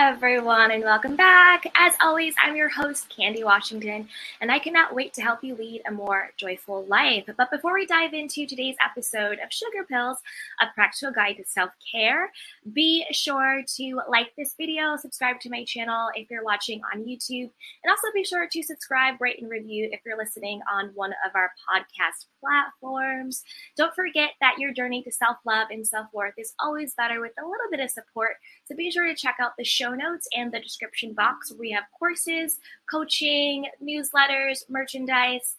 Everyone, 0.00 0.70
and 0.70 0.84
welcome 0.84 1.16
back. 1.16 1.66
As 1.76 1.92
always, 2.00 2.32
I'm 2.40 2.54
your 2.54 2.68
host, 2.68 3.08
Candy 3.08 3.42
Washington, 3.42 4.08
and 4.40 4.48
I 4.48 4.60
cannot 4.60 4.94
wait 4.94 5.12
to 5.14 5.22
help 5.22 5.42
you 5.42 5.56
lead 5.56 5.82
a 5.88 5.90
more 5.90 6.30
joyful 6.36 6.84
life. 6.84 7.24
But 7.36 7.50
before 7.50 7.74
we 7.74 7.84
dive 7.84 8.14
into 8.14 8.46
today's 8.46 8.76
episode 8.80 9.40
of 9.44 9.52
Sugar 9.52 9.84
Pills, 9.88 10.18
a 10.60 10.66
practical 10.72 11.12
guide 11.12 11.38
to 11.38 11.44
self 11.44 11.70
care, 11.92 12.30
be 12.72 13.06
sure 13.10 13.64
to 13.76 14.00
like 14.08 14.28
this 14.38 14.54
video, 14.56 14.94
subscribe 14.96 15.40
to 15.40 15.50
my 15.50 15.64
channel 15.64 16.10
if 16.14 16.30
you're 16.30 16.44
watching 16.44 16.80
on 16.94 17.02
YouTube, 17.02 17.50
and 17.82 17.90
also 17.90 18.06
be 18.14 18.22
sure 18.22 18.46
to 18.48 18.62
subscribe, 18.62 19.20
rate, 19.20 19.42
and 19.42 19.50
review 19.50 19.88
if 19.90 19.98
you're 20.06 20.16
listening 20.16 20.60
on 20.72 20.92
one 20.94 21.10
of 21.26 21.32
our 21.34 21.50
podcast 21.68 22.26
platforms. 22.38 23.42
Don't 23.76 23.94
forget 23.96 24.30
that 24.40 24.58
your 24.58 24.72
journey 24.72 25.02
to 25.02 25.10
self 25.10 25.38
love 25.44 25.66
and 25.72 25.84
self 25.84 26.06
worth 26.12 26.34
is 26.38 26.54
always 26.60 26.94
better 26.94 27.20
with 27.20 27.32
a 27.36 27.42
little 27.42 27.68
bit 27.68 27.80
of 27.80 27.90
support, 27.90 28.36
so 28.64 28.76
be 28.76 28.92
sure 28.92 29.08
to 29.08 29.14
check 29.16 29.34
out 29.40 29.54
the 29.58 29.64
show 29.64 29.87
notes 29.94 30.28
and 30.36 30.52
the 30.52 30.60
description 30.60 31.14
box 31.14 31.52
we 31.58 31.70
have 31.70 31.84
courses, 31.98 32.58
coaching, 32.90 33.66
newsletters, 33.82 34.62
merchandise, 34.68 35.56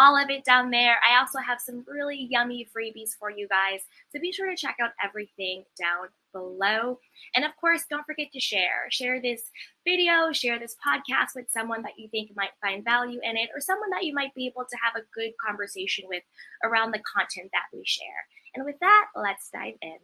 all 0.00 0.16
of 0.16 0.30
it 0.30 0.44
down 0.44 0.70
there. 0.70 0.96
I 1.06 1.18
also 1.18 1.38
have 1.38 1.60
some 1.60 1.84
really 1.86 2.26
yummy 2.30 2.66
freebies 2.74 3.10
for 3.18 3.30
you 3.30 3.46
guys. 3.48 3.82
So 4.10 4.18
be 4.18 4.32
sure 4.32 4.48
to 4.48 4.56
check 4.56 4.76
out 4.82 4.92
everything 5.04 5.64
down 5.78 6.08
below. 6.32 6.98
And 7.34 7.44
of 7.44 7.50
course, 7.60 7.84
don't 7.90 8.06
forget 8.06 8.32
to 8.32 8.40
share. 8.40 8.88
Share 8.90 9.20
this 9.20 9.42
video, 9.86 10.32
share 10.32 10.58
this 10.58 10.74
podcast 10.84 11.34
with 11.34 11.50
someone 11.50 11.82
that 11.82 11.98
you 11.98 12.08
think 12.08 12.30
might 12.34 12.56
find 12.62 12.82
value 12.82 13.20
in 13.22 13.36
it, 13.36 13.50
or 13.54 13.60
someone 13.60 13.90
that 13.90 14.04
you 14.04 14.14
might 14.14 14.34
be 14.34 14.46
able 14.46 14.64
to 14.64 14.78
have 14.82 14.94
a 14.96 15.06
good 15.14 15.32
conversation 15.46 16.06
with 16.08 16.22
around 16.64 16.92
the 16.92 17.02
content 17.14 17.50
that 17.52 17.76
we 17.76 17.82
share. 17.84 18.06
And 18.54 18.64
with 18.64 18.76
that, 18.80 19.06
let's 19.14 19.50
dive 19.52 19.74
in. 19.82 19.98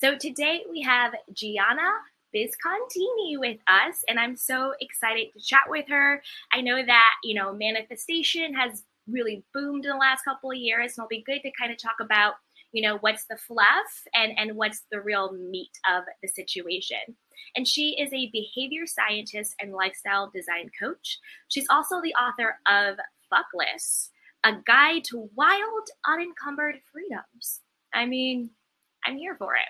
So 0.00 0.16
today 0.16 0.62
we 0.70 0.80
have 0.82 1.12
Gianna 1.32 1.90
Viscontini 2.34 3.38
with 3.38 3.58
us, 3.66 4.02
and 4.08 4.18
I'm 4.18 4.36
so 4.36 4.72
excited 4.80 5.28
to 5.32 5.44
chat 5.44 5.64
with 5.68 5.86
her. 5.88 6.22
I 6.52 6.60
know 6.60 6.84
that, 6.84 7.14
you 7.22 7.34
know, 7.34 7.52
manifestation 7.52 8.54
has 8.54 8.84
really 9.08 9.44
boomed 9.52 9.84
in 9.84 9.90
the 9.90 9.96
last 9.96 10.22
couple 10.24 10.50
of 10.50 10.56
years, 10.56 10.92
and 10.96 11.04
it'll 11.04 11.08
be 11.08 11.24
good 11.24 11.42
to 11.42 11.52
kind 11.58 11.72
of 11.72 11.78
talk 11.78 11.96
about, 12.00 12.34
you 12.72 12.82
know, 12.82 12.98
what's 13.00 13.24
the 13.26 13.36
fluff 13.36 14.06
and, 14.14 14.32
and 14.38 14.56
what's 14.56 14.82
the 14.90 15.00
real 15.00 15.32
meat 15.32 15.72
of 15.90 16.04
the 16.22 16.28
situation. 16.28 16.98
And 17.56 17.66
she 17.66 17.96
is 18.00 18.12
a 18.12 18.30
behavior 18.32 18.86
scientist 18.86 19.54
and 19.60 19.72
lifestyle 19.72 20.30
design 20.34 20.70
coach. 20.80 21.18
She's 21.48 21.66
also 21.68 22.00
the 22.00 22.14
author 22.14 22.56
of 22.66 22.96
Fuckless, 23.32 24.08
a 24.44 24.52
guide 24.66 25.04
to 25.10 25.28
wild, 25.34 25.88
unencumbered 26.08 26.76
freedoms. 26.92 27.60
I 27.92 28.06
mean, 28.06 28.50
I'm 29.06 29.16
here 29.16 29.36
for 29.36 29.54
it. 29.54 29.68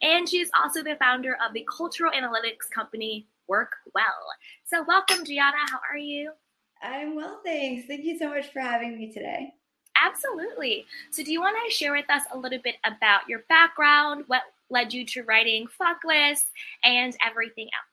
And 0.00 0.28
she's 0.28 0.50
also 0.54 0.82
the 0.82 0.96
founder 0.96 1.36
of 1.46 1.52
the 1.54 1.66
cultural 1.76 2.12
analytics 2.12 2.70
company 2.72 3.26
Work 3.48 3.72
Well. 3.94 4.04
So, 4.64 4.84
welcome, 4.86 5.24
Gianna. 5.24 5.56
How 5.70 5.80
are 5.90 5.98
you? 5.98 6.32
I'm 6.82 7.14
well, 7.14 7.40
thanks. 7.44 7.86
Thank 7.86 8.04
you 8.04 8.18
so 8.18 8.28
much 8.28 8.52
for 8.52 8.60
having 8.60 8.96
me 8.96 9.12
today. 9.12 9.52
Absolutely. 10.00 10.86
So, 11.10 11.22
do 11.22 11.32
you 11.32 11.40
want 11.40 11.56
to 11.64 11.74
share 11.74 11.92
with 11.92 12.08
us 12.08 12.22
a 12.32 12.38
little 12.38 12.60
bit 12.62 12.76
about 12.84 13.28
your 13.28 13.40
background, 13.48 14.24
what 14.26 14.42
led 14.70 14.92
you 14.92 15.04
to 15.06 15.22
writing 15.24 15.66
Fuckless, 15.80 16.40
and 16.84 17.14
everything 17.24 17.66
else? 17.66 17.92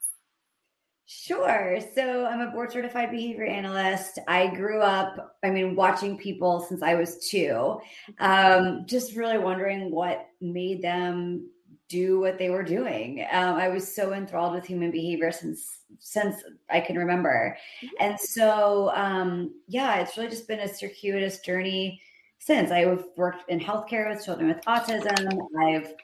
Sure. 1.12 1.80
So 1.96 2.28
I'm 2.28 2.40
a 2.40 2.52
board 2.52 2.72
certified 2.72 3.10
behavior 3.10 3.44
analyst. 3.44 4.20
I 4.28 4.46
grew 4.46 4.80
up, 4.80 5.38
I 5.44 5.50
mean, 5.50 5.76
watching 5.76 6.20
people 6.20 6.60
since 6.60 6.84
I 6.84 6.94
was 6.94 7.28
two, 7.28 7.80
um, 8.20 8.84
just 8.86 9.16
really 9.16 9.40
wondering 9.40 9.90
what 9.90 10.28
made 10.40 10.84
them 10.84 11.50
do 11.90 12.20
what 12.20 12.38
they 12.38 12.50
were 12.50 12.64
doing. 12.64 13.26
Um, 13.32 13.56
I 13.56 13.68
was 13.68 13.94
so 13.94 14.14
enthralled 14.14 14.54
with 14.54 14.66
human 14.66 14.92
behavior 14.92 15.32
since 15.32 15.80
since 15.98 16.38
I 16.70 16.80
can 16.80 16.98
remember, 16.98 17.58
and 18.00 18.18
so 18.20 18.92
um, 18.96 19.56
yeah, 19.68 19.98
it's 19.98 20.16
really 20.16 20.30
just 20.30 20.48
been 20.48 20.60
a 20.60 20.74
circuitous 20.74 21.40
journey 21.40 22.02
since. 22.38 22.72
I've 22.72 23.04
worked 23.18 23.50
in 23.50 23.60
healthcare 23.60 24.10
with 24.10 24.24
children 24.24 24.48
with 24.48 24.64
autism. 24.66 25.28
I've 25.62 25.96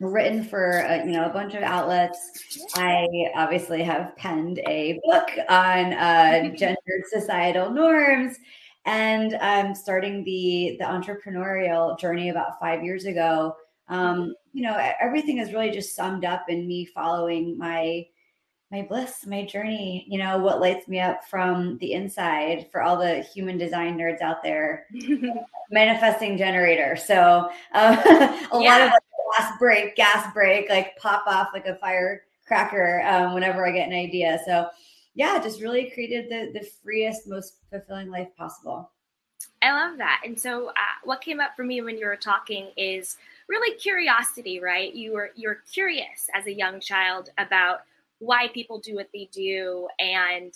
written 0.00 0.44
for 0.44 0.80
a, 0.80 0.98
you 0.98 1.12
know 1.12 1.24
a 1.24 1.32
bunch 1.32 1.54
of 1.54 1.62
outlets. 1.62 2.68
I 2.74 3.06
obviously 3.34 3.82
have 3.82 4.14
penned 4.16 4.58
a 4.68 5.00
book 5.04 5.30
on 5.48 5.94
uh, 5.94 6.50
gendered 6.56 7.04
societal 7.06 7.70
norms, 7.70 8.36
and 8.84 9.34
I'm 9.36 9.74
starting 9.74 10.24
the 10.24 10.76
the 10.78 10.84
entrepreneurial 10.84 11.98
journey 11.98 12.28
about 12.28 12.60
five 12.60 12.84
years 12.84 13.06
ago 13.06 13.56
um, 13.88 14.34
you 14.52 14.62
know, 14.62 14.76
everything 15.00 15.38
is 15.38 15.52
really 15.52 15.70
just 15.70 15.96
summed 15.96 16.24
up 16.24 16.48
in 16.48 16.66
me 16.66 16.84
following 16.84 17.56
my 17.58 18.06
my 18.70 18.82
bliss, 18.82 19.26
my 19.26 19.44
journey, 19.44 20.06
you 20.08 20.18
know, 20.18 20.38
what 20.38 20.58
lights 20.58 20.88
me 20.88 20.98
up 20.98 21.22
from 21.28 21.76
the 21.78 21.92
inside 21.92 22.68
for 22.72 22.80
all 22.80 22.96
the 22.96 23.20
human 23.20 23.58
design 23.58 23.98
nerds 23.98 24.22
out 24.22 24.42
there. 24.42 24.86
manifesting 25.72 26.36
generator. 26.36 26.94
So 26.94 27.50
uh, 27.74 27.96
a 28.52 28.60
yeah. 28.60 28.70
lot 28.70 28.80
of 28.82 28.90
like, 28.90 29.02
gas 29.36 29.58
brake, 29.58 29.96
gas 29.96 30.32
brake, 30.32 30.68
like 30.68 30.96
pop 30.98 31.24
off 31.26 31.48
like 31.52 31.66
a 31.66 31.76
firecracker 31.76 33.02
um, 33.06 33.34
whenever 33.34 33.66
I 33.66 33.72
get 33.72 33.88
an 33.88 33.94
idea. 33.94 34.38
So 34.46 34.68
yeah, 35.14 35.42
just 35.42 35.60
really 35.60 35.90
created 35.90 36.30
the 36.30 36.58
the 36.58 36.66
freest, 36.82 37.26
most 37.26 37.56
fulfilling 37.70 38.10
life 38.10 38.28
possible. 38.36 38.92
I 39.60 39.72
love 39.72 39.98
that. 39.98 40.22
And 40.24 40.38
so, 40.38 40.68
uh, 40.68 40.72
what 41.04 41.20
came 41.20 41.40
up 41.40 41.56
for 41.56 41.64
me 41.64 41.80
when 41.82 41.98
you 41.98 42.06
were 42.06 42.16
talking 42.16 42.68
is 42.76 43.16
really 43.52 43.76
curiosity, 43.78 44.60
right? 44.60 44.92
You 44.94 45.12
were 45.12 45.30
you're 45.36 45.58
curious 45.72 46.28
as 46.34 46.46
a 46.46 46.52
young 46.52 46.80
child 46.80 47.28
about 47.38 47.80
why 48.18 48.48
people 48.48 48.80
do 48.80 48.94
what 48.94 49.10
they 49.12 49.28
do 49.30 49.88
and 49.98 50.52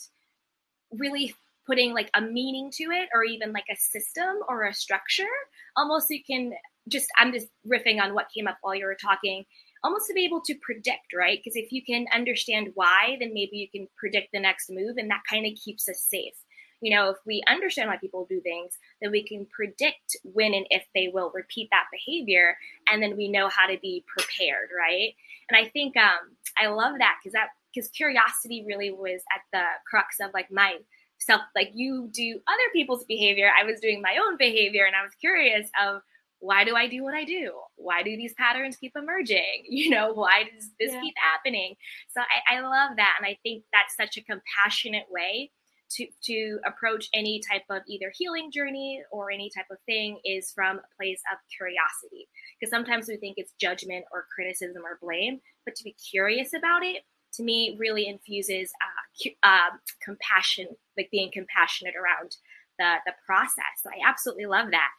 really 0.91 1.35
putting 1.67 1.93
like 1.93 2.11
a 2.15 2.21
meaning 2.21 2.71
to 2.73 2.85
it 2.85 3.09
or 3.13 3.23
even 3.23 3.53
like 3.53 3.67
a 3.71 3.77
system 3.77 4.37
or 4.49 4.65
a 4.65 4.73
structure. 4.73 5.35
Almost 5.77 6.09
you 6.11 6.23
can 6.25 6.53
just 6.89 7.09
i'm 7.19 7.33
just 7.33 7.49
riffing 7.67 8.01
on 8.01 8.15
what 8.15 8.29
came 8.35 8.47
up 8.49 8.57
while 8.63 8.75
you 8.75 8.87
were 8.87 8.97
talking. 9.01 9.45
Almost 9.85 10.07
to 10.07 10.15
be 10.15 10.25
able 10.25 10.41
to 10.41 10.55
predict 10.63 11.13
right? 11.15 11.39
Because 11.39 11.57
if 11.57 11.71
you 11.71 11.85
can 11.85 12.07
understand 12.15 12.71
why 12.75 13.19
then 13.21 13.35
maybe 13.35 13.59
you 13.59 13.69
can 13.71 13.89
predict 13.99 14.29
the 14.33 14.41
next 14.41 14.71
move 14.71 14.97
and 14.97 15.11
that 15.11 15.29
kind 15.29 15.45
of 15.45 15.53
keeps 15.63 15.87
us 15.89 16.01
safe 16.01 16.39
you 16.81 16.95
know, 16.95 17.11
if 17.11 17.17
we 17.27 17.43
understand 17.49 17.89
why 17.89 17.97
people 17.97 18.27
do 18.29 18.41
things, 18.41 18.79
then 19.01 19.11
we 19.11 19.27
can 19.27 19.47
predict 19.47 20.17
when 20.25 20.55
and 20.55 20.67
if 20.71 20.85
they 20.95 21.09
will 21.13 21.33
repeat 21.35 21.69
that 21.71 21.87
behavior, 21.91 22.57
and 22.91 23.03
then 23.03 23.17
we 23.17 23.29
know 23.29 23.49
how 23.49 23.67
to 23.67 23.79
be 23.81 24.05
prepared, 24.07 24.69
right? 24.77 25.15
And 25.51 25.57
I 25.57 25.69
think 25.71 25.97
um, 25.97 26.37
I 26.59 26.67
love 26.69 26.97
that 26.99 27.17
because 27.23 27.33
that 27.33 27.49
because 27.75 27.89
curiosity 27.91 28.65
really 28.67 28.91
was 28.91 29.21
at 29.35 29.43
the 29.53 29.65
crux 29.89 30.17
of 30.21 30.31
like 30.35 30.51
my 30.51 30.77
self. 31.19 31.43
Like 31.55 31.71
you 31.75 32.09
do 32.13 32.41
other 32.47 32.69
people's 32.73 33.05
behavior, 33.05 33.51
I 33.59 33.65
was 33.65 33.81
doing 33.81 34.03
my 34.03 34.19
own 34.27 34.37
behavior, 34.37 34.85
and 34.85 34.97
I 34.97 35.03
was 35.03 35.13
curious 35.21 35.69
of 35.83 36.03
why 36.41 36.65
do 36.65 36.77
I 36.77 36.87
do 36.87 37.03
what 37.03 37.15
I 37.15 37.25
do? 37.25 37.53
Why 37.77 38.03
do 38.03 38.15
these 38.17 38.35
patterns 38.35 38.77
keep 38.77 38.93
emerging? 38.97 39.65
You 39.69 39.91
know, 39.91 40.13
why 40.13 40.45
does 40.45 40.71
this 40.79 40.93
yeah. 40.93 41.01
keep 41.01 41.15
happening? 41.17 41.77
So 42.15 42.21
I, 42.21 42.57
I 42.57 42.61
love 42.61 42.97
that, 42.97 43.15
and 43.19 43.27
I 43.27 43.39
think 43.43 43.65
that's 43.73 43.97
such 43.97 44.17
a 44.17 44.25
compassionate 44.25 45.07
way 45.11 45.51
to 45.91 46.07
to 46.25 46.59
approach 46.67 47.09
any 47.15 47.41
type 47.41 47.63
of 47.71 47.83
either 47.89 48.13
healing 48.15 48.51
journey 48.51 49.03
or 49.11 49.31
any 49.31 49.51
type 49.55 49.67
of 49.71 49.79
thing 49.87 50.19
is 50.25 50.53
from 50.53 50.79
a 50.79 50.97
place 50.97 51.21
of 51.33 51.39
curiosity. 51.57 52.29
Because 52.59 52.71
sometimes 52.71 53.09
we 53.09 53.17
think 53.17 53.35
it's 53.39 53.53
judgment 53.61 54.05
or 54.13 54.27
criticism 54.35 54.83
or 54.85 54.99
blame 55.01 55.41
but 55.65 55.75
to 55.75 55.85
be 55.85 55.93
curious 55.93 56.55
about 56.55 56.83
it 56.83 57.03
to 57.35 57.43
me 57.43 57.77
really 57.79 58.07
infuses 58.07 58.73
uh, 58.81 59.31
uh, 59.43 59.77
compassion 60.03 60.69
like 60.97 61.11
being 61.11 61.31
compassionate 61.33 61.95
around 61.95 62.37
the 62.79 62.95
the 63.05 63.13
process. 63.27 63.83
So 63.83 63.91
i 63.91 64.09
absolutely 64.09 64.47
love 64.47 64.71
that. 64.71 64.91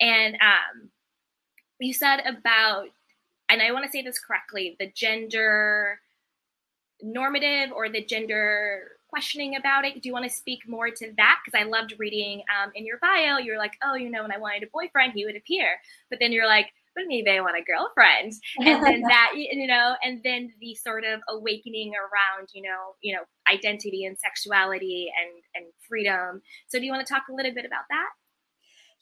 And 0.00 0.34
um, 0.36 0.90
you 1.80 1.92
said 1.92 2.20
about 2.26 2.86
and 3.48 3.60
i 3.60 3.72
want 3.72 3.84
to 3.84 3.90
say 3.90 4.02
this 4.02 4.18
correctly 4.18 4.76
the 4.78 4.90
gender 4.94 6.00
normative 7.02 7.72
or 7.72 7.88
the 7.88 8.04
gender 8.04 8.92
questioning 9.14 9.54
about 9.54 9.84
it. 9.84 10.02
Do 10.02 10.08
you 10.08 10.12
want 10.12 10.24
to 10.24 10.30
speak 10.30 10.60
more 10.66 10.90
to 10.90 11.12
that? 11.16 11.38
Because 11.44 11.60
I 11.60 11.68
loved 11.68 11.94
reading 11.98 12.42
um, 12.50 12.72
in 12.74 12.84
your 12.84 12.98
bio, 12.98 13.38
you're 13.38 13.58
like, 13.58 13.74
oh, 13.84 13.94
you 13.94 14.10
know, 14.10 14.22
when 14.22 14.32
I 14.32 14.38
wanted 14.38 14.64
a 14.64 14.66
boyfriend, 14.72 15.12
he 15.14 15.24
would 15.24 15.36
appear. 15.36 15.68
But 16.10 16.18
then 16.20 16.32
you're 16.32 16.48
like, 16.48 16.66
but 16.96 17.04
maybe 17.06 17.30
I 17.30 17.40
want 17.40 17.56
a 17.56 17.62
girlfriend. 17.62 18.32
And 18.58 18.84
then 18.84 19.02
that, 19.08 19.32
you 19.36 19.68
know, 19.68 19.94
and 20.02 20.20
then 20.24 20.52
the 20.60 20.74
sort 20.74 21.04
of 21.04 21.20
awakening 21.28 21.92
around, 21.94 22.48
you 22.54 22.62
know, 22.62 22.94
you 23.02 23.14
know, 23.14 23.22
identity 23.52 24.04
and 24.04 24.18
sexuality 24.18 25.12
and 25.16 25.42
and 25.54 25.72
freedom. 25.88 26.42
So 26.66 26.80
do 26.80 26.84
you 26.84 26.90
want 26.90 27.06
to 27.06 27.12
talk 27.12 27.24
a 27.30 27.34
little 27.34 27.54
bit 27.54 27.64
about 27.64 27.84
that? 27.90 28.08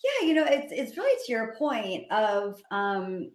Yeah, 0.04 0.28
you 0.28 0.34
know, 0.34 0.44
it's 0.44 0.72
it's 0.72 0.96
really 0.98 1.18
to 1.24 1.32
your 1.32 1.54
point 1.56 2.10
of 2.10 2.60
um 2.70 3.30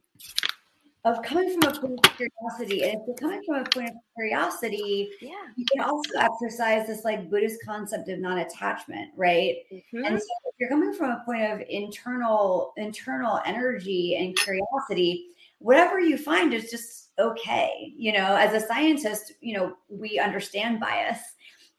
of 1.06 1.22
coming 1.22 1.50
from 1.50 1.72
a 1.72 1.80
point 1.80 2.06
of 2.06 2.18
curiosity. 2.18 2.84
And 2.84 2.96
if 2.96 3.02
you're 3.08 3.16
coming 3.16 3.42
from 3.46 3.56
a 3.62 3.70
point 3.70 3.90
of 3.90 3.96
curiosity, 4.16 5.10
yeah. 5.22 5.32
you 5.56 5.66
can 5.72 5.84
also 5.84 6.20
exercise 6.20 6.88
this 6.88 7.06
like 7.06 7.30
Buddhist 7.30 7.60
concept 7.66 8.10
of 8.10 8.20
non-attachment, 8.20 9.12
right? 9.16 9.56
Mm-hmm. 9.72 10.04
And 10.04 10.20
so 10.20 10.26
if 10.46 10.56
you're 10.60 10.70
coming 10.70 10.94
from 10.94 11.12
a 11.12 11.24
point 11.26 11.44
of 11.44 11.62
internal, 11.70 12.74
internal 12.78 13.40
energy 13.46 14.18
and 14.18 14.36
curiosity, 14.36 15.28
whatever 15.60 16.00
you 16.00 16.18
find 16.18 16.54
is 16.54 16.70
just 16.70 17.10
okay. 17.20 17.94
You 17.96 18.14
know, 18.14 18.36
as 18.36 18.54
a 18.54 18.66
scientist, 18.66 19.34
you 19.42 19.58
know, 19.58 19.78
we 19.90 20.20
understand 20.20 20.80
bias. 20.80 21.20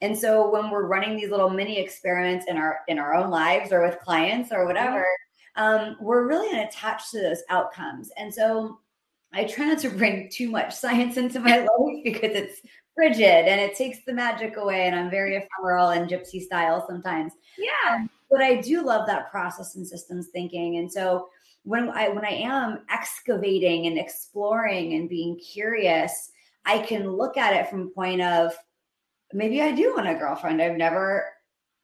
And 0.01 0.17
so 0.17 0.49
when 0.49 0.71
we're 0.71 0.87
running 0.87 1.17
these 1.17 1.29
little 1.29 1.49
mini 1.49 1.77
experiments 1.77 2.45
in 2.47 2.57
our 2.57 2.79
in 2.87 2.97
our 2.99 3.13
own 3.13 3.29
lives 3.29 3.71
or 3.71 3.85
with 3.85 3.99
clients 3.99 4.51
or 4.51 4.65
whatever, 4.65 5.05
mm-hmm. 5.57 5.89
um, 5.89 5.97
we're 5.99 6.27
really 6.27 6.49
unattached 6.49 7.11
to 7.11 7.21
those 7.21 7.43
outcomes. 7.49 8.09
And 8.17 8.33
so 8.33 8.79
I 9.33 9.43
try 9.43 9.65
not 9.65 9.79
to 9.79 9.89
bring 9.89 10.29
too 10.29 10.49
much 10.49 10.73
science 10.75 11.17
into 11.17 11.39
my 11.39 11.59
life 11.59 11.69
because 12.03 12.31
it's 12.33 12.61
frigid 12.95 13.47
and 13.47 13.61
it 13.61 13.75
takes 13.75 13.99
the 14.05 14.13
magic 14.13 14.57
away. 14.57 14.87
And 14.87 14.95
I'm 14.95 15.09
very 15.09 15.35
ephemeral 15.35 15.89
and 15.89 16.09
gypsy 16.09 16.41
style 16.41 16.85
sometimes. 16.87 17.33
Yeah. 17.57 17.95
Um, 17.95 18.09
but 18.29 18.41
I 18.41 18.61
do 18.61 18.83
love 18.83 19.07
that 19.07 19.31
process 19.31 19.75
and 19.75 19.87
systems 19.87 20.27
thinking. 20.27 20.77
And 20.77 20.91
so 20.91 21.29
when 21.63 21.89
I 21.89 22.09
when 22.09 22.25
I 22.25 22.31
am 22.31 22.79
excavating 22.89 23.87
and 23.87 23.97
exploring 23.97 24.93
and 24.93 25.09
being 25.09 25.37
curious, 25.37 26.31
I 26.65 26.79
can 26.79 27.09
look 27.09 27.37
at 27.37 27.53
it 27.53 27.69
from 27.69 27.81
a 27.81 27.89
point 27.89 28.21
of 28.21 28.53
maybe 29.33 29.61
I 29.61 29.71
do 29.71 29.93
want 29.95 30.07
a 30.07 30.15
girlfriend. 30.15 30.61
I've 30.61 30.77
never 30.77 31.25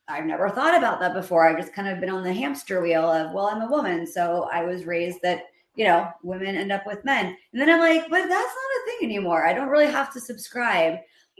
I've 0.07 0.25
never 0.25 0.49
thought 0.49 0.77
about 0.77 0.99
that 0.99 1.13
before. 1.13 1.47
I've 1.47 1.57
just 1.57 1.73
kind 1.73 1.87
of 1.87 1.99
been 1.99 2.09
on 2.09 2.23
the 2.23 2.33
hamster 2.33 2.81
wheel 2.81 3.09
of, 3.09 3.33
well, 3.33 3.47
I'm 3.47 3.61
a 3.61 3.71
woman. 3.71 4.05
So 4.05 4.47
I 4.51 4.63
was 4.63 4.85
raised 4.85 5.19
that 5.23 5.45
you 5.75 5.85
know, 5.85 6.09
women 6.23 6.55
end 6.55 6.71
up 6.71 6.85
with 6.85 7.03
men. 7.05 7.25
And 7.25 7.61
then 7.61 7.69
I'm 7.69 7.79
like, 7.79 8.09
but 8.09 8.21
that's 8.21 8.29
not 8.29 8.31
a 8.33 8.85
thing 8.85 9.09
anymore. 9.09 9.45
I 9.45 9.53
don't 9.53 9.69
really 9.69 9.91
have 9.91 10.11
to 10.13 10.19
subscribe 10.19 10.93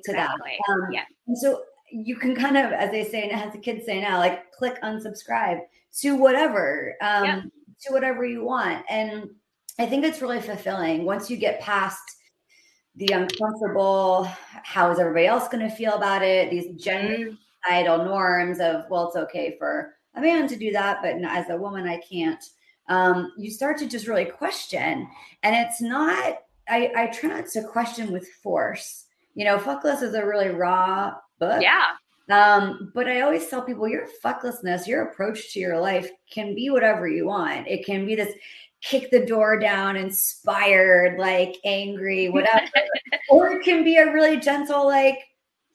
to 0.04 0.12
exactly. 0.12 0.58
that. 0.68 0.74
Um, 0.74 0.92
yeah. 0.92 1.04
And 1.28 1.38
so 1.38 1.64
you 1.92 2.18
can 2.18 2.36
kind 2.36 2.58
of, 2.58 2.72
as 2.72 2.92
they 2.92 3.04
say, 3.06 3.30
as 3.30 3.54
the 3.54 3.60
kids 3.60 3.86
say 3.86 4.02
now, 4.02 4.20
like 4.20 4.52
click 4.52 4.82
unsubscribe 4.82 5.62
to 6.02 6.16
whatever, 6.16 6.96
um, 7.02 7.24
yeah. 7.24 7.42
to 7.82 7.94
whatever 7.94 8.26
you 8.26 8.44
want. 8.44 8.84
And 8.90 9.30
I 9.80 9.86
think 9.86 10.04
it's 10.04 10.22
really 10.22 10.42
fulfilling 10.42 11.06
once 11.06 11.30
you 11.30 11.38
get 11.38 11.62
past 11.62 12.02
the 12.96 13.08
uncomfortable, 13.08 14.26
how 14.64 14.90
is 14.92 15.00
everybody 15.00 15.28
else 15.28 15.50
going 15.50 15.68
to 15.68 15.76
feel 15.76 15.94
about 15.94 16.22
it? 16.22 16.50
These 16.50 16.81
gender 16.81 17.18
mm. 17.18 17.38
societal 17.64 18.06
norms 18.06 18.60
of, 18.60 18.86
well, 18.90 19.08
it's 19.08 19.18
okay 19.18 19.56
for 19.60 19.94
a 20.16 20.22
man 20.22 20.48
to 20.48 20.56
do 20.56 20.72
that, 20.72 21.00
but 21.02 21.16
as 21.30 21.50
a 21.50 21.58
woman, 21.58 21.88
I 21.88 22.00
can't 22.10 22.42
um, 22.88 23.32
you 23.38 23.52
start 23.52 23.78
to 23.80 23.88
just 23.88 24.08
really 24.08 24.26
question. 24.26 25.08
And 25.44 25.56
it's 25.56 25.82
not, 25.82 26.40
I, 26.68 26.92
I 26.96 27.08
try 27.08 27.30
not 27.30 27.48
to 27.50 27.64
question 27.64 28.12
with 28.12 28.28
force. 28.44 29.06
You 29.34 29.46
know, 29.46 29.58
Fuckless 29.58 30.02
is 30.02 30.14
a 30.14 30.26
really 30.26 30.50
raw 30.50 31.16
book. 31.40 31.62
Yeah. 31.62 31.88
Um, 32.30 32.92
but 32.96 33.08
I 33.08 33.22
always 33.22 33.48
tell 33.48 33.62
people 33.62 33.88
your 33.88 34.08
fucklessness, 34.24 34.88
your 34.88 35.04
approach 35.04 35.54
to 35.54 35.60
your 35.60 35.80
life 35.80 36.10
can 36.32 36.56
be 36.56 36.70
whatever 36.70 37.08
you 37.08 37.28
want. 37.28 37.68
It 37.68 37.86
can 37.86 38.06
be 38.06 38.16
this 38.16 38.34
kick 38.82 39.10
the 39.12 39.26
door 39.26 39.60
down, 39.60 39.96
inspired, 39.96 41.20
like 41.20 41.58
angry, 41.66 42.30
whatever. 42.30 42.68
or 43.30 43.52
it 43.52 43.64
can 43.64 43.84
be 43.84 43.98
a 43.98 44.12
really 44.12 44.38
gentle, 44.38 44.86
like, 44.86 45.20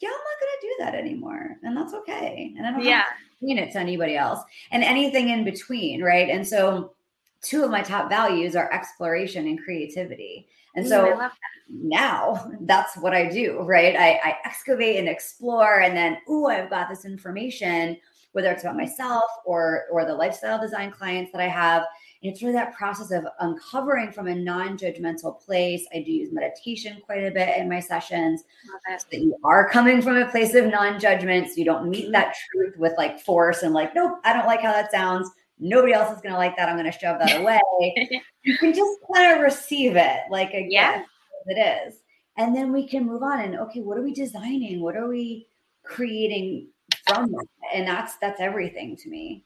yeah, 0.01 0.09
I'm 0.09 0.13
not 0.13 0.41
gonna 0.41 0.61
do 0.61 0.75
that 0.81 0.95
anymore. 0.95 1.57
And 1.63 1.77
that's 1.77 1.93
okay. 1.93 2.55
And 2.57 2.67
I 2.67 2.71
don't 2.71 2.85
yeah. 2.85 3.05
mean 3.41 3.59
it 3.59 3.73
to 3.73 3.79
anybody 3.79 4.17
else. 4.17 4.41
And 4.71 4.83
anything 4.83 5.29
in 5.29 5.45
between, 5.45 6.03
right? 6.03 6.31
And 6.31 6.47
so 6.47 6.95
two 7.43 7.65
of 7.65 7.71
my 7.71 7.83
top 7.83 8.09
values 8.09 8.57
are 8.57 8.73
exploration 8.73 9.47
and 9.47 9.63
creativity. 9.63 10.49
And 10.75 10.87
so 10.87 11.17
that. 11.19 11.33
now 11.69 12.51
that's 12.61 12.97
what 12.97 13.15
I 13.15 13.29
do, 13.29 13.61
right? 13.61 13.97
I, 13.97 14.21
I 14.23 14.37
excavate 14.45 14.99
and 14.99 15.09
explore, 15.09 15.81
and 15.81 15.97
then, 15.97 16.19
oh, 16.29 16.47
I've 16.47 16.71
got 16.71 16.89
this 16.89 17.05
information, 17.05 17.97
whether 18.33 18.51
it's 18.53 18.63
about 18.63 18.77
myself 18.77 19.25
or 19.45 19.87
or 19.91 20.05
the 20.05 20.15
lifestyle 20.15 20.61
design 20.61 20.93
clients 20.93 21.33
that 21.33 21.41
I 21.41 21.49
have. 21.49 21.85
And 22.23 22.31
it's 22.31 22.43
really 22.43 22.53
that 22.53 22.75
process 22.75 23.11
of 23.11 23.25
uncovering 23.41 24.13
from 24.13 24.29
a 24.29 24.35
non-judgmental 24.35 25.41
place. 25.41 25.87
I 25.95 26.03
do 26.03 26.13
use 26.13 26.33
meditation 26.33 27.01
quite 27.05 27.25
a 27.25 27.31
bit 27.31 27.57
in 27.57 27.69
my 27.69 27.81
sessions. 27.81 28.45
So 28.67 28.97
that 29.11 29.19
you 29.19 29.37
are 29.43 29.69
coming 29.71 30.03
from 30.03 30.19
a 30.19 30.29
place 30.31 30.55
of 30.55 30.67
non-judgment. 30.67 31.49
So 31.49 31.55
you 31.57 31.65
don't 31.65 31.89
meet 31.89 32.05
mm-hmm. 32.05 32.13
that 32.13 32.37
truth 32.53 32.77
with 32.77 32.93
like 32.99 33.21
force 33.21 33.63
and 33.63 33.73
like, 33.73 33.95
nope, 33.95 34.19
I 34.23 34.35
don't 34.35 34.47
like 34.47 34.61
how 34.61 34.71
that 34.71 34.93
sounds 34.93 35.31
nobody 35.61 35.93
else 35.93 36.15
is 36.15 36.23
going 36.23 36.33
to 36.33 36.39
like 36.39 36.57
that. 36.57 36.69
I'm 36.69 36.77
going 36.77 36.91
to 36.91 36.99
shove 36.99 37.19
that 37.19 37.41
away. 37.41 37.61
you 38.43 38.59
can 38.59 38.75
just 38.75 38.99
kind 39.13 39.37
of 39.37 39.43
receive 39.43 39.97
it 39.97 40.21
like 40.31 40.53
a 40.55 40.67
yeah. 40.69 41.05
it 41.47 41.89
is. 41.89 41.95
And 42.37 42.57
then 42.57 42.73
we 42.73 42.87
can 42.89 43.07
move 43.07 43.23
on 43.23 43.41
and 43.41 43.59
okay, 43.59 43.81
what 43.81 43.99
are 43.99 44.03
we 44.03 44.15
designing? 44.15 44.81
What 44.81 44.97
are 44.97 45.09
we 45.09 45.47
creating 45.85 46.69
from 47.07 47.31
that? 47.33 47.47
And 47.75 47.87
that's 47.87 48.17
that's 48.17 48.41
everything 48.41 48.97
to 48.97 49.09
me. 49.11 49.45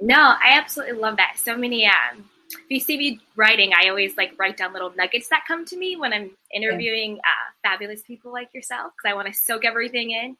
No, 0.00 0.18
I 0.18 0.52
absolutely 0.52 0.98
love 0.98 1.16
that. 1.16 1.36
So 1.38 1.56
many 1.56 1.86
um 1.86 2.28
if 2.52 2.66
you 2.68 2.80
see 2.80 2.96
me 2.96 3.20
writing, 3.34 3.72
I 3.72 3.88
always 3.88 4.16
like 4.16 4.34
write 4.38 4.56
down 4.56 4.72
little 4.72 4.92
nuggets 4.96 5.28
that 5.28 5.44
come 5.48 5.64
to 5.66 5.76
me 5.76 5.96
when 5.96 6.12
I'm 6.12 6.30
interviewing 6.54 7.18
uh, 7.18 7.68
fabulous 7.68 8.02
people 8.02 8.32
like 8.32 8.48
yourself 8.54 8.92
because 8.96 9.10
I 9.10 9.14
want 9.14 9.28
to 9.28 9.34
soak 9.34 9.64
everything 9.64 10.12
in. 10.12 10.36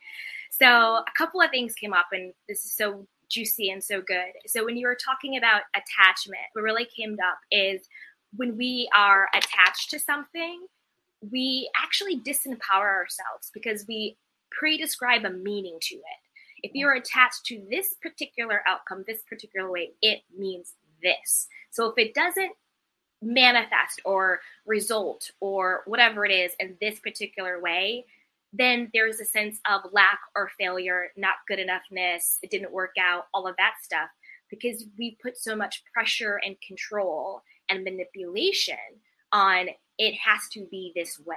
So 0.52 0.66
a 0.66 1.04
couple 1.16 1.40
of 1.40 1.50
things 1.50 1.74
came 1.74 1.92
up, 1.92 2.06
and 2.12 2.32
this 2.48 2.64
is 2.64 2.76
so 2.76 3.06
juicy 3.28 3.70
and 3.70 3.82
so 3.82 4.00
good. 4.00 4.32
So 4.46 4.64
when 4.64 4.76
you 4.76 4.86
were 4.86 4.96
talking 4.96 5.36
about 5.36 5.62
attachment, 5.74 6.42
what 6.52 6.62
really 6.62 6.86
came 6.96 7.14
up 7.14 7.38
is 7.50 7.82
when 8.34 8.56
we 8.56 8.88
are 8.94 9.28
attached 9.34 9.90
to 9.90 9.98
something, 9.98 10.66
we 11.30 11.70
actually 11.76 12.20
disempower 12.20 12.88
ourselves 12.88 13.50
because 13.52 13.84
we 13.88 14.16
pre-describe 14.50 15.24
a 15.24 15.30
meaning 15.30 15.78
to 15.82 15.94
it. 15.96 16.62
If 16.62 16.72
you're 16.74 16.94
attached 16.94 17.44
to 17.46 17.62
this 17.70 17.94
particular 18.00 18.62
outcome, 18.66 19.04
this 19.06 19.22
particular 19.28 19.70
way, 19.70 19.90
it 20.02 20.20
means 20.36 20.74
this. 21.02 21.46
So 21.70 21.86
if 21.86 21.98
it 21.98 22.14
doesn't 22.14 22.52
manifest 23.22 24.00
or 24.04 24.40
result 24.66 25.30
or 25.40 25.82
whatever 25.86 26.24
it 26.24 26.32
is 26.32 26.52
in 26.58 26.76
this 26.80 26.98
particular 27.00 27.60
way, 27.60 28.04
then 28.56 28.90
there's 28.94 29.20
a 29.20 29.24
sense 29.24 29.60
of 29.68 29.82
lack 29.92 30.20
or 30.34 30.50
failure, 30.58 31.08
not 31.16 31.34
good 31.48 31.58
enoughness, 31.58 32.38
it 32.42 32.50
didn't 32.50 32.72
work 32.72 32.94
out, 33.00 33.26
all 33.34 33.46
of 33.46 33.56
that 33.56 33.74
stuff, 33.82 34.08
because 34.50 34.84
we 34.98 35.18
put 35.22 35.36
so 35.36 35.56
much 35.56 35.82
pressure 35.92 36.40
and 36.44 36.56
control 36.66 37.42
and 37.68 37.84
manipulation 37.84 38.76
on 39.32 39.68
it 39.98 40.14
has 40.14 40.48
to 40.52 40.66
be 40.70 40.92
this 40.94 41.18
way. 41.24 41.36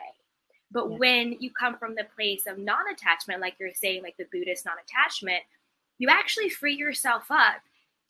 But 0.71 0.89
yeah. 0.89 0.97
when 0.97 1.37
you 1.39 1.51
come 1.51 1.77
from 1.77 1.95
the 1.95 2.05
place 2.15 2.43
of 2.47 2.57
non 2.57 2.89
attachment, 2.93 3.41
like 3.41 3.55
you're 3.59 3.73
saying, 3.73 4.03
like 4.03 4.17
the 4.17 4.27
Buddhist 4.31 4.65
non 4.65 4.75
attachment, 4.83 5.41
you 5.97 6.09
actually 6.09 6.49
free 6.49 6.75
yourself 6.75 7.31
up 7.31 7.55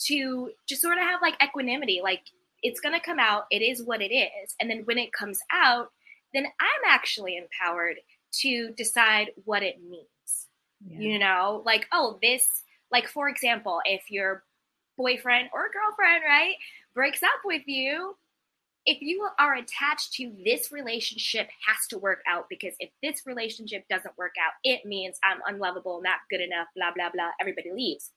to 0.08 0.52
just 0.68 0.82
sort 0.82 0.98
of 0.98 1.04
have 1.04 1.22
like 1.22 1.36
equanimity. 1.42 2.02
Like 2.04 2.24
it's 2.62 2.82
going 2.82 2.94
to 2.94 3.06
come 3.06 3.20
out, 3.20 3.46
it 3.50 3.62
is 3.62 3.82
what 3.82 4.02
it 4.02 4.14
is. 4.14 4.56
And 4.60 4.70
then 4.70 4.82
when 4.86 4.98
it 4.98 5.14
comes 5.14 5.40
out, 5.52 5.92
then 6.34 6.46
I'm 6.46 6.90
actually 6.92 7.38
empowered 7.38 7.98
to 8.42 8.72
decide 8.78 9.32
what 9.46 9.64
it 9.64 9.78
means. 9.88 10.06
Yeah. 10.86 11.00
You 11.00 11.20
know, 11.20 11.64
like, 11.66 11.88
oh, 11.92 12.20
this, 12.22 12.46
like, 12.92 13.08
for 13.08 13.30
example, 13.30 13.82
if 13.86 14.10
your 14.10 14.44
boyfriend 14.98 15.50
or 15.54 15.70
girlfriend, 15.72 16.24
right, 16.28 16.56
breaks 16.94 17.24
up 17.24 17.42
with 17.44 17.64
you, 17.66 18.16
if 18.86 19.02
you 19.02 19.28
are 19.38 19.56
attached 19.56 20.14
to 20.14 20.32
this 20.46 20.72
relationship 20.72 21.50
has 21.68 21.86
to 21.90 21.98
work 21.98 22.20
out 22.28 22.46
because 22.50 22.74
if 22.80 22.90
this 23.04 23.24
relationship 23.26 23.84
doesn't 23.90 24.18
work 24.18 24.34
out, 24.44 24.54
it 24.64 24.86
means 24.86 25.20
I'm 25.24 25.40
unlovable, 25.46 26.02
not 26.04 26.20
good 26.30 26.42
enough, 26.42 26.68
blah, 26.76 26.92
blah, 26.96 27.10
blah, 27.14 27.30
everybody 27.40 27.72
leaves. 27.74 28.12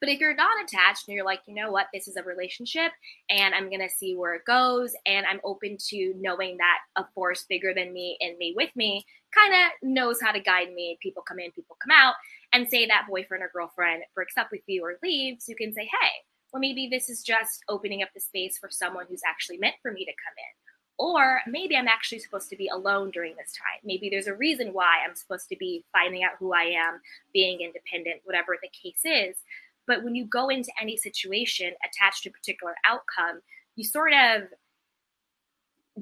But 0.00 0.08
if 0.08 0.20
you're 0.20 0.34
not 0.34 0.62
attached 0.62 1.08
and 1.08 1.14
you're 1.14 1.24
like, 1.24 1.40
you 1.46 1.54
know 1.54 1.70
what, 1.70 1.86
this 1.92 2.08
is 2.08 2.16
a 2.16 2.22
relationship 2.22 2.92
and 3.30 3.54
I'm 3.54 3.68
going 3.68 3.80
to 3.80 3.88
see 3.88 4.14
where 4.16 4.34
it 4.34 4.44
goes 4.44 4.94
and 5.06 5.26
I'm 5.26 5.40
open 5.44 5.76
to 5.88 6.14
knowing 6.18 6.56
that 6.58 6.78
a 6.96 7.06
force 7.14 7.44
bigger 7.48 7.72
than 7.74 7.92
me 7.92 8.16
and 8.20 8.36
me 8.38 8.54
with 8.56 8.74
me 8.76 9.04
kind 9.34 9.54
of 9.54 9.70
knows 9.82 10.20
how 10.20 10.32
to 10.32 10.40
guide 10.40 10.72
me. 10.74 10.98
People 11.02 11.22
come 11.26 11.38
in, 11.38 11.50
people 11.52 11.76
come 11.82 11.96
out, 11.96 12.14
and 12.52 12.68
say 12.68 12.86
that 12.86 13.06
boyfriend 13.08 13.42
or 13.42 13.50
girlfriend 13.52 14.02
breaks 14.14 14.36
up 14.36 14.48
with 14.52 14.62
you 14.66 14.84
or 14.84 14.98
leaves, 15.02 15.48
you 15.48 15.56
can 15.56 15.72
say, 15.72 15.82
hey, 15.82 16.10
well, 16.52 16.60
maybe 16.60 16.88
this 16.88 17.08
is 17.08 17.22
just 17.22 17.64
opening 17.68 18.02
up 18.02 18.10
the 18.14 18.20
space 18.20 18.58
for 18.58 18.68
someone 18.70 19.06
who's 19.08 19.22
actually 19.26 19.56
meant 19.58 19.76
for 19.80 19.90
me 19.90 20.04
to 20.04 20.10
come 20.10 20.34
in. 20.36 20.54
Or 20.98 21.40
maybe 21.46 21.76
I'm 21.76 21.88
actually 21.88 22.18
supposed 22.18 22.50
to 22.50 22.56
be 22.56 22.68
alone 22.68 23.10
during 23.10 23.34
this 23.36 23.52
time. 23.52 23.80
Maybe 23.82 24.10
there's 24.10 24.26
a 24.26 24.34
reason 24.34 24.68
why 24.68 24.98
I'm 25.04 25.16
supposed 25.16 25.48
to 25.48 25.56
be 25.56 25.84
finding 25.92 26.22
out 26.22 26.32
who 26.38 26.52
I 26.52 26.64
am, 26.64 27.00
being 27.32 27.60
independent, 27.60 28.20
whatever 28.24 28.58
the 28.60 28.68
case 28.68 29.00
is. 29.04 29.36
But 29.86 30.04
when 30.04 30.14
you 30.14 30.26
go 30.26 30.48
into 30.48 30.70
any 30.80 30.96
situation 30.96 31.72
attached 31.84 32.22
to 32.24 32.28
a 32.30 32.32
particular 32.32 32.74
outcome, 32.86 33.40
you 33.76 33.84
sort 33.84 34.12
of 34.12 34.42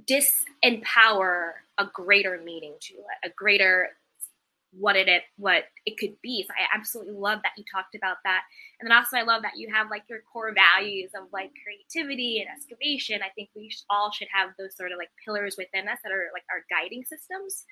disempower 0.06 1.52
a 1.78 1.86
greater 1.92 2.40
meaning 2.44 2.74
to 2.80 2.94
it, 2.94 3.28
a 3.28 3.30
greater 3.30 3.90
what 4.72 4.94
it 4.94 5.08
what 5.36 5.64
it 5.84 5.98
could 5.98 6.14
be. 6.22 6.44
So 6.46 6.54
I 6.54 6.76
absolutely 6.76 7.14
love 7.14 7.40
that 7.42 7.52
you 7.56 7.64
talked 7.70 7.94
about 7.96 8.18
that. 8.24 8.42
And 8.78 8.88
then 8.88 8.96
also 8.96 9.16
I 9.16 9.22
love 9.22 9.42
that 9.42 9.56
you 9.56 9.68
have 9.72 9.90
like 9.90 10.04
your 10.08 10.20
core 10.32 10.54
values 10.54 11.10
of 11.16 11.26
like 11.32 11.50
creativity 11.64 12.40
and 12.40 12.48
excavation. 12.48 13.20
I 13.22 13.30
think 13.34 13.50
we 13.56 13.70
all 13.88 14.12
should 14.12 14.28
have 14.32 14.50
those 14.58 14.76
sort 14.76 14.92
of 14.92 14.98
like 14.98 15.10
pillars 15.24 15.56
within 15.58 15.88
us 15.88 15.98
that 16.04 16.12
are 16.12 16.30
like 16.32 16.44
our 16.50 16.64
guiding 16.70 17.04
systems. 17.04 17.64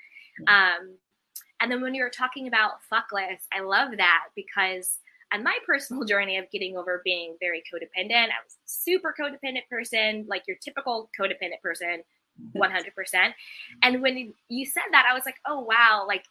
Um, 0.48 0.96
and 1.60 1.70
then 1.70 1.80
when 1.80 1.94
you 1.94 2.02
were 2.02 2.10
talking 2.10 2.48
about 2.48 2.82
fuckless, 2.92 3.38
I 3.52 3.60
love 3.60 3.96
that 3.96 4.24
because 4.34 4.98
on 5.32 5.42
my 5.42 5.58
personal 5.66 6.04
journey 6.06 6.38
of 6.38 6.50
getting 6.50 6.76
over 6.76 7.02
being 7.04 7.36
very 7.40 7.62
codependent, 7.72 8.26
I 8.26 8.40
was 8.44 8.54
a 8.54 8.66
super 8.66 9.14
codependent 9.18 9.68
person, 9.70 10.26
like 10.28 10.42
your 10.46 10.56
typical 10.62 11.10
codependent 11.18 11.60
person, 11.62 12.02
100%. 12.56 13.32
And 13.82 14.02
when 14.02 14.32
you 14.48 14.66
said 14.66 14.84
that, 14.92 15.06
I 15.10 15.14
was 15.14 15.24
like, 15.26 15.36
oh, 15.46 15.60
wow, 15.60 16.04
like 16.06 16.24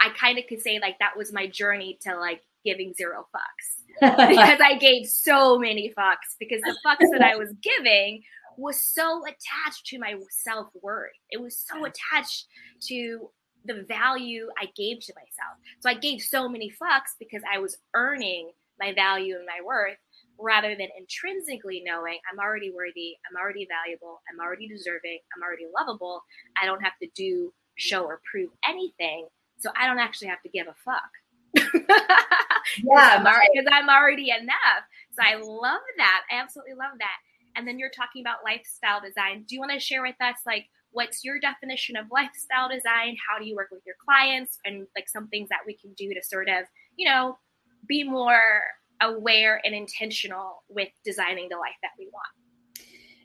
I 0.00 0.10
kind 0.10 0.38
of 0.38 0.46
could 0.48 0.60
say 0.60 0.80
like 0.80 0.98
that 0.98 1.16
was 1.16 1.32
my 1.32 1.46
journey 1.46 1.98
to 2.02 2.18
like 2.18 2.42
giving 2.64 2.94
zero 2.94 3.26
fucks 3.34 3.82
because 4.28 4.60
I 4.60 4.76
gave 4.78 5.06
so 5.06 5.58
many 5.58 5.92
fucks 5.96 6.36
because 6.38 6.60
the 6.62 6.76
fucks 6.84 7.08
that 7.12 7.22
I 7.22 7.36
was 7.36 7.52
giving 7.62 8.22
was 8.56 8.82
so 8.82 9.22
attached 9.24 9.86
to 9.86 9.98
my 9.98 10.14
self 10.30 10.68
worth. 10.80 11.12
It 11.30 11.40
was 11.40 11.56
so 11.56 11.84
attached 11.84 12.46
to 12.88 13.30
the 13.64 13.84
value 13.86 14.48
I 14.60 14.66
gave 14.76 15.00
to 15.00 15.12
myself. 15.14 15.58
So 15.80 15.90
I 15.90 15.94
gave 15.94 16.20
so 16.20 16.48
many 16.48 16.70
fucks 16.70 17.14
because 17.18 17.42
I 17.52 17.58
was 17.58 17.76
earning 17.94 18.50
my 18.78 18.92
value 18.92 19.36
and 19.36 19.46
my 19.46 19.64
worth 19.64 19.98
rather 20.38 20.74
than 20.74 20.88
intrinsically 20.98 21.82
knowing 21.84 22.18
I'm 22.30 22.38
already 22.38 22.72
worthy, 22.74 23.14
I'm 23.28 23.40
already 23.40 23.66
valuable, 23.70 24.20
I'm 24.30 24.44
already 24.44 24.68
deserving, 24.68 25.20
I'm 25.36 25.42
already 25.42 25.66
lovable. 25.78 26.22
I 26.60 26.66
don't 26.66 26.82
have 26.82 26.98
to 27.02 27.08
do, 27.14 27.52
show, 27.76 28.04
or 28.04 28.20
prove 28.30 28.50
anything. 28.68 29.28
So 29.58 29.70
I 29.78 29.86
don't 29.86 29.98
actually 29.98 30.28
have 30.28 30.42
to 30.42 30.48
give 30.48 30.66
a 30.66 30.74
fuck. 30.84 31.10
yeah, 31.54 33.18
because 33.18 33.66
I'm, 33.70 33.88
I'm 33.88 33.88
already 33.88 34.30
enough. 34.30 34.82
So 35.12 35.22
I 35.22 35.36
love 35.36 35.82
that. 35.98 36.22
I 36.30 36.40
absolutely 36.40 36.74
love 36.74 36.98
that. 36.98 37.16
And 37.54 37.68
then 37.68 37.78
you're 37.78 37.90
talking 37.90 38.22
about 38.22 38.44
lifestyle 38.44 39.00
design. 39.00 39.44
Do 39.46 39.54
you 39.54 39.60
want 39.60 39.72
to 39.72 39.78
share 39.78 40.02
with 40.02 40.16
us, 40.20 40.36
like, 40.46 40.66
what's 40.92 41.24
your 41.24 41.40
definition 41.40 41.96
of 41.96 42.06
lifestyle 42.10 42.68
design? 42.68 43.16
How 43.28 43.38
do 43.38 43.46
you 43.46 43.56
work 43.56 43.68
with 43.70 43.82
your 43.86 43.96
clients? 44.04 44.58
And 44.64 44.86
like 44.96 45.08
some 45.08 45.28
things 45.28 45.48
that 45.48 45.60
we 45.66 45.76
can 45.76 45.92
do 45.94 46.14
to 46.14 46.22
sort 46.22 46.48
of, 46.48 46.64
you 46.96 47.08
know, 47.08 47.38
be 47.86 48.04
more 48.04 48.62
aware 49.00 49.60
and 49.64 49.74
intentional 49.74 50.62
with 50.68 50.88
designing 51.04 51.48
the 51.48 51.56
life 51.56 51.76
that 51.82 51.90
we 51.98 52.08
want. 52.12 52.26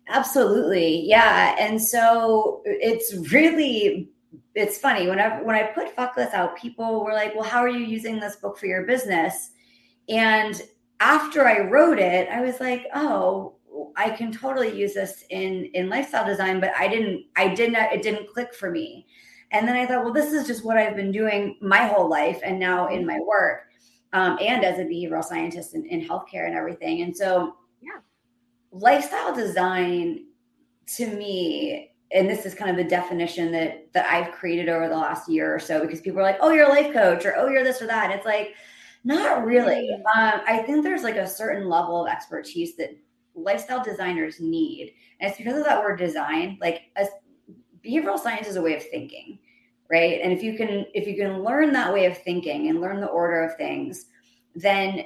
Absolutely. 0.10 1.04
Yeah. 1.06 1.56
And 1.60 1.82
so 1.82 2.62
it's 2.66 3.14
really 3.32 4.10
it's 4.56 4.78
funny 4.78 5.08
whenever 5.08 5.44
when 5.44 5.56
I 5.56 5.64
put 5.64 5.96
fuckless 5.96 6.34
out, 6.34 6.58
people 6.58 7.04
were 7.04 7.14
like, 7.14 7.36
"Well, 7.36 7.44
how 7.44 7.60
are 7.60 7.70
you 7.70 7.86
using 7.86 8.20
this 8.20 8.38
book 8.38 8.58
for 8.58 8.66
your 8.66 8.84
business?" 8.84 9.52
And 10.10 10.60
after 11.00 11.48
I 11.48 11.60
wrote 11.60 12.00
it, 12.00 12.28
I 12.30 12.42
was 12.42 12.60
like, 12.60 12.88
"Oh, 12.94 13.56
I 13.96 14.10
can 14.10 14.32
totally 14.32 14.78
use 14.78 14.94
this 14.94 15.24
in 15.30 15.66
in 15.74 15.90
lifestyle 15.90 16.26
design." 16.26 16.60
But 16.60 16.72
I 16.78 16.88
didn't. 16.88 17.26
I 17.36 17.54
didn't. 17.54 17.76
It 17.76 18.02
didn't 18.02 18.30
click 18.30 18.54
for 18.54 18.72
me. 18.72 19.08
And 19.52 19.68
then 19.68 19.78
I 19.78 19.86
thought, 19.86 20.04
well, 20.04 20.14
this 20.14 20.34
is 20.34 20.46
just 20.46 20.66
what 20.66 20.78
I've 20.78 20.98
been 20.98 21.12
doing 21.12 21.58
my 21.62 21.88
whole 21.88 22.10
life, 22.10 22.42
and 22.44 22.60
now 22.60 22.88
in 22.90 23.06
my 23.06 23.20
work, 23.20 23.62
um, 24.14 24.38
and 24.42 24.64
as 24.66 24.78
a 24.78 24.84
behavioral 24.84 25.24
scientist 25.24 25.74
in, 25.74 25.86
in 25.86 26.02
healthcare 26.02 26.48
and 26.48 26.56
everything. 26.56 27.02
And 27.02 27.16
so, 27.16 27.56
yeah, 27.82 28.00
lifestyle 28.72 29.34
design 29.34 30.26
to 30.98 31.08
me 31.08 31.92
and 32.12 32.30
this 32.30 32.46
is 32.46 32.54
kind 32.54 32.72
of 32.72 32.78
the 32.78 32.90
definition 32.90 33.52
that 33.52 33.92
that 33.94 34.10
I've 34.10 34.34
created 34.34 34.70
over 34.70 34.88
the 34.88 34.96
last 34.96 35.30
year 35.30 35.54
or 35.54 35.60
so 35.60 35.82
because 35.82 36.02
people 36.02 36.20
are 36.20 36.24
like, 36.24 36.38
"Oh, 36.42 36.52
you're 36.52 36.68
a 36.68 36.70
life 36.70 36.94
coach," 36.94 37.26
or 37.26 37.36
"Oh, 37.36 37.50
you're 37.50 37.64
this 37.64 37.82
or 37.82 37.88
that." 37.88 38.12
It's 38.12 38.26
like, 38.26 38.54
not 39.04 39.46
really. 39.46 39.90
Mm. 39.92 40.34
Um, 40.36 40.42
I 40.48 40.60
think 40.60 40.84
there's 40.84 41.04
like 41.04 41.18
a 41.18 41.28
certain 41.28 41.68
level 41.68 42.06
of 42.06 42.12
expertise 42.12 42.76
that 42.78 42.92
lifestyle 43.38 43.84
designers 43.84 44.40
need, 44.40 44.94
and 45.20 45.30
it's 45.30 45.38
because 45.38 45.58
of 45.58 45.66
that 45.66 45.82
word 45.82 45.98
design. 45.98 46.58
Like, 46.60 46.82
a, 46.98 47.06
behavioral 47.86 48.20
science 48.20 48.48
is 48.48 48.56
a 48.56 48.62
way 48.62 48.76
of 48.76 48.84
thinking, 48.84 49.40
right? 49.90 50.20
And 50.22 50.34
if 50.34 50.44
you 50.44 50.58
can 50.58 50.86
if 50.94 51.08
you 51.08 51.16
can 51.16 51.44
learn 51.44 51.72
that 51.74 51.94
way 51.94 52.06
of 52.06 52.18
thinking 52.18 52.70
and 52.70 52.82
learn 52.82 53.00
the 53.00 53.08
order 53.08 53.44
of 53.44 53.56
things, 53.56 54.08
then 54.56 55.06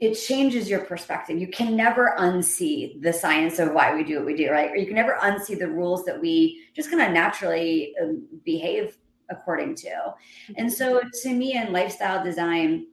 it 0.00 0.14
changes 0.14 0.68
your 0.68 0.80
perspective. 0.80 1.38
You 1.38 1.48
can 1.48 1.76
never 1.76 2.14
unsee 2.18 3.00
the 3.02 3.12
science 3.12 3.58
of 3.58 3.72
why 3.72 3.94
we 3.94 4.02
do 4.02 4.16
what 4.16 4.26
we 4.26 4.34
do, 4.34 4.50
right? 4.50 4.70
Or 4.70 4.76
you 4.76 4.86
can 4.86 4.94
never 4.94 5.18
unsee 5.20 5.58
the 5.58 5.68
rules 5.68 6.06
that 6.06 6.18
we 6.18 6.64
just 6.74 6.90
kind 6.90 7.02
of 7.02 7.12
naturally 7.12 7.94
um, 8.02 8.26
behave 8.44 8.96
according 9.28 9.74
to. 9.76 10.14
And 10.56 10.72
so 10.72 11.02
to 11.22 11.34
me 11.34 11.54
in 11.54 11.72
lifestyle 11.72 12.24
design, 12.24 12.86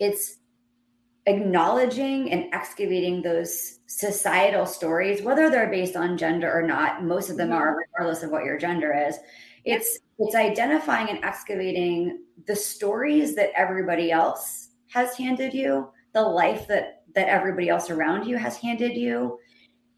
it's 0.00 0.38
acknowledging 1.26 2.30
and 2.30 2.52
excavating 2.52 3.20
those 3.20 3.80
societal 3.86 4.66
stories, 4.66 5.22
whether 5.22 5.50
they're 5.50 5.70
based 5.70 5.96
on 5.96 6.16
gender 6.16 6.52
or 6.52 6.62
not. 6.62 7.02
Most 7.02 7.30
of 7.30 7.36
them 7.36 7.52
are, 7.52 7.70
mm-hmm. 7.70 7.78
regardless 7.92 8.22
of 8.22 8.30
what 8.30 8.44
your 8.44 8.58
gender 8.58 8.94
is. 9.08 9.16
It's 9.64 9.98
it's 10.18 10.34
identifying 10.34 11.10
and 11.10 11.22
excavating 11.24 12.20
the 12.46 12.56
stories 12.56 13.34
that 13.36 13.50
everybody 13.54 14.10
else 14.10 14.68
has 14.88 15.16
handed 15.16 15.52
you 15.52 15.90
the 16.14 16.22
life 16.22 16.66
that 16.68 17.02
that 17.14 17.28
everybody 17.28 17.68
else 17.68 17.90
around 17.90 18.26
you 18.26 18.36
has 18.36 18.56
handed 18.56 18.96
you 18.96 19.38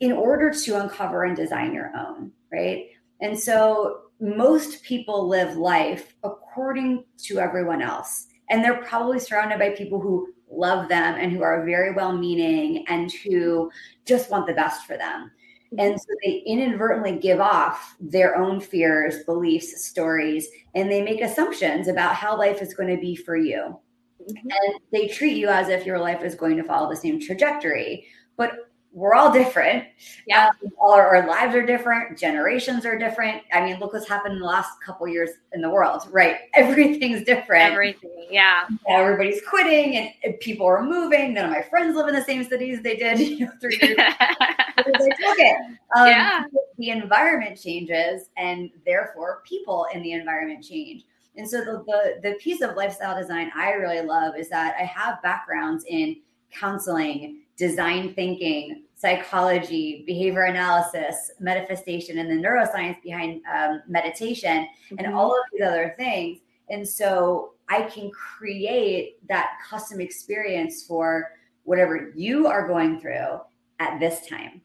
in 0.01 0.13
order 0.13 0.51
to 0.51 0.81
uncover 0.81 1.25
and 1.25 1.37
design 1.37 1.73
your 1.73 1.93
own 1.97 2.33
right 2.51 2.87
and 3.21 3.39
so 3.39 4.01
most 4.21 4.83
people 4.83 5.29
live 5.29 5.57
life 5.57 6.15
according 6.25 7.05
to 7.17 7.39
everyone 7.39 7.83
else 7.83 8.27
and 8.51 8.65
they're 8.65 8.83
probably 8.83 9.21
surrounded 9.21 9.59
by 9.59 9.71
people 9.71 10.01
who 10.01 10.33
love 10.51 10.89
them 10.89 11.15
and 11.19 11.33
who 11.33 11.43
are 11.43 11.65
very 11.65 11.93
well 11.93 12.13
meaning 12.13 12.85
and 12.89 13.13
who 13.13 13.71
just 14.05 14.31
want 14.31 14.47
the 14.47 14.55
best 14.55 14.87
for 14.87 14.97
them 14.97 15.31
and 15.77 16.01
so 16.01 16.07
they 16.25 16.43
inadvertently 16.47 17.19
give 17.19 17.41
off 17.41 17.95
their 18.01 18.37
own 18.37 18.59
fears 18.59 19.23
beliefs 19.25 19.85
stories 19.85 20.49
and 20.75 20.91
they 20.91 21.03
make 21.03 21.21
assumptions 21.21 21.89
about 21.89 22.15
how 22.15 22.37
life 22.37 22.63
is 22.63 22.73
going 22.73 22.89
to 22.89 23.01
be 23.01 23.15
for 23.15 23.37
you 23.37 23.79
mm-hmm. 24.23 24.49
and 24.51 24.81
they 24.93 25.09
treat 25.09 25.37
you 25.37 25.49
as 25.49 25.69
if 25.69 25.85
your 25.85 25.99
life 25.99 26.23
is 26.23 26.35
going 26.35 26.57
to 26.57 26.65
follow 26.65 26.89
the 26.89 26.97
same 26.97 27.21
trajectory. 27.21 28.07
But 28.37 28.68
we're 28.93 29.15
all 29.15 29.33
different. 29.33 29.85
Yeah, 30.27 30.49
um, 30.49 30.73
all 30.81 30.93
our, 30.93 31.17
our, 31.17 31.29
lives 31.29 31.55
are 31.55 31.65
different. 31.65 32.19
Generations 32.19 32.85
are 32.87 32.99
different. 32.99 33.43
I 33.53 33.65
mean, 33.65 33.79
look 33.79 33.93
what's 33.93 34.09
happened 34.09 34.35
in 34.35 34.41
the 34.41 34.47
last 34.47 34.71
couple 34.85 35.07
years 35.07 35.31
in 35.53 35.61
the 35.61 35.71
world, 35.71 36.03
right? 36.11 36.37
Everything's 36.55 37.25
different. 37.25 37.71
Everything, 37.71 38.27
yeah. 38.31 38.67
Everybody's 38.89 39.43
quitting, 39.43 39.97
and, 39.97 40.11
and, 40.25 40.41
people 40.41 40.67
are 40.67 40.83
moving. 40.83 41.35
None 41.35 41.45
of 41.45 41.51
my 41.51 41.63
friends 41.63 41.97
live 41.97 42.09
in 42.09 42.15
the 42.15 42.25
same 42.25 42.45
cities 42.45 42.83
they 42.83 42.97
did 42.97 43.19
you 43.39 43.47
know, 43.47 43.53
three 43.61 43.79
years. 43.83 43.99
Ago. 43.99 44.87
okay. 45.33 45.55
Um, 45.97 46.07
yeah. 46.07 46.45
The 46.79 46.91
environment 46.91 47.61
changes, 47.61 48.31
and 48.37 48.71
therefore, 48.87 49.43
people 49.45 49.87
in 49.93 50.03
the 50.03 50.13
environment 50.13 50.65
change. 50.65 51.05
And 51.37 51.49
so 51.49 51.59
the, 51.59 51.85
the, 51.87 52.31
the 52.31 52.35
piece 52.41 52.63
of 52.63 52.75
lifestyle 52.75 53.17
design 53.17 53.53
I 53.55 53.71
really 53.73 54.01
love 54.01 54.37
is 54.37 54.49
that 54.49 54.75
I 54.79 54.83
have 54.85 55.23
backgrounds 55.23 55.85
in 55.87 56.17
counseling, 56.53 57.41
design 57.57 58.15
thinking, 58.15 58.85
psychology, 58.95 60.03
behavior 60.07 60.43
analysis, 60.43 61.31
manifestation, 61.39 62.19
and 62.19 62.31
the 62.31 62.49
neuroscience 62.49 63.01
behind 63.03 63.41
um, 63.53 63.83
meditation, 63.87 64.67
mm-hmm. 64.91 64.97
and 64.99 65.15
all 65.15 65.31
of 65.31 65.39
these 65.53 65.63
other 65.63 65.95
things. 65.97 66.39
And 66.69 66.87
so 66.87 67.53
I 67.69 67.83
can 67.83 68.11
create 68.11 69.17
that 69.29 69.59
custom 69.69 70.01
experience 70.01 70.85
for 70.85 71.31
whatever 71.65 72.13
you 72.17 72.47
are 72.47 72.67
going 72.67 73.01
through 73.01 73.41
at 73.79 74.01
this 74.01 74.27
time. 74.27 74.63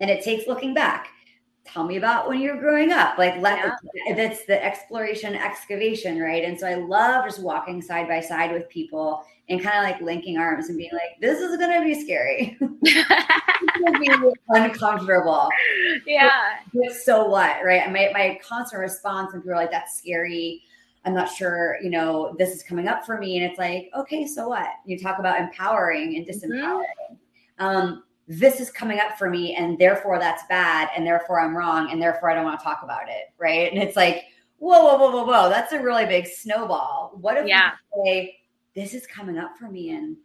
And 0.00 0.10
it 0.10 0.22
takes 0.22 0.46
looking 0.46 0.72
back 0.74 1.08
tell 1.72 1.84
me 1.84 1.96
about 1.96 2.28
when 2.28 2.40
you 2.40 2.52
were 2.52 2.60
growing 2.60 2.92
up 2.92 3.18
like 3.18 3.36
let 3.40 3.58
yeah. 4.06 4.14
that's 4.14 4.44
the 4.46 4.62
exploration 4.64 5.34
excavation 5.34 6.20
right? 6.20 6.44
And 6.44 6.58
so 6.58 6.66
i 6.66 6.74
love 6.74 7.24
just 7.24 7.42
walking 7.42 7.82
side 7.82 8.08
by 8.08 8.20
side 8.20 8.52
with 8.52 8.68
people 8.68 9.24
and 9.48 9.62
kind 9.62 9.78
of 9.78 9.84
like 9.84 10.00
linking 10.02 10.36
arms 10.36 10.68
and 10.68 10.76
being 10.76 10.90
like 10.92 11.20
this 11.20 11.40
is 11.40 11.56
going 11.56 11.78
to 11.78 11.84
be 11.84 12.00
scary. 12.02 12.58
Be 14.00 14.10
uncomfortable. 14.50 15.48
Yeah. 16.06 16.30
but, 16.72 16.92
so 16.92 17.26
what 17.26 17.64
right? 17.64 17.90
My, 17.90 18.10
my 18.12 18.38
constant 18.46 18.80
response 18.80 19.32
when 19.32 19.42
people 19.42 19.52
are 19.52 19.56
like 19.56 19.70
that's 19.70 19.98
scary. 19.98 20.62
I'm 21.04 21.14
not 21.14 21.30
sure 21.30 21.78
you 21.82 21.90
know 21.90 22.34
this 22.38 22.50
is 22.50 22.62
coming 22.62 22.86
up 22.86 23.04
for 23.04 23.18
me. 23.18 23.36
And 23.36 23.50
it's 23.50 23.58
like 23.58 23.90
okay 23.96 24.26
so 24.26 24.48
what? 24.48 24.68
You 24.84 24.98
talk 24.98 25.18
about 25.18 25.40
empowering 25.40 26.16
and 26.16 26.26
disempowering. 26.26 26.84
Mm-hmm. 27.60 27.64
um 27.64 28.04
this 28.28 28.60
is 28.60 28.70
coming 28.70 29.00
up 29.00 29.16
for 29.18 29.30
me 29.30 29.56
and 29.56 29.78
therefore 29.78 30.18
that's 30.18 30.42
bad 30.48 30.90
and 30.94 31.06
therefore 31.06 31.40
I'm 31.40 31.56
wrong 31.56 31.90
and 31.90 32.00
therefore 32.00 32.30
I 32.30 32.34
don't 32.34 32.44
want 32.44 32.60
to 32.60 32.64
talk 32.64 32.80
about 32.84 33.08
it. 33.08 33.32
Right. 33.38 33.72
And 33.72 33.82
it's 33.82 33.96
like, 33.96 34.24
whoa, 34.58 34.84
whoa, 34.84 34.98
whoa, 34.98 35.10
whoa, 35.10 35.24
whoa. 35.24 35.48
That's 35.48 35.72
a 35.72 35.82
really 35.82 36.04
big 36.04 36.26
snowball. 36.26 37.12
What 37.18 37.38
if 37.38 37.46
yeah. 37.46 37.72
we 37.96 38.04
say, 38.04 38.38
this 38.74 38.92
is 38.92 39.06
coming 39.06 39.38
up 39.38 39.56
for 39.58 39.70
me 39.70 39.90
and 39.90 40.16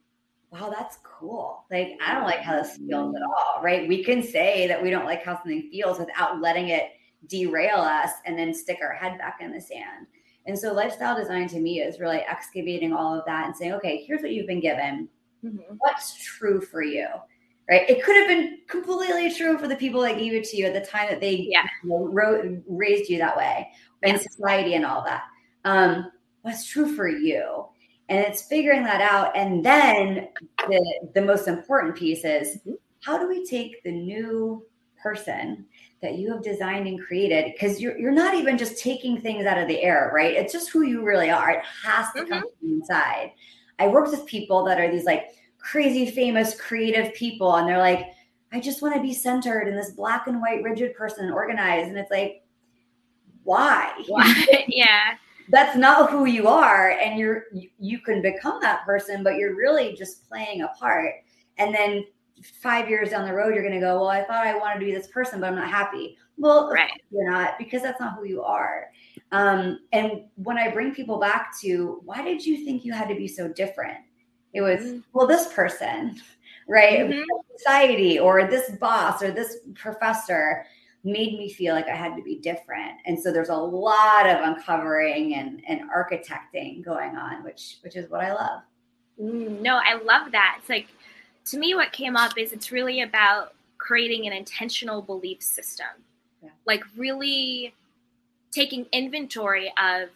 wow, 0.51 0.69
that's 0.69 0.97
cool. 1.03 1.65
Like, 1.71 1.97
I 2.05 2.13
don't 2.13 2.25
like 2.25 2.41
how 2.41 2.61
this 2.61 2.77
feels 2.77 3.15
at 3.15 3.23
all. 3.23 3.63
Right. 3.63 3.87
We 3.87 4.03
can 4.03 4.21
say 4.21 4.67
that 4.67 4.83
we 4.83 4.89
don't 4.89 5.05
like 5.05 5.23
how 5.23 5.35
something 5.37 5.69
feels 5.71 5.97
without 5.97 6.41
letting 6.41 6.69
it 6.69 6.89
derail 7.27 7.77
us 7.77 8.11
and 8.25 8.37
then 8.37 8.53
stick 8.53 8.79
our 8.81 8.93
head 8.93 9.17
back 9.17 9.39
in 9.39 9.51
the 9.51 9.61
sand. 9.61 10.07
And 10.45 10.59
so 10.59 10.73
lifestyle 10.73 11.15
design 11.15 11.47
to 11.49 11.59
me 11.59 11.79
is 11.79 12.01
really 12.01 12.19
excavating 12.19 12.91
all 12.91 13.17
of 13.17 13.25
that 13.25 13.45
and 13.47 13.55
saying, 13.55 13.73
okay, 13.73 14.03
here's 14.05 14.21
what 14.21 14.31
you've 14.31 14.45
been 14.45 14.59
given. 14.59 15.07
Mm-hmm. 15.43 15.75
What's 15.77 16.21
true 16.21 16.59
for 16.59 16.83
you? 16.83 17.07
Right. 17.69 17.89
It 17.89 18.03
could 18.03 18.17
have 18.17 18.27
been 18.27 18.57
completely 18.67 19.33
true 19.33 19.57
for 19.57 19.69
the 19.69 19.75
people 19.75 20.01
that 20.01 20.17
gave 20.17 20.33
it 20.33 20.43
to 20.49 20.57
you 20.57 20.65
at 20.65 20.73
the 20.73 20.81
time 20.81 21.07
that 21.09 21.21
they 21.21 21.47
yeah. 21.49 21.63
you 21.83 21.89
know, 21.89 22.07
wrote, 22.07 22.61
raised 22.67 23.09
you 23.09 23.17
that 23.19 23.37
way 23.37 23.69
and 24.03 24.19
society 24.19 24.73
and 24.73 24.85
all 24.85 25.03
that. 25.05 25.23
Um, 25.63 26.11
what's 26.41 26.67
true 26.67 26.93
for 26.93 27.07
you? 27.07 27.65
And 28.09 28.19
it's 28.19 28.43
figuring 28.43 28.83
that 28.83 28.99
out. 28.99 29.35
And 29.35 29.63
then 29.63 30.27
the, 30.67 31.09
the 31.15 31.21
most 31.21 31.47
important 31.47 31.95
piece 31.95 32.25
is 32.25 32.57
mm-hmm. 32.57 32.73
how 33.01 33.17
do 33.17 33.29
we 33.29 33.45
take 33.45 33.81
the 33.83 33.91
new 33.91 34.65
person 35.01 35.65
that 36.01 36.15
you 36.15 36.31
have 36.31 36.41
designed 36.43 36.87
and 36.87 36.99
created 36.99 37.51
because 37.53 37.79
you're, 37.79 37.97
you're 37.97 38.11
not 38.11 38.35
even 38.35 38.57
just 38.57 38.77
taking 38.77 39.19
things 39.19 39.45
out 39.45 39.57
of 39.57 39.67
the 39.67 39.81
air 39.81 40.11
right 40.15 40.35
it's 40.35 40.53
just 40.53 40.69
who 40.69 40.83
you 40.83 41.03
really 41.03 41.29
are 41.29 41.51
it 41.51 41.63
has 41.83 42.07
to 42.13 42.21
mm-hmm. 42.21 42.29
come 42.29 42.43
from 42.59 42.71
inside 42.71 43.31
i 43.79 43.87
worked 43.87 44.11
with 44.11 44.25
people 44.25 44.63
that 44.63 44.79
are 44.79 44.89
these 44.89 45.03
like 45.03 45.31
crazy 45.63 46.11
famous 46.11 46.59
creative 46.59 47.13
people 47.13 47.55
and 47.55 47.67
they're 47.67 47.79
like 47.79 48.07
i 48.51 48.59
just 48.59 48.81
want 48.81 48.93
to 48.93 49.01
be 49.01 49.13
centered 49.13 49.67
in 49.67 49.75
this 49.75 49.91
black 49.91 50.27
and 50.27 50.41
white 50.41 50.61
rigid 50.61 50.93
person 50.93 51.25
and 51.25 51.33
organized 51.33 51.87
and 51.87 51.97
it's 51.97 52.11
like 52.11 52.43
why, 53.43 53.91
why? 54.07 54.65
yeah 54.67 55.15
that's 55.49 55.75
not 55.75 56.09
who 56.09 56.25
you 56.25 56.47
are 56.47 56.91
and 56.91 57.19
you're 57.19 57.45
you, 57.77 57.99
can 57.99 58.21
become 58.21 58.59
that 58.61 58.85
person 58.85 59.23
but 59.23 59.35
you're 59.35 59.55
really 59.55 59.93
just 59.93 60.27
playing 60.29 60.61
a 60.61 60.67
part 60.79 61.15
and 61.57 61.73
then 61.73 62.05
five 62.43 62.89
years 62.89 63.09
down 63.09 63.25
the 63.25 63.33
road, 63.33 63.53
you're 63.53 63.63
going 63.63 63.73
to 63.73 63.79
go, 63.79 63.99
well, 63.99 64.09
I 64.09 64.23
thought 64.23 64.45
I 64.45 64.57
wanted 64.57 64.79
to 64.79 64.85
be 64.85 64.93
this 64.93 65.07
person, 65.07 65.39
but 65.39 65.47
I'm 65.47 65.55
not 65.55 65.69
happy. 65.69 66.17
Well, 66.37 66.71
right. 66.71 66.91
you're 67.11 67.29
not 67.29 67.57
because 67.57 67.81
that's 67.81 67.99
not 67.99 68.15
who 68.15 68.25
you 68.25 68.41
are. 68.41 68.87
Um, 69.31 69.79
and 69.91 70.23
when 70.35 70.57
I 70.57 70.71
bring 70.71 70.93
people 70.93 71.19
back 71.19 71.53
to 71.61 72.01
why 72.03 72.23
did 72.23 72.45
you 72.45 72.65
think 72.65 72.83
you 72.83 72.93
had 72.93 73.07
to 73.09 73.15
be 73.15 73.27
so 73.27 73.47
different? 73.47 73.97
It 74.53 74.61
was, 74.61 74.79
mm-hmm. 74.79 74.99
well, 75.13 75.27
this 75.27 75.51
person, 75.53 76.21
right? 76.67 76.99
Mm-hmm. 76.99 77.23
Society 77.57 78.19
or 78.19 78.47
this 78.47 78.71
boss 78.79 79.21
or 79.21 79.31
this 79.31 79.57
professor 79.75 80.65
made 81.03 81.37
me 81.37 81.51
feel 81.51 81.75
like 81.75 81.87
I 81.87 81.95
had 81.95 82.15
to 82.15 82.23
be 82.23 82.35
different. 82.35 82.93
And 83.05 83.19
so 83.19 83.31
there's 83.31 83.49
a 83.49 83.55
lot 83.55 84.25
of 84.25 84.41
uncovering 84.41 85.35
and, 85.35 85.61
and 85.67 85.81
architecting 85.89 86.83
going 86.83 87.15
on, 87.17 87.43
which 87.43 87.77
which 87.81 87.95
is 87.95 88.09
what 88.09 88.23
I 88.23 88.33
love. 88.33 88.61
Mm, 89.21 89.61
no, 89.61 89.81
I 89.83 89.95
love 89.95 90.31
that. 90.31 90.57
It's 90.59 90.69
like 90.69 90.87
to 91.45 91.57
me, 91.57 91.75
what 91.75 91.91
came 91.91 92.15
up 92.15 92.37
is 92.37 92.53
it's 92.53 92.71
really 92.71 93.01
about 93.01 93.53
creating 93.77 94.27
an 94.27 94.33
intentional 94.33 95.01
belief 95.01 95.41
system. 95.41 95.87
Yeah. 96.41 96.49
Like, 96.65 96.83
really 96.95 97.73
taking 98.51 98.85
inventory 98.91 99.73
of 99.81 100.09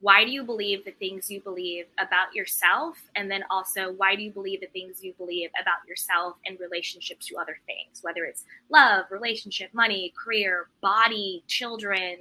why 0.00 0.24
do 0.24 0.30
you 0.30 0.44
believe 0.44 0.84
the 0.84 0.92
things 0.92 1.30
you 1.30 1.40
believe 1.40 1.86
about 1.98 2.34
yourself? 2.34 2.96
And 3.14 3.30
then 3.30 3.44
also, 3.50 3.92
why 3.92 4.14
do 4.14 4.22
you 4.22 4.30
believe 4.30 4.60
the 4.60 4.66
things 4.66 5.02
you 5.02 5.14
believe 5.14 5.50
about 5.60 5.88
yourself 5.88 6.36
in 6.44 6.56
relationship 6.56 7.18
to 7.20 7.36
other 7.38 7.58
things, 7.66 8.00
whether 8.02 8.24
it's 8.24 8.44
love, 8.70 9.06
relationship, 9.10 9.72
money, 9.72 10.12
career, 10.22 10.68
body, 10.82 11.42
children, 11.46 12.18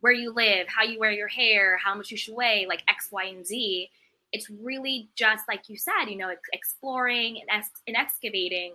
where 0.00 0.12
you 0.12 0.32
live, 0.32 0.66
how 0.68 0.82
you 0.82 0.98
wear 0.98 1.12
your 1.12 1.28
hair, 1.28 1.78
how 1.84 1.94
much 1.94 2.10
you 2.10 2.16
should 2.16 2.34
weigh, 2.34 2.64
like 2.66 2.82
X, 2.88 3.08
Y, 3.12 3.24
and 3.24 3.46
Z 3.46 3.90
it's 4.32 4.48
really 4.48 5.08
just 5.16 5.44
like 5.48 5.68
you 5.68 5.76
said, 5.76 6.06
you 6.08 6.16
know, 6.16 6.30
exploring 6.52 7.40
and, 7.40 7.50
ex- 7.50 7.82
and 7.86 7.96
excavating 7.96 8.74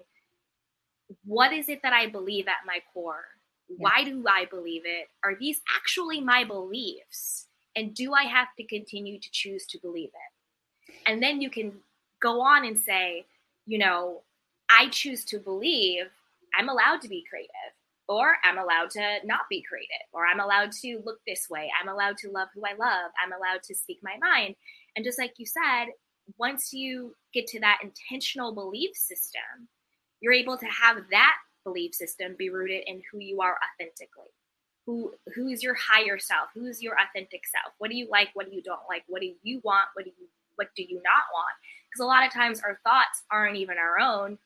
what 1.24 1.54
is 1.54 1.70
it 1.70 1.82
that 1.84 1.94
I 1.94 2.08
believe 2.08 2.48
at 2.48 2.66
my 2.66 2.80
core? 2.94 3.26
Yeah. 3.70 3.76
Why 3.80 4.04
do 4.04 4.26
I 4.28 4.46
believe 4.46 4.84
it? 4.86 5.08
Are 5.24 5.36
these 5.36 5.62
actually 5.76 6.20
my 6.22 6.44
beliefs? 6.44 7.45
And 7.76 7.94
do 7.94 8.14
I 8.14 8.24
have 8.24 8.48
to 8.58 8.64
continue 8.64 9.20
to 9.20 9.30
choose 9.32 9.66
to 9.68 9.80
believe 9.80 10.10
it? 10.10 10.94
And 11.06 11.22
then 11.22 11.42
you 11.42 11.50
can 11.50 11.74
go 12.22 12.42
on 12.42 12.66
and 12.66 12.80
say, 12.80 13.26
you 13.66 13.78
know, 13.78 14.22
I 14.70 14.90
choose 14.90 15.26
to 15.26 15.40
believe 15.40 16.06
I'm 16.58 16.70
allowed 16.70 17.02
to 17.02 17.10
be 17.10 17.26
creative, 17.30 17.52
or 18.08 18.38
I'm 18.44 18.58
allowed 18.58 18.92
to 18.92 19.18
not 19.26 19.42
be 19.50 19.62
creative, 19.62 20.08
or 20.14 20.26
I'm 20.26 20.40
allowed 20.40 20.72
to 20.84 21.02
look 21.06 21.20
this 21.28 21.50
way. 21.50 21.70
I'm 21.80 21.90
allowed 21.90 22.18
to 22.20 22.32
love 22.32 22.48
who 22.54 22.64
I 22.66 22.74
love. 22.74 23.12
I'm 23.24 23.34
allowed 23.34 23.64
to 23.64 23.76
speak 23.76 24.00
my 24.02 24.16
mind. 24.22 24.56
And 24.96 25.04
just 25.04 25.20
like 25.20 25.34
you 25.38 25.46
said, 25.46 25.88
once 26.38 26.74
you 26.74 27.16
get 27.34 27.46
to 27.48 27.60
that 27.60 27.80
intentional 27.84 28.54
belief 28.54 28.96
system, 28.96 29.68
you're 30.22 30.34
able 30.34 30.58
to 30.58 30.66
have 30.66 30.98
that 31.12 31.36
belief 31.64 31.94
system 31.94 32.36
be 32.38 32.50
rooted 32.50 32.84
in 32.88 33.02
who 33.12 33.20
you 33.20 33.42
are 33.42 33.58
authentically. 33.58 34.32
Who 34.86 35.14
who's 35.34 35.64
your 35.64 35.76
higher 35.76 36.20
self? 36.20 36.50
Who's 36.54 36.82
your 36.82 36.96
authentic 36.96 37.42
self? 37.48 37.74
What 37.80 37.90
do 37.90 37.98
you 37.98 38.08
like? 38.10 38.30
What 38.34 38.50
do 38.50 38.56
you 38.56 38.62
don't 38.62 38.88
like? 38.88 39.04
What 39.08 39.22
do 39.22 39.32
you 39.42 39.62
want? 39.64 39.88
What 39.96 40.06
do 40.06 40.12
you 40.18 40.28
what 40.56 40.68
do 40.76 40.84
you 40.84 40.96
not 40.98 41.24
want? 41.34 41.56
Because 41.90 42.04
a 42.04 42.08
lot 42.08 42.26
of 42.26 42.32
times 42.32 42.62
our 42.62 42.80
thoughts 42.84 43.24
aren't 43.32 43.58
even 43.58 43.78
our 43.78 44.00
own. 44.00 44.38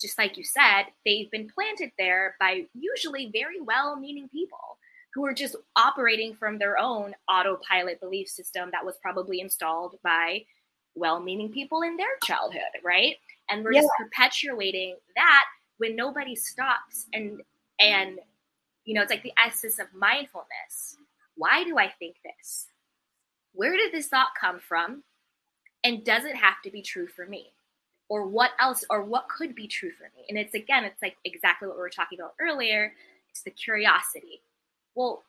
Just 0.00 0.18
like 0.18 0.36
you 0.36 0.44
said, 0.44 0.84
they've 1.04 1.30
been 1.30 1.48
planted 1.48 1.90
there 1.98 2.34
by 2.38 2.66
usually 2.74 3.30
very 3.32 3.60
well-meaning 3.60 4.28
people 4.30 4.78
who 5.14 5.24
are 5.24 5.32
just 5.32 5.56
operating 5.76 6.34
from 6.34 6.58
their 6.58 6.76
own 6.78 7.14
autopilot 7.30 8.00
belief 8.00 8.28
system 8.28 8.68
that 8.72 8.84
was 8.84 8.96
probably 9.00 9.40
installed 9.40 9.96
by 10.04 10.44
well-meaning 10.94 11.50
people 11.50 11.82
in 11.82 11.96
their 11.96 12.06
childhood, 12.24 12.60
right? 12.84 13.16
And 13.50 13.64
we're 13.64 13.72
yeah. 13.72 13.82
just 13.82 13.92
perpetuating 13.98 14.96
that 15.14 15.44
when 15.78 15.96
nobody 15.96 16.34
stops 16.34 17.06
and 17.12 17.40
and 17.78 18.18
you 18.86 18.94
know, 18.94 19.02
it's 19.02 19.10
like 19.10 19.22
the 19.22 19.32
essence 19.44 19.78
of 19.78 19.88
mindfulness. 19.94 20.96
Why 21.36 21.64
do 21.64 21.78
I 21.78 21.92
think 21.98 22.16
this? 22.24 22.68
Where 23.52 23.76
did 23.76 23.92
this 23.92 24.08
thought 24.08 24.28
come 24.40 24.58
from? 24.58 25.02
And 25.84 26.02
does 26.04 26.24
it 26.24 26.36
have 26.36 26.62
to 26.64 26.70
be 26.70 26.80
true 26.80 27.06
for 27.06 27.26
me? 27.26 27.52
Or 28.08 28.26
what 28.26 28.52
else 28.58 28.84
or 28.88 29.02
what 29.02 29.28
could 29.28 29.54
be 29.54 29.66
true 29.66 29.90
for 29.90 30.04
me? 30.16 30.24
And 30.30 30.38
it's 30.38 30.54
again, 30.54 30.84
it's 30.84 31.02
like 31.02 31.16
exactly 31.24 31.68
what 31.68 31.76
we 31.76 31.82
were 31.82 31.90
talking 31.90 32.18
about 32.18 32.34
earlier. 32.40 32.94
It's 33.28 33.42
the 33.42 33.50
curiosity 33.50 34.40
well, 34.96 35.22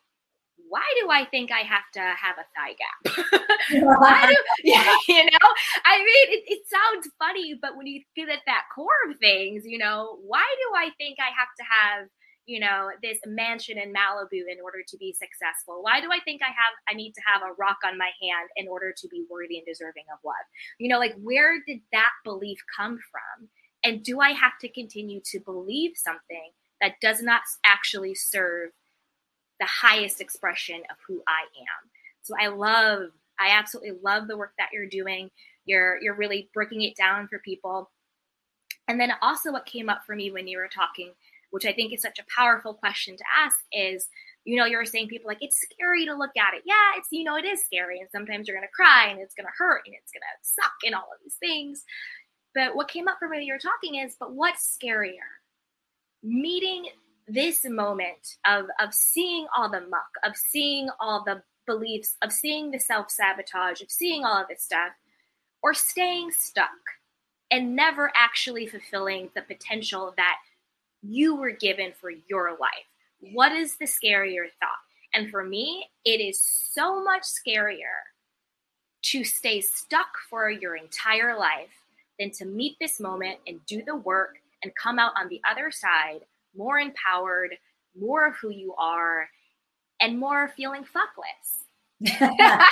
why 0.70 0.82
do 1.00 1.12
I 1.12 1.26
think 1.26 1.52
I 1.52 1.60
have 1.60 1.84
to 1.94 2.00
have 2.00 2.38
a 2.40 2.48
thigh 2.56 2.74
gap? 2.74 3.40
why 4.00 4.26
do, 4.26 4.36
yeah, 4.64 4.96
you 5.08 5.26
know, 5.26 5.48
I 5.86 5.98
mean, 6.00 6.40
it, 6.40 6.44
it, 6.48 6.62
sounds 6.68 7.10
funny, 7.20 7.54
but 7.62 7.78
when 7.78 7.86
you 7.86 8.02
get 8.16 8.30
at 8.30 8.40
that 8.48 8.64
core 8.74 8.88
of 9.10 9.20
things, 9.20 9.66
you 9.66 9.78
know, 9.78 10.18
why 10.26 10.44
do 10.58 10.76
I 10.76 10.90
think 10.98 11.20
I 11.20 11.30
have 11.38 11.54
to 11.58 11.64
have, 11.70 12.08
you 12.48 12.60
know, 12.60 12.90
this 13.04 13.20
mansion 13.28 13.78
in 13.78 13.94
Malibu 13.94 14.50
in 14.50 14.58
order 14.64 14.80
to 14.88 14.98
be 14.98 15.14
successful? 15.14 15.84
Why 15.84 16.02
do 16.02 16.08
I 16.12 16.20
think 16.26 16.42
I 16.42 16.48
have, 16.48 16.74
I 16.90 16.96
need 16.96 17.14
to 17.14 17.22
have 17.26 17.42
a 17.44 17.54
rock 17.60 17.78
on 17.86 17.98
my 17.98 18.10
hand 18.22 18.50
in 18.56 18.68
order 18.68 18.94
to 18.98 19.08
be 19.10 19.26
worthy 19.30 19.58
and 19.58 19.66
deserving 19.68 20.06
of 20.12 20.20
love? 20.26 20.36
You 20.80 20.90
know, 20.90 20.98
like 20.98 21.16
where 21.22 21.62
did 21.68 21.82
that 21.92 22.12
belief 22.24 22.58
come 22.76 22.98
from? 23.12 23.50
And 23.84 24.04
do 24.04 24.20
I 24.20 24.32
have 24.32 24.58
to 24.62 24.70
continue 24.70 25.22
to 25.26 25.40
believe 25.40 25.92
something 25.96 26.52
that 26.82 27.00
does 27.02 27.22
not 27.22 27.42
actually 27.66 28.16
serve 28.16 28.72
the 29.60 29.66
highest 29.66 30.22
expression 30.22 30.82
of 30.90 30.98
who 31.08 31.22
I 31.28 31.42
am. 31.42 31.90
So 32.22 32.36
I 32.40 32.48
love, 32.48 33.10
I 33.40 33.50
absolutely 33.50 33.98
love 34.04 34.28
the 34.28 34.38
work 34.38 34.54
that 34.58 34.70
you're 34.74 34.88
doing. 34.88 35.30
You're 35.66 36.00
you're 36.02 36.16
really 36.16 36.50
breaking 36.54 36.84
it 36.84 36.96
down 36.96 37.28
for 37.28 37.40
people. 37.40 37.92
And 38.88 39.00
then 39.00 39.12
also 39.22 39.52
what 39.52 39.66
came 39.66 39.90
up 39.90 40.02
for 40.06 40.16
me 40.16 40.32
when 40.32 40.48
you 40.48 40.58
were 40.58 40.70
talking, 40.74 41.12
which 41.52 41.66
I 41.66 41.74
think 41.74 41.94
is 41.94 42.02
such 42.02 42.20
a 42.20 42.26
powerful 42.36 42.74
question 42.74 43.18
to 43.18 43.24
ask, 43.36 43.56
is 43.72 44.08
you 44.46 44.56
know, 44.56 44.66
you're 44.66 44.86
saying 44.86 45.10
people 45.10 45.28
like 45.28 45.42
it's 45.42 45.60
scary 45.60 46.06
to 46.06 46.16
look 46.16 46.32
at 46.38 46.54
it. 46.54 46.64
Yeah, 46.66 46.92
it's 46.98 47.10
you 47.12 47.26
know, 47.26 47.36
it 47.36 47.46
is 47.46 47.64
scary, 47.66 48.00
and 48.00 48.10
sometimes 48.12 48.48
you're 48.48 48.56
gonna 48.56 48.68
cry 48.74 49.08
and 49.10 49.20
it's 49.20 49.36
gonna 49.36 49.50
hurt 49.58 49.82
and 49.86 49.96
it's 49.96 50.12
gonna 50.12 50.26
suck 50.42 50.74
and 50.86 50.96
all 50.96 51.02
of 51.02 51.20
these 51.24 51.36
things. 51.36 51.84
But 52.56 52.76
what 52.76 52.88
came 52.88 53.08
up 53.08 53.18
for 53.20 53.28
me 53.28 53.38
when 53.38 53.46
you 53.46 53.54
were 53.54 53.60
talking 53.60 53.96
is, 53.96 54.16
but 54.20 54.34
what's 54.34 54.78
scarier? 54.82 55.28
Meeting 56.24 56.88
this 57.28 57.66
moment 57.66 58.38
of 58.46 58.68
of 58.80 58.94
seeing 58.94 59.48
all 59.56 59.70
the 59.70 59.82
muck, 59.82 60.10
of 60.24 60.36
seeing 60.36 60.90
all 61.00 61.24
the 61.26 61.44
beliefs, 61.66 62.16
of 62.22 62.32
seeing 62.32 62.72
the 62.72 62.80
self 62.80 63.12
sabotage, 63.12 63.82
of 63.82 63.92
seeing 63.92 64.24
all 64.24 64.42
of 64.42 64.48
this 64.48 64.64
stuff, 64.64 64.94
or 65.62 65.74
staying 65.74 66.32
stuck 66.32 66.70
and 67.52 67.76
never 67.76 68.12
actually 68.16 68.68
fulfilling 68.68 69.30
the 69.36 69.42
potential 69.42 70.14
that 70.18 70.38
you 71.08 71.36
were 71.36 71.52
given 71.52 71.94
for 72.00 72.12
your 72.28 72.52
life. 72.60 72.88
What 73.34 73.52
is 73.52 73.78
the 73.78 73.86
scarier 73.86 74.46
thought? 74.60 74.84
And 75.14 75.30
for 75.30 75.44
me, 75.44 75.86
it 76.06 76.20
is 76.22 76.40
so 76.72 77.04
much 77.04 77.24
scarier 77.24 78.04
to 79.04 79.24
stay 79.24 79.62
stuck 79.62 80.18
for 80.30 80.50
your 80.50 80.76
entire 80.76 81.38
life 81.38 81.72
than 82.20 82.32
to 82.32 82.46
meet 82.46 82.76
this 82.80 83.00
moment 83.00 83.38
and 83.48 83.66
do 83.66 83.84
the 83.84 83.96
work 83.96 84.36
and 84.64 84.72
come 84.76 85.00
out 85.00 85.14
on 85.18 85.30
the 85.30 85.42
other 85.50 85.72
side 85.72 86.22
more 86.56 86.80
empowered, 86.80 87.56
more 88.00 88.28
of 88.28 88.36
who 88.42 88.50
you 88.50 88.74
are, 88.78 89.30
and 90.02 90.20
more 90.20 90.52
feeling 90.58 90.84
fuckless. 90.84 91.64
yeah, 92.00 92.64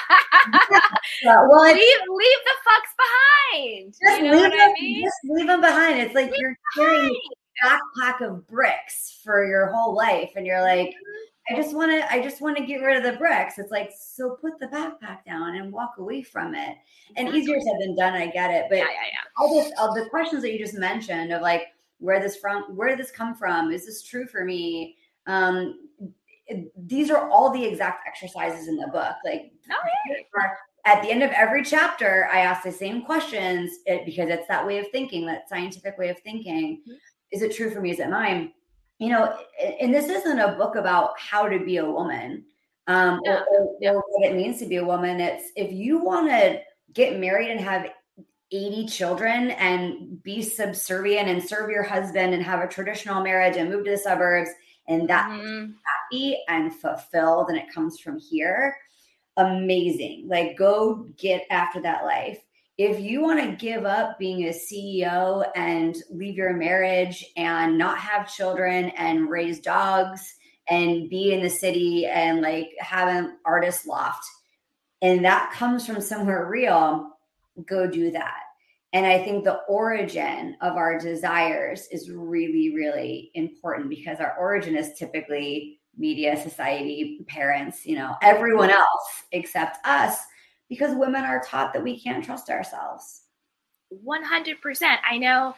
well, 1.23 1.63
leave 1.63 1.77
leave 1.77 2.41
the 2.45 2.55
fucks 2.67 2.93
behind. 2.97 3.93
Just, 3.99 4.21
you 4.21 4.31
know 4.31 4.37
leave, 4.37 4.51
them, 4.51 4.59
I 4.59 4.73
mean? 4.79 5.03
just 5.03 5.17
leave 5.23 5.47
them 5.47 5.61
behind. 5.61 5.99
It's 5.99 6.13
like 6.13 6.31
leave 6.31 6.39
you're 6.39 6.57
carrying 6.75 7.19
backpack 7.63 8.21
of 8.21 8.47
bricks 8.47 9.19
for 9.23 9.45
your 9.45 9.67
whole 9.67 9.95
life, 9.95 10.31
and 10.35 10.45
you're 10.45 10.61
like, 10.61 10.93
I 11.49 11.55
just 11.55 11.75
want 11.75 11.91
to 11.91 12.11
I 12.11 12.21
just 12.21 12.41
want 12.41 12.57
to 12.57 12.65
get 12.65 12.77
rid 12.77 12.97
of 12.97 13.03
the 13.03 13.17
bricks. 13.17 13.59
It's 13.59 13.71
like 13.71 13.91
so 13.95 14.31
put 14.41 14.59
the 14.59 14.67
backpack 14.67 15.23
down 15.25 15.55
and 15.55 15.71
walk 15.71 15.93
away 15.99 16.23
from 16.23 16.55
it. 16.55 16.75
And 17.17 17.29
easier 17.29 17.59
said 17.59 17.75
than 17.79 17.95
done, 17.95 18.13
I 18.13 18.27
get 18.27 18.49
it. 18.51 18.65
But 18.69 18.79
yeah, 18.79 18.85
yeah, 18.85 19.09
yeah. 19.11 19.19
all 19.37 19.53
this 19.53 19.71
all 19.77 19.93
the 19.93 20.09
questions 20.09 20.41
that 20.41 20.51
you 20.51 20.57
just 20.57 20.75
mentioned 20.75 21.31
of 21.31 21.41
like 21.41 21.67
where 21.99 22.19
this 22.19 22.37
from 22.37 22.75
where 22.75 22.89
did 22.89 22.97
this 22.97 23.11
come 23.11 23.35
from? 23.35 23.71
Is 23.71 23.85
this 23.85 24.01
true 24.01 24.25
for 24.25 24.43
me? 24.43 24.97
Um 25.27 25.81
these 26.77 27.09
are 27.11 27.29
all 27.29 27.51
the 27.51 27.63
exact 27.63 28.07
exercises 28.07 28.67
in 28.67 28.77
the 28.77 28.87
book. 28.87 29.15
Like 29.23 29.51
oh, 29.71 30.45
at 30.85 31.03
the 31.03 31.11
end 31.11 31.21
of 31.21 31.31
every 31.31 31.63
chapter, 31.63 32.27
I 32.31 32.39
ask 32.39 32.63
the 32.63 32.71
same 32.71 33.03
questions 33.03 33.71
because 34.05 34.29
it's 34.29 34.47
that 34.47 34.65
way 34.65 34.79
of 34.79 34.87
thinking, 34.91 35.25
that 35.27 35.49
scientific 35.49 35.97
way 35.97 36.09
of 36.09 36.19
thinking. 36.19 36.81
Is 37.31 37.41
it 37.41 37.55
true 37.55 37.69
for 37.71 37.81
me? 37.81 37.91
Is 37.91 37.99
it 37.99 38.09
mine? 38.09 38.51
You 38.99 39.09
know, 39.09 39.37
and 39.81 39.93
this 39.93 40.07
isn't 40.07 40.39
a 40.39 40.55
book 40.55 40.75
about 40.75 41.19
how 41.19 41.49
to 41.49 41.59
be 41.59 41.77
a 41.77 41.85
woman 41.85 42.45
um, 42.87 43.19
yeah. 43.25 43.41
or, 43.51 43.67
or, 43.81 43.95
or 43.95 44.03
what 44.07 44.31
it 44.31 44.35
means 44.35 44.59
to 44.59 44.65
be 44.65 44.77
a 44.77 44.85
woman. 44.85 45.19
It's 45.19 45.51
if 45.55 45.71
you 45.71 46.03
want 46.03 46.29
to 46.29 46.61
get 46.93 47.19
married 47.19 47.51
and 47.51 47.59
have 47.59 47.89
80 48.51 48.87
children 48.87 49.51
and 49.51 50.21
be 50.23 50.41
subservient 50.41 51.27
and 51.27 51.43
serve 51.43 51.69
your 51.69 51.83
husband 51.83 52.33
and 52.33 52.43
have 52.43 52.61
a 52.61 52.67
traditional 52.67 53.21
marriage 53.21 53.57
and 53.57 53.69
move 53.69 53.85
to 53.85 53.91
the 53.91 53.97
suburbs 53.97 54.49
and 54.87 55.09
that 55.09 55.29
mm-hmm. 55.29 55.71
happy 55.83 56.37
and 56.47 56.73
fulfilled 56.73 57.49
and 57.49 57.57
it 57.57 57.73
comes 57.73 57.99
from 57.99 58.19
here 58.19 58.77
amazing 59.37 60.27
like 60.27 60.55
go 60.55 61.07
get 61.17 61.43
after 61.49 61.81
that 61.81 62.05
life 62.05 62.44
if 62.77 62.99
you 62.99 63.21
want 63.21 63.39
to 63.39 63.65
give 63.65 63.85
up 63.85 64.19
being 64.19 64.45
a 64.45 64.49
CEO 64.49 65.45
and 65.55 65.95
leave 66.09 66.35
your 66.35 66.53
marriage 66.53 67.25
and 67.37 67.77
not 67.77 67.97
have 67.97 68.33
children 68.33 68.89
and 68.97 69.29
raise 69.29 69.59
dogs 69.59 70.35
and 70.67 71.09
be 71.09 71.31
in 71.33 71.41
the 71.41 71.49
city 71.49 72.05
and 72.05 72.41
like 72.41 72.69
have 72.79 73.07
an 73.07 73.37
artist 73.45 73.87
loft 73.87 74.25
and 75.01 75.23
that 75.23 75.53
comes 75.53 75.85
from 75.85 76.01
somewhere 76.01 76.47
real 76.49 77.11
go 77.67 77.87
do 77.87 78.11
that. 78.11 78.41
And 78.93 79.05
I 79.05 79.23
think 79.23 79.43
the 79.43 79.61
origin 79.67 80.55
of 80.61 80.77
our 80.77 80.97
desires 80.97 81.87
is 81.91 82.09
really, 82.09 82.73
really 82.73 83.31
important 83.33 83.89
because 83.89 84.19
our 84.19 84.37
origin 84.37 84.75
is 84.75 84.97
typically 84.97 85.79
media, 85.97 86.41
society, 86.41 87.19
parents, 87.27 87.85
you 87.85 87.95
know, 87.95 88.15
everyone 88.21 88.69
else 88.69 89.23
except 89.31 89.85
us, 89.85 90.17
because 90.69 90.95
women 90.95 91.23
are 91.23 91.41
taught 91.41 91.73
that 91.73 91.83
we 91.83 91.99
can't 91.99 92.23
trust 92.23 92.49
ourselves. 92.49 93.21
100%. 93.93 94.97
I 95.09 95.17
know. 95.17 95.55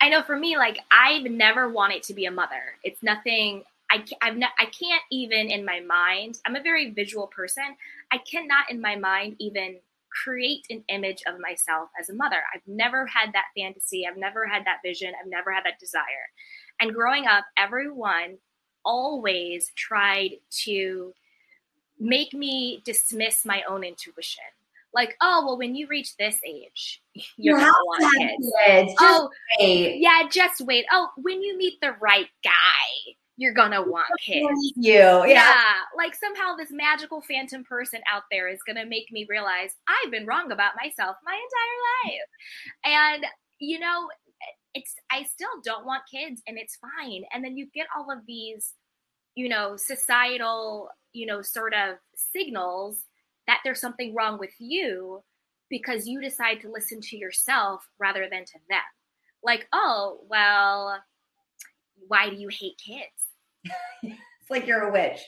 I 0.00 0.08
know 0.08 0.22
for 0.22 0.36
me, 0.36 0.56
like 0.56 0.78
I've 0.90 1.30
never 1.30 1.68
wanted 1.68 2.02
to 2.04 2.14
be 2.14 2.24
a 2.24 2.30
mother. 2.30 2.76
It's 2.82 3.02
nothing. 3.02 3.64
I 3.90 4.04
I've 4.22 4.36
not, 4.36 4.50
I 4.58 4.66
can't 4.66 5.02
even 5.10 5.50
in 5.50 5.64
my 5.64 5.80
mind. 5.80 6.38
I'm 6.46 6.56
a 6.56 6.62
very 6.62 6.90
visual 6.90 7.26
person. 7.26 7.76
I 8.10 8.18
cannot 8.18 8.70
in 8.70 8.80
my 8.80 8.96
mind 8.96 9.36
even 9.38 9.78
create 10.10 10.66
an 10.70 10.82
image 10.88 11.22
of 11.26 11.38
myself 11.38 11.90
as 12.00 12.08
a 12.08 12.14
mother. 12.14 12.42
I've 12.54 12.66
never 12.66 13.06
had 13.06 13.32
that 13.32 13.46
fantasy. 13.56 14.06
I've 14.06 14.16
never 14.16 14.46
had 14.46 14.64
that 14.64 14.80
vision. 14.82 15.12
I've 15.20 15.30
never 15.30 15.52
had 15.52 15.64
that 15.64 15.78
desire. 15.78 16.02
And 16.80 16.94
growing 16.94 17.26
up, 17.26 17.44
everyone 17.56 18.38
always 18.84 19.70
tried 19.76 20.32
to 20.64 21.12
make 22.00 22.32
me 22.32 22.82
dismiss 22.84 23.44
my 23.44 23.62
own 23.68 23.84
intuition. 23.84 24.44
Like, 24.92 25.16
oh, 25.20 25.44
well, 25.46 25.58
when 25.58 25.76
you 25.76 25.86
reach 25.86 26.16
this 26.16 26.36
age, 26.44 27.00
you're 27.36 27.58
you 27.58 27.64
gonna 27.64 27.72
want 27.84 28.18
kids. 28.18 28.52
kids. 28.66 28.94
oh, 28.98 29.30
wait. 29.60 30.00
yeah, 30.00 30.22
just 30.28 30.60
wait. 30.62 30.84
Oh, 30.90 31.08
when 31.16 31.42
you 31.42 31.56
meet 31.56 31.80
the 31.80 31.92
right 32.00 32.26
guy, 32.42 33.12
you're 33.36 33.54
gonna 33.54 33.82
want 33.82 34.08
kids. 34.24 34.72
You, 34.76 34.92
yeah. 34.92 35.24
yeah. 35.24 35.74
Like 35.96 36.14
somehow 36.14 36.56
this 36.56 36.70
magical 36.70 37.22
phantom 37.22 37.64
person 37.64 38.00
out 38.12 38.24
there 38.30 38.48
is 38.48 38.58
gonna 38.66 38.84
make 38.84 39.10
me 39.12 39.26
realize 39.30 39.70
I've 39.88 40.10
been 40.10 40.26
wrong 40.26 40.50
about 40.52 40.72
myself 40.76 41.16
my 41.24 41.32
entire 41.32 42.12
life. 42.12 42.22
And 42.84 43.26
you 43.60 43.78
know, 43.78 44.08
it's 44.74 44.94
I 45.10 45.22
still 45.24 45.48
don't 45.64 45.86
want 45.86 46.02
kids 46.10 46.42
and 46.46 46.58
it's 46.58 46.76
fine. 46.76 47.22
And 47.32 47.44
then 47.44 47.56
you 47.56 47.66
get 47.72 47.86
all 47.96 48.10
of 48.10 48.18
these, 48.26 48.74
you 49.34 49.48
know, 49.48 49.76
societal, 49.76 50.90
you 51.12 51.26
know, 51.26 51.42
sort 51.42 51.74
of 51.74 51.96
signals 52.14 53.04
that 53.46 53.60
there's 53.64 53.80
something 53.80 54.14
wrong 54.14 54.38
with 54.38 54.54
you 54.58 55.22
because 55.68 56.06
you 56.06 56.20
decide 56.20 56.60
to 56.60 56.70
listen 56.70 57.00
to 57.00 57.16
yourself 57.16 57.86
rather 57.98 58.28
than 58.30 58.44
to 58.44 58.58
them. 58.68 58.80
Like, 59.42 59.66
oh, 59.72 60.20
well, 60.28 60.98
why 62.08 62.28
do 62.28 62.36
you 62.36 62.48
hate 62.48 62.80
kids? 62.84 63.70
it's 64.02 64.50
like 64.50 64.66
you're 64.66 64.88
a 64.88 64.92
witch. 64.92 65.20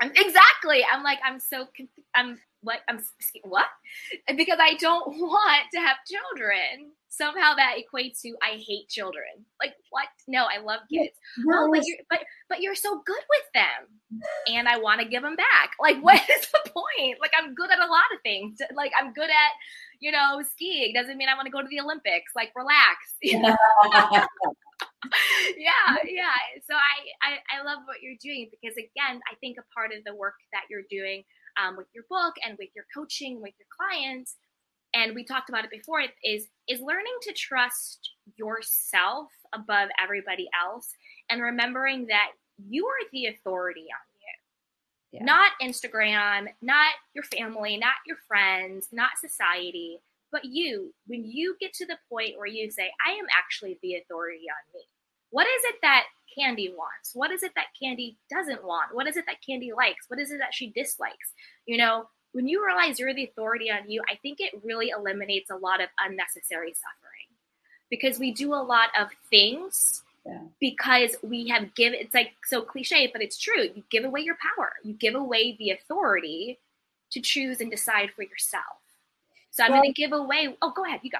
I'm, 0.00 0.10
exactly. 0.16 0.84
I'm 0.90 1.02
like, 1.02 1.18
I'm 1.24 1.38
so, 1.38 1.66
I'm 2.14 2.38
what, 2.62 2.80
I'm, 2.88 3.00
what? 3.44 3.66
Because 4.36 4.58
I 4.60 4.74
don't 4.74 5.06
want 5.18 5.62
to 5.74 5.80
have 5.80 5.96
children. 6.06 6.92
Somehow 7.12 7.54
that 7.56 7.74
equates 7.74 8.20
to 8.22 8.36
I 8.40 8.56
hate 8.56 8.88
children. 8.88 9.44
Like 9.60 9.74
what? 9.90 10.06
No, 10.28 10.46
I 10.46 10.62
love 10.62 10.80
kids. 10.88 11.16
oh, 11.52 11.68
but 11.72 11.82
you're, 11.84 11.98
but, 12.08 12.20
but 12.48 12.60
you're 12.62 12.76
so 12.76 13.02
good 13.04 13.22
with 13.28 13.52
them, 13.52 14.22
and 14.46 14.68
I 14.68 14.78
want 14.78 15.00
to 15.00 15.08
give 15.08 15.22
them 15.22 15.34
back. 15.34 15.72
Like, 15.80 15.98
what 16.02 16.22
is 16.22 16.46
the 16.48 16.70
point? 16.70 17.18
Like, 17.20 17.32
I'm 17.36 17.54
good 17.54 17.70
at 17.70 17.80
a 17.80 17.90
lot 17.90 18.06
of 18.14 18.22
things. 18.22 18.58
Like, 18.74 18.92
I'm 18.98 19.12
good 19.12 19.28
at, 19.28 19.52
you 19.98 20.12
know, 20.12 20.40
skiing. 20.52 20.94
Doesn't 20.94 21.18
mean 21.18 21.28
I 21.28 21.34
want 21.34 21.46
to 21.46 21.52
go 21.52 21.60
to 21.60 21.68
the 21.68 21.80
Olympics. 21.80 22.32
Like, 22.34 22.52
relax. 22.54 22.96
You 23.22 23.38
know? 23.42 23.56
yeah, 25.56 25.96
yeah. 26.06 26.40
So 26.68 26.74
I, 26.74 26.96
I 27.22 27.58
I 27.58 27.62
love 27.64 27.80
what 27.84 28.02
you're 28.02 28.18
doing 28.20 28.48
because 28.50 28.76
again, 28.76 29.20
I 29.30 29.34
think 29.40 29.56
a 29.58 29.64
part 29.74 29.90
of 29.96 30.04
the 30.04 30.14
work 30.14 30.34
that 30.52 30.62
you're 30.70 30.86
doing 30.88 31.24
um, 31.60 31.76
with 31.76 31.86
your 31.94 32.04
book 32.08 32.34
and 32.46 32.56
with 32.58 32.70
your 32.74 32.84
coaching 32.94 33.40
with 33.42 33.54
your 33.58 33.68
clients, 33.76 34.36
and 34.94 35.14
we 35.14 35.24
talked 35.24 35.48
about 35.48 35.64
it 35.64 35.70
before, 35.70 36.02
is 36.24 36.46
is 36.68 36.80
learning 36.80 37.16
to 37.22 37.32
trust 37.32 38.10
yourself 38.36 39.28
above 39.52 39.88
everybody 40.02 40.48
else 40.60 40.88
and 41.28 41.42
remembering 41.42 42.06
that 42.06 42.28
you 42.68 42.86
are 42.86 43.08
the 43.12 43.26
authority 43.26 43.80
on 43.80 44.06
you. 44.20 45.18
Yeah. 45.18 45.24
Not 45.24 45.52
Instagram, 45.62 46.48
not 46.62 46.92
your 47.14 47.24
family, 47.24 47.76
not 47.76 47.94
your 48.06 48.18
friends, 48.28 48.88
not 48.92 49.10
society 49.20 50.00
but 50.32 50.44
you, 50.44 50.94
when 51.06 51.24
you 51.24 51.56
get 51.60 51.72
to 51.74 51.86
the 51.86 51.98
point 52.08 52.38
where 52.38 52.46
you 52.46 52.70
say, 52.70 52.90
I 53.04 53.12
am 53.12 53.26
actually 53.36 53.78
the 53.82 53.96
authority 53.96 54.44
on 54.48 54.74
me, 54.74 54.84
what 55.30 55.46
is 55.46 55.64
it 55.64 55.76
that 55.82 56.04
Candy 56.36 56.72
wants? 56.76 57.12
What 57.14 57.30
is 57.30 57.42
it 57.42 57.52
that 57.56 57.66
Candy 57.80 58.16
doesn't 58.30 58.64
want? 58.64 58.94
What 58.94 59.06
is 59.08 59.16
it 59.16 59.24
that 59.26 59.42
Candy 59.44 59.72
likes? 59.76 60.06
What 60.08 60.20
is 60.20 60.30
it 60.30 60.38
that 60.38 60.54
she 60.54 60.70
dislikes? 60.70 61.32
You 61.66 61.78
know, 61.78 62.08
when 62.32 62.46
you 62.46 62.64
realize 62.64 62.98
you're 62.98 63.14
the 63.14 63.24
authority 63.24 63.70
on 63.70 63.90
you, 63.90 64.02
I 64.10 64.16
think 64.16 64.40
it 64.40 64.52
really 64.62 64.90
eliminates 64.90 65.50
a 65.50 65.56
lot 65.56 65.80
of 65.80 65.88
unnecessary 65.98 66.74
suffering 66.74 67.30
because 67.90 68.18
we 68.18 68.32
do 68.32 68.54
a 68.54 68.62
lot 68.62 68.90
of 68.98 69.08
things 69.28 70.02
yeah. 70.24 70.38
because 70.60 71.16
we 71.22 71.48
have 71.48 71.74
given 71.74 71.98
it's 72.00 72.14
like 72.14 72.32
so 72.44 72.62
cliche, 72.62 73.10
but 73.12 73.22
it's 73.22 73.38
true. 73.38 73.62
You 73.74 73.82
give 73.90 74.04
away 74.04 74.20
your 74.20 74.36
power, 74.56 74.72
you 74.84 74.94
give 74.94 75.14
away 75.14 75.56
the 75.58 75.70
authority 75.70 76.58
to 77.12 77.20
choose 77.20 77.60
and 77.60 77.70
decide 77.70 78.10
for 78.14 78.22
yourself. 78.22 78.64
So 79.50 79.64
I'm 79.64 79.72
well, 79.72 79.82
going 79.82 79.92
to 79.92 80.00
give 80.00 80.12
away. 80.12 80.56
Oh, 80.62 80.72
go 80.74 80.84
ahead. 80.84 81.00
You 81.02 81.10
go. 81.10 81.18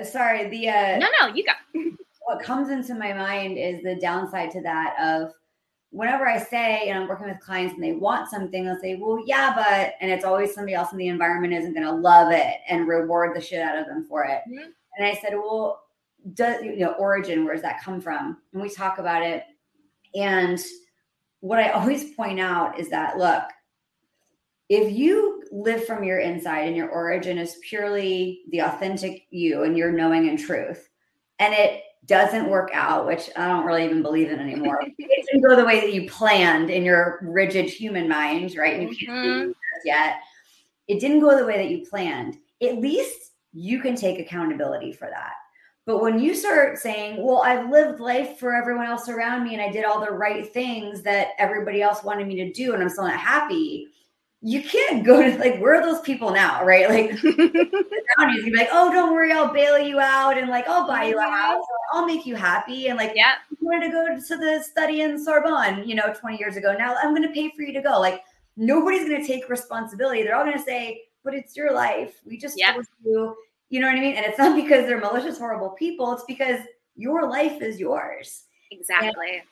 Uh, 0.00 0.04
sorry. 0.04 0.48
The 0.48 0.68
uh, 0.70 0.98
no, 0.98 1.06
no, 1.20 1.34
you 1.34 1.44
go. 1.44 1.52
what 2.24 2.42
comes 2.42 2.70
into 2.70 2.94
my 2.94 3.12
mind 3.12 3.58
is 3.58 3.82
the 3.82 3.96
downside 3.96 4.50
to 4.52 4.62
that 4.62 4.96
of 5.00 5.32
whenever 5.96 6.28
I 6.28 6.38
say, 6.38 6.88
and 6.88 6.98
I'm 6.98 7.08
working 7.08 7.26
with 7.26 7.40
clients 7.40 7.74
and 7.74 7.82
they 7.82 7.92
want 7.92 8.28
something, 8.28 8.64
they'll 8.66 8.78
say, 8.78 8.96
well, 8.96 9.22
yeah, 9.24 9.54
but, 9.56 9.94
and 10.00 10.10
it's 10.10 10.26
always 10.26 10.52
somebody 10.52 10.74
else 10.74 10.92
in 10.92 10.98
the 10.98 11.08
environment 11.08 11.54
isn't 11.54 11.72
going 11.72 11.86
to 11.86 11.92
love 11.92 12.30
it 12.32 12.58
and 12.68 12.86
reward 12.86 13.34
the 13.34 13.40
shit 13.40 13.62
out 13.62 13.78
of 13.78 13.86
them 13.86 14.04
for 14.04 14.24
it. 14.24 14.42
Mm-hmm. 14.46 14.70
And 14.98 15.06
I 15.06 15.14
said, 15.14 15.32
well, 15.32 15.84
does, 16.34 16.62
you 16.62 16.80
know, 16.80 16.92
origin, 16.92 17.46
where 17.46 17.54
does 17.54 17.62
that 17.62 17.82
come 17.82 18.02
from? 18.02 18.36
And 18.52 18.60
we 18.60 18.68
talk 18.68 18.98
about 18.98 19.22
it. 19.22 19.44
And 20.14 20.62
what 21.40 21.58
I 21.58 21.70
always 21.70 22.12
point 22.12 22.40
out 22.40 22.78
is 22.78 22.90
that, 22.90 23.16
look, 23.16 23.44
if 24.68 24.92
you 24.92 25.44
live 25.50 25.86
from 25.86 26.04
your 26.04 26.18
inside 26.18 26.66
and 26.66 26.76
your 26.76 26.90
origin 26.90 27.38
is 27.38 27.56
purely 27.66 28.42
the 28.50 28.58
authentic 28.58 29.22
you 29.30 29.62
and 29.62 29.78
your 29.78 29.92
knowing 29.92 30.28
and 30.28 30.38
truth, 30.38 30.90
and 31.38 31.54
it 31.54 31.84
doesn't 32.06 32.48
work 32.48 32.70
out, 32.72 33.06
which 33.06 33.30
I 33.36 33.46
don't 33.48 33.66
really 33.66 33.84
even 33.84 34.02
believe 34.02 34.30
in 34.30 34.40
anymore, 34.40 34.80
it 34.98 35.26
didn't 35.26 35.42
go 35.42 35.56
the 35.56 35.64
way 35.64 35.80
that 35.80 35.92
you 35.92 36.08
planned 36.08 36.70
in 36.70 36.84
your 36.84 37.18
rigid 37.22 37.66
human 37.66 38.08
mind, 38.08 38.56
right? 38.56 38.80
You 38.80 38.88
can't 38.88 39.10
mm-hmm. 39.10 39.50
yet. 39.84 40.20
It 40.88 41.00
didn't 41.00 41.20
go 41.20 41.36
the 41.36 41.46
way 41.46 41.56
that 41.56 41.70
you 41.70 41.84
planned. 41.86 42.36
At 42.62 42.78
least 42.78 43.32
you 43.52 43.80
can 43.80 43.96
take 43.96 44.18
accountability 44.18 44.92
for 44.92 45.08
that. 45.08 45.32
But 45.86 46.02
when 46.02 46.18
you 46.18 46.34
start 46.34 46.78
saying, 46.78 47.22
well, 47.24 47.42
I've 47.42 47.70
lived 47.70 48.00
life 48.00 48.38
for 48.38 48.54
everyone 48.54 48.86
else 48.86 49.08
around 49.08 49.44
me 49.44 49.54
and 49.54 49.62
I 49.62 49.70
did 49.70 49.84
all 49.84 50.04
the 50.04 50.10
right 50.10 50.52
things 50.52 51.02
that 51.02 51.28
everybody 51.38 51.80
else 51.80 52.02
wanted 52.02 52.26
me 52.26 52.34
to 52.36 52.52
do 52.52 52.74
and 52.74 52.82
I'm 52.82 52.88
still 52.88 53.04
not 53.04 53.18
happy, 53.18 53.88
you 54.42 54.62
can't 54.62 55.04
go 55.04 55.22
to 55.22 55.36
like 55.38 55.58
where 55.58 55.74
are 55.74 55.82
those 55.82 56.00
people 56.02 56.30
now, 56.30 56.64
right? 56.64 56.88
Like 56.88 57.22
you'd 57.22 58.44
be 58.44 58.54
like, 58.56 58.68
oh, 58.72 58.92
don't 58.92 59.12
worry, 59.12 59.32
I'll 59.32 59.52
bail 59.52 59.78
you 59.78 59.98
out 59.98 60.38
and 60.38 60.48
like 60.48 60.68
I'll 60.68 60.86
buy 60.86 61.04
you 61.04 61.18
a 61.18 61.22
Mm-hmm. 61.22 61.32
house, 61.32 61.64
I'll 61.92 62.06
make 62.06 62.26
you 62.26 62.34
happy. 62.36 62.88
And 62.88 62.96
like 62.98 63.12
yeah. 63.14 63.34
you 63.50 63.56
wanted 63.66 63.86
to 63.86 63.92
go 63.92 64.06
to 64.06 64.36
the 64.36 64.62
study 64.62 65.00
in 65.00 65.22
Sorbonne, 65.22 65.88
you 65.88 65.94
know, 65.94 66.12
20 66.12 66.36
years 66.38 66.56
ago. 66.56 66.74
Now 66.78 66.94
I'm 67.02 67.14
gonna 67.14 67.32
pay 67.32 67.50
for 67.56 67.62
you 67.62 67.72
to 67.72 67.80
go. 67.82 67.98
Like 67.98 68.22
nobody's 68.56 69.08
gonna 69.08 69.26
take 69.26 69.48
responsibility. 69.48 70.22
They're 70.22 70.36
all 70.36 70.44
gonna 70.44 70.62
say, 70.62 71.02
but 71.24 71.34
it's 71.34 71.56
your 71.56 71.72
life. 71.72 72.20
We 72.24 72.36
just 72.38 72.56
Yeah. 72.58 72.72
told 72.74 72.86
you, 73.04 73.36
you 73.70 73.80
know 73.80 73.88
what 73.88 73.96
I 73.96 74.00
mean? 74.00 74.16
And 74.16 74.24
it's 74.26 74.38
not 74.38 74.54
because 74.54 74.86
they're 74.86 75.00
malicious, 75.00 75.38
horrible 75.38 75.70
people, 75.70 76.12
it's 76.12 76.24
because 76.24 76.60
your 76.94 77.28
life 77.28 77.60
is 77.62 77.80
yours 77.80 78.44
Exactly. 78.70 79.08
and 79.38 79.42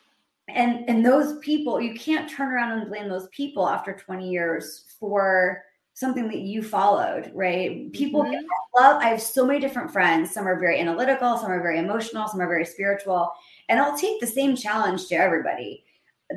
and 0.49 0.89
and 0.89 1.05
those 1.05 1.39
people 1.39 1.81
you 1.81 1.95
can't 1.95 2.31
turn 2.31 2.53
around 2.53 2.79
and 2.79 2.89
blame 2.89 3.09
those 3.09 3.29
people 3.29 3.67
after 3.69 3.95
20 3.95 4.29
years 4.29 4.85
for 5.01 5.63
something 5.95 6.27
that 6.29 6.39
you 6.41 6.63
followed 6.63 7.31
right? 7.35 7.93
People 7.93 8.25
Mhm. 8.25 8.37
I 8.77 8.81
love. 8.81 9.03
I 9.03 9.09
have 9.09 9.23
so 9.23 9.47
many 9.47 9.61
different 9.61 9.93
friends. 9.93 10.31
Some 10.33 10.47
are 10.47 10.59
very 10.59 10.79
analytical 10.81 11.39
some 11.39 11.51
are 11.51 11.63
very 11.63 11.79
emotional 11.79 12.29
some 12.29 12.41
are 12.41 12.49
very 12.49 12.65
spiritual. 12.67 13.31
And 13.69 13.81
i'll 13.81 13.97
take 13.97 14.21
the 14.21 14.27
same 14.27 14.57
challenge 14.57 15.07
to 15.09 15.15
everybody. 15.15 15.85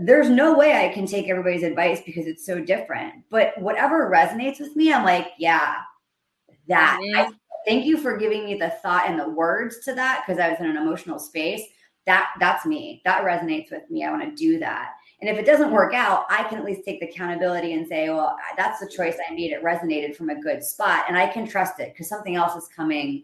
There's 0.01 0.29
no 0.29 0.57
way 0.57 0.73
i 0.85 0.93
can 0.93 1.05
take 1.05 1.27
everybody's 1.27 1.63
advice 1.63 2.01
because 2.05 2.27
it's 2.27 2.45
so 2.45 2.59
different. 2.61 3.23
But 3.29 3.57
whatever 3.59 4.09
resonates 4.09 4.59
with 4.59 4.75
me 4.75 4.93
i'm 4.93 5.03
like 5.03 5.29
yeah 5.37 5.75
that. 6.67 6.99
Mhm. 7.01 7.15
I, 7.15 7.31
thank 7.65 7.85
you 7.85 7.97
for 7.97 8.15
giving 8.17 8.45
me 8.45 8.55
the 8.55 8.69
thought 8.69 9.09
and 9.09 9.19
the 9.19 9.27
words 9.29 9.79
to 9.85 9.93
that 9.95 10.23
because 10.25 10.39
i 10.39 10.49
was 10.49 10.59
in 10.59 10.67
an 10.67 10.77
emotional 10.77 11.19
space 11.19 11.63
that 12.07 12.29
that's 12.39 12.65
me 12.65 13.01
that 13.05 13.23
resonates 13.23 13.69
with 13.71 13.87
me 13.91 14.03
i 14.03 14.09
want 14.11 14.23
to 14.23 14.35
do 14.35 14.57
that 14.57 14.93
and 15.21 15.29
if 15.29 15.37
it 15.37 15.45
doesn't 15.45 15.71
work 15.71 15.93
out 15.93 16.25
i 16.29 16.43
can 16.45 16.57
at 16.57 16.65
least 16.65 16.81
take 16.83 16.99
the 16.99 17.07
accountability 17.07 17.73
and 17.73 17.87
say 17.87 18.09
well 18.09 18.35
that's 18.57 18.79
the 18.79 18.89
choice 18.89 19.15
i 19.29 19.33
made 19.33 19.51
it 19.51 19.63
resonated 19.63 20.15
from 20.15 20.29
a 20.29 20.41
good 20.41 20.63
spot 20.63 21.03
and 21.07 21.15
i 21.17 21.27
can 21.27 21.47
trust 21.47 21.79
it 21.79 21.93
because 21.93 22.09
something 22.09 22.35
else 22.35 22.55
is 22.55 22.67
coming 22.75 23.23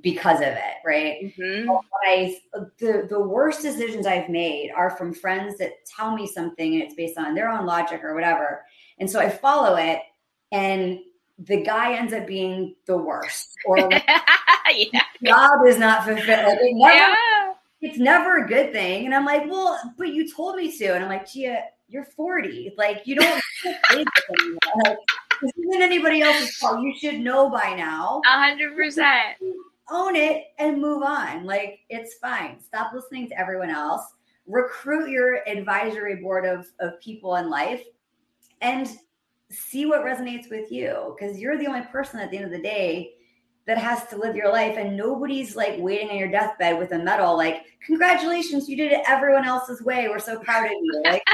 because 0.00 0.38
of 0.38 0.46
it 0.48 0.76
right 0.86 1.34
Mhm. 1.38 1.66
I, 2.06 2.38
the 2.78 3.06
the 3.08 3.20
worst 3.20 3.60
decisions 3.62 4.06
I've 4.06 4.28
made 4.28 4.70
are 4.74 4.90
from 4.90 5.12
friends 5.14 5.56
that 5.58 5.84
tell 5.86 6.14
me 6.14 6.26
something 6.26 6.74
and 6.74 6.82
it's 6.82 6.94
based 6.94 7.18
on 7.18 7.34
their 7.34 7.48
own 7.50 7.64
logic 7.66 8.02
or 8.04 8.14
whatever, 8.14 8.64
and 8.98 9.10
so 9.10 9.18
I 9.20 9.28
follow 9.30 9.76
it, 9.76 10.00
and 10.52 10.98
the 11.38 11.62
guy 11.62 11.94
ends 11.94 12.12
up 12.12 12.26
being 12.26 12.76
the 12.86 12.96
worst, 12.96 13.54
or 13.66 13.78
like, 13.90 14.04
yeah. 14.92 15.00
job 15.24 15.66
is 15.66 15.78
not 15.78 16.04
fulfilled. 16.04 16.58
Like, 16.78 16.94
Yeah. 16.94 17.43
It's 17.84 17.98
never 17.98 18.44
a 18.44 18.48
good 18.48 18.72
thing, 18.72 19.04
and 19.04 19.14
I'm 19.14 19.26
like, 19.26 19.48
well, 19.50 19.78
but 19.98 20.14
you 20.14 20.32
told 20.32 20.56
me 20.56 20.74
to, 20.78 20.94
and 20.94 21.04
I'm 21.04 21.10
like, 21.10 21.30
Gia, 21.30 21.64
you're 21.88 22.04
40, 22.04 22.72
like 22.78 23.02
you 23.04 23.16
don't. 23.16 23.42
this 23.64 23.76
anymore. 23.92 24.58
like, 24.84 24.96
this 25.42 25.52
isn't 25.58 25.82
anybody 25.82 26.22
else's 26.22 26.56
fault. 26.56 26.80
You 26.80 26.94
should 26.96 27.20
know 27.20 27.50
by 27.50 27.74
now 27.76 28.22
hundred 28.24 28.74
percent. 28.74 29.36
own 29.90 30.16
it 30.16 30.44
and 30.58 30.80
move 30.80 31.02
on. 31.02 31.44
Like 31.44 31.80
it's 31.90 32.14
fine. 32.14 32.60
Stop 32.60 32.92
listening 32.94 33.28
to 33.28 33.38
everyone 33.38 33.70
else. 33.70 34.02
Recruit 34.46 35.10
your 35.10 35.46
advisory 35.48 36.16
board 36.16 36.46
of, 36.46 36.66
of 36.80 37.00
people 37.00 37.36
in 37.36 37.50
life 37.50 37.82
and 38.60 38.88
see 39.50 39.86
what 39.86 40.04
resonates 40.04 40.50
with 40.50 40.70
you 40.70 41.14
because 41.18 41.38
you're 41.38 41.58
the 41.58 41.66
only 41.66 41.82
person 41.82 42.20
at 42.20 42.30
the 42.30 42.36
end 42.36 42.46
of 42.46 42.50
the 42.50 42.62
day 42.62 43.13
that 43.66 43.78
has 43.78 44.06
to 44.08 44.16
live 44.16 44.36
your 44.36 44.52
life 44.52 44.76
and 44.76 44.96
nobody's 44.96 45.56
like 45.56 45.76
waiting 45.78 46.10
on 46.10 46.16
your 46.16 46.30
deathbed 46.30 46.78
with 46.78 46.92
a 46.92 46.98
medal 46.98 47.36
like 47.36 47.64
congratulations 47.84 48.68
you 48.68 48.76
did 48.76 48.92
it 48.92 49.00
everyone 49.08 49.44
else's 49.44 49.82
way 49.82 50.08
we're 50.08 50.18
so 50.18 50.38
proud 50.38 50.66
of 50.66 50.72
you 50.72 51.02
like? 51.04 51.22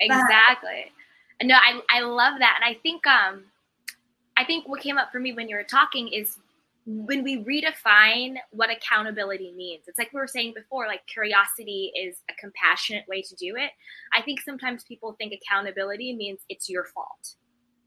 Exactly. 0.00 0.92
No, 1.42 1.54
I 1.54 1.80
I 1.90 2.00
love 2.00 2.38
that, 2.38 2.60
and 2.60 2.76
I 2.76 2.78
think 2.80 3.06
um, 3.06 3.44
I 4.36 4.44
think 4.44 4.68
what 4.68 4.80
came 4.80 4.98
up 4.98 5.12
for 5.12 5.20
me 5.20 5.32
when 5.32 5.48
you 5.48 5.56
were 5.56 5.64
talking 5.64 6.08
is 6.08 6.38
when 6.86 7.24
we 7.24 7.42
redefine 7.44 8.36
what 8.52 8.70
accountability 8.70 9.52
means. 9.52 9.82
It's 9.86 9.98
like 9.98 10.12
we 10.12 10.20
were 10.20 10.26
saying 10.26 10.54
before, 10.54 10.86
like 10.86 11.06
curiosity 11.06 11.92
is 11.96 12.22
a 12.30 12.34
compassionate 12.40 13.04
way 13.08 13.22
to 13.22 13.34
do 13.34 13.56
it. 13.56 13.70
I 14.14 14.22
think 14.22 14.40
sometimes 14.40 14.84
people 14.84 15.14
think 15.18 15.34
accountability 15.34 16.14
means 16.14 16.40
it's 16.48 16.70
your 16.70 16.84
fault. 16.84 17.34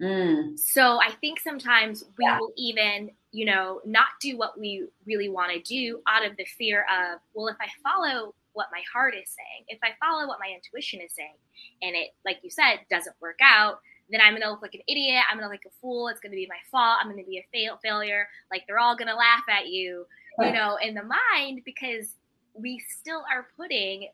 Mm, 0.02 0.58
So 0.58 1.02
I 1.02 1.12
think 1.20 1.40
sometimes 1.40 2.06
we 2.18 2.26
Yeah. 2.26 2.40
will 2.40 2.54
even, 2.58 3.12
you 3.32 3.46
know, 3.46 3.82
not 3.86 4.08
do 4.22 4.38
what 4.38 4.58
we 4.58 4.88
really 5.06 5.30
want 5.30 5.52
to 5.52 5.60
do 5.62 6.02
out 6.08 6.26
of 6.26 6.38
the 6.38 6.46
fear 6.46 6.86
of, 6.90 7.20
well, 7.34 7.48
if 7.48 7.58
I 7.60 7.68
follow 7.84 8.34
what 8.54 8.68
my 8.72 8.82
heart 8.92 9.14
is 9.16 9.30
saying, 9.30 9.66
if 9.68 9.80
I 9.84 9.94
follow 10.00 10.28
what 10.28 10.40
my 10.40 10.50
intuition 10.50 11.02
is 11.02 11.14
saying, 11.14 11.36
and 11.82 11.96
it, 11.96 12.12
like 12.26 12.40
you 12.44 12.50
said, 12.50 12.80
doesn't 12.90 13.16
work 13.22 13.40
out, 13.42 13.82
then 14.10 14.22
I'm 14.22 14.34
gonna 14.34 14.50
look 14.50 14.62
like 14.62 14.74
an 14.74 14.82
idiot. 14.88 15.24
I'm 15.30 15.38
gonna 15.38 15.48
look 15.48 15.54
like 15.64 15.66
a 15.72 15.80
fool. 15.82 16.08
It's 16.08 16.20
gonna 16.20 16.36
be 16.36 16.48
my 16.48 16.58
fault. 16.72 17.00
I'm 17.02 17.10
gonna 17.10 17.24
be 17.24 17.38
a 17.38 17.48
fail 17.52 17.78
failure. 17.84 18.28
Like 18.52 18.66
they're 18.68 18.80
all 18.80 18.96
gonna 18.96 19.16
laugh 19.16 19.44
at 19.50 19.68
you, 19.68 20.08
you 20.40 20.52
know, 20.52 20.78
in 20.78 20.96
the 20.96 21.04
mind 21.04 21.62
because 21.64 22.16
we 22.54 22.80
still 22.80 23.24
are 23.32 23.48
putting 23.56 24.10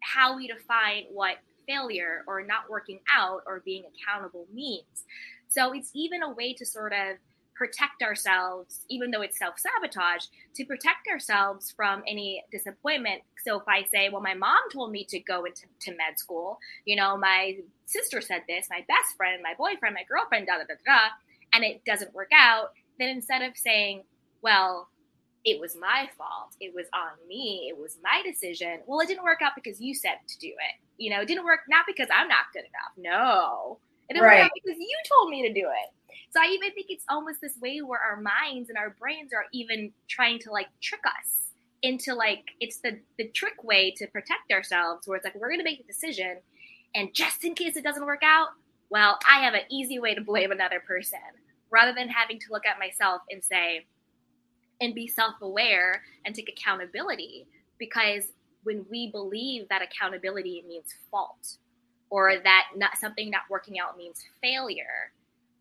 how 0.00 0.36
we 0.36 0.48
define 0.48 1.04
what 1.12 1.36
failure 1.66 2.24
or 2.26 2.42
not 2.42 2.70
working 2.70 3.00
out 3.14 3.42
or 3.46 3.62
being 3.64 3.84
accountable 3.84 4.46
means. 4.52 5.04
So 5.48 5.72
it's 5.72 5.90
even 5.94 6.22
a 6.22 6.32
way 6.32 6.54
to 6.54 6.66
sort 6.66 6.92
of 6.92 7.16
protect 7.54 8.02
ourselves, 8.02 8.84
even 8.88 9.10
though 9.10 9.22
it's 9.22 9.38
self 9.38 9.54
sabotage, 9.58 10.26
to 10.54 10.64
protect 10.64 11.08
ourselves 11.10 11.72
from 11.74 12.02
any 12.06 12.44
disappointment. 12.52 13.22
So 13.44 13.58
if 13.58 13.66
I 13.66 13.84
say, 13.84 14.08
well, 14.10 14.20
my 14.20 14.34
mom 14.34 14.58
told 14.72 14.92
me 14.92 15.04
to 15.06 15.18
go 15.20 15.44
into 15.44 15.62
to 15.80 15.90
med 15.92 16.18
school, 16.18 16.58
you 16.84 16.96
know, 16.96 17.16
my 17.16 17.56
sister 17.86 18.20
said 18.20 18.42
this, 18.48 18.66
my 18.70 18.84
best 18.86 19.16
friend, 19.16 19.42
my 19.42 19.54
boyfriend, 19.56 19.94
my 19.94 20.04
girlfriend, 20.08 20.46
da 20.46 20.58
da 20.58 20.64
da 20.64 20.74
da, 20.84 20.98
and 21.52 21.64
it 21.64 21.84
doesn't 21.84 22.14
work 22.14 22.30
out, 22.36 22.72
then 22.98 23.08
instead 23.08 23.42
of 23.42 23.56
saying, 23.56 24.02
well, 24.42 24.88
it 25.46 25.60
was 25.60 25.76
my 25.76 26.10
fault. 26.18 26.56
It 26.60 26.74
was 26.74 26.86
on 26.92 27.16
me. 27.28 27.68
It 27.70 27.78
was 27.78 27.98
my 28.02 28.20
decision. 28.26 28.80
Well, 28.86 29.00
it 29.00 29.06
didn't 29.06 29.22
work 29.22 29.40
out 29.42 29.52
because 29.54 29.80
you 29.80 29.94
said 29.94 30.18
to 30.26 30.38
do 30.38 30.48
it. 30.48 30.74
You 30.98 31.10
know, 31.10 31.20
it 31.20 31.28
didn't 31.28 31.44
work 31.44 31.60
not 31.68 31.86
because 31.86 32.08
I'm 32.12 32.26
not 32.26 32.46
good 32.52 32.64
enough. 32.64 32.92
No. 32.96 33.78
It 34.08 34.14
didn't 34.14 34.26
work 34.26 34.40
out 34.40 34.50
because 34.54 34.78
you 34.78 34.96
told 35.08 35.30
me 35.30 35.46
to 35.46 35.54
do 35.54 35.66
it. 35.66 36.16
So 36.30 36.40
I 36.42 36.46
even 36.48 36.72
think 36.72 36.86
it's 36.90 37.04
almost 37.08 37.40
this 37.40 37.56
way 37.60 37.78
where 37.80 38.00
our 38.00 38.20
minds 38.20 38.68
and 38.68 38.76
our 38.76 38.90
brains 38.90 39.32
are 39.32 39.46
even 39.52 39.92
trying 40.08 40.40
to 40.40 40.50
like 40.50 40.66
trick 40.82 41.00
us 41.06 41.52
into 41.82 42.14
like 42.14 42.44
it's 42.58 42.78
the 42.78 42.98
the 43.18 43.28
trick 43.28 43.62
way 43.62 43.92
to 43.92 44.06
protect 44.08 44.50
ourselves 44.50 45.06
where 45.06 45.16
it's 45.16 45.24
like 45.24 45.34
we're 45.34 45.48
going 45.48 45.60
to 45.60 45.64
make 45.64 45.78
a 45.78 45.84
decision 45.84 46.38
and 46.94 47.12
just 47.14 47.44
in 47.44 47.54
case 47.54 47.76
it 47.76 47.84
doesn't 47.84 48.06
work 48.06 48.22
out, 48.24 48.48
well, 48.88 49.18
I 49.28 49.40
have 49.44 49.54
an 49.54 49.62
easy 49.70 49.98
way 49.98 50.14
to 50.14 50.20
blame 50.20 50.50
another 50.50 50.80
person 50.80 51.18
rather 51.70 51.92
than 51.92 52.08
having 52.08 52.38
to 52.40 52.46
look 52.50 52.64
at 52.64 52.78
myself 52.78 53.22
and 53.30 53.44
say 53.44 53.84
and 54.80 54.94
be 54.94 55.06
self-aware 55.06 56.02
and 56.24 56.34
take 56.34 56.48
accountability 56.48 57.46
because 57.78 58.32
when 58.64 58.84
we 58.90 59.10
believe 59.10 59.68
that 59.68 59.82
accountability 59.82 60.64
means 60.68 60.94
fault 61.10 61.56
or 62.10 62.34
that 62.42 62.66
not 62.76 62.96
something 62.98 63.30
not 63.30 63.42
working 63.50 63.78
out 63.78 63.96
means 63.96 64.24
failure 64.42 65.12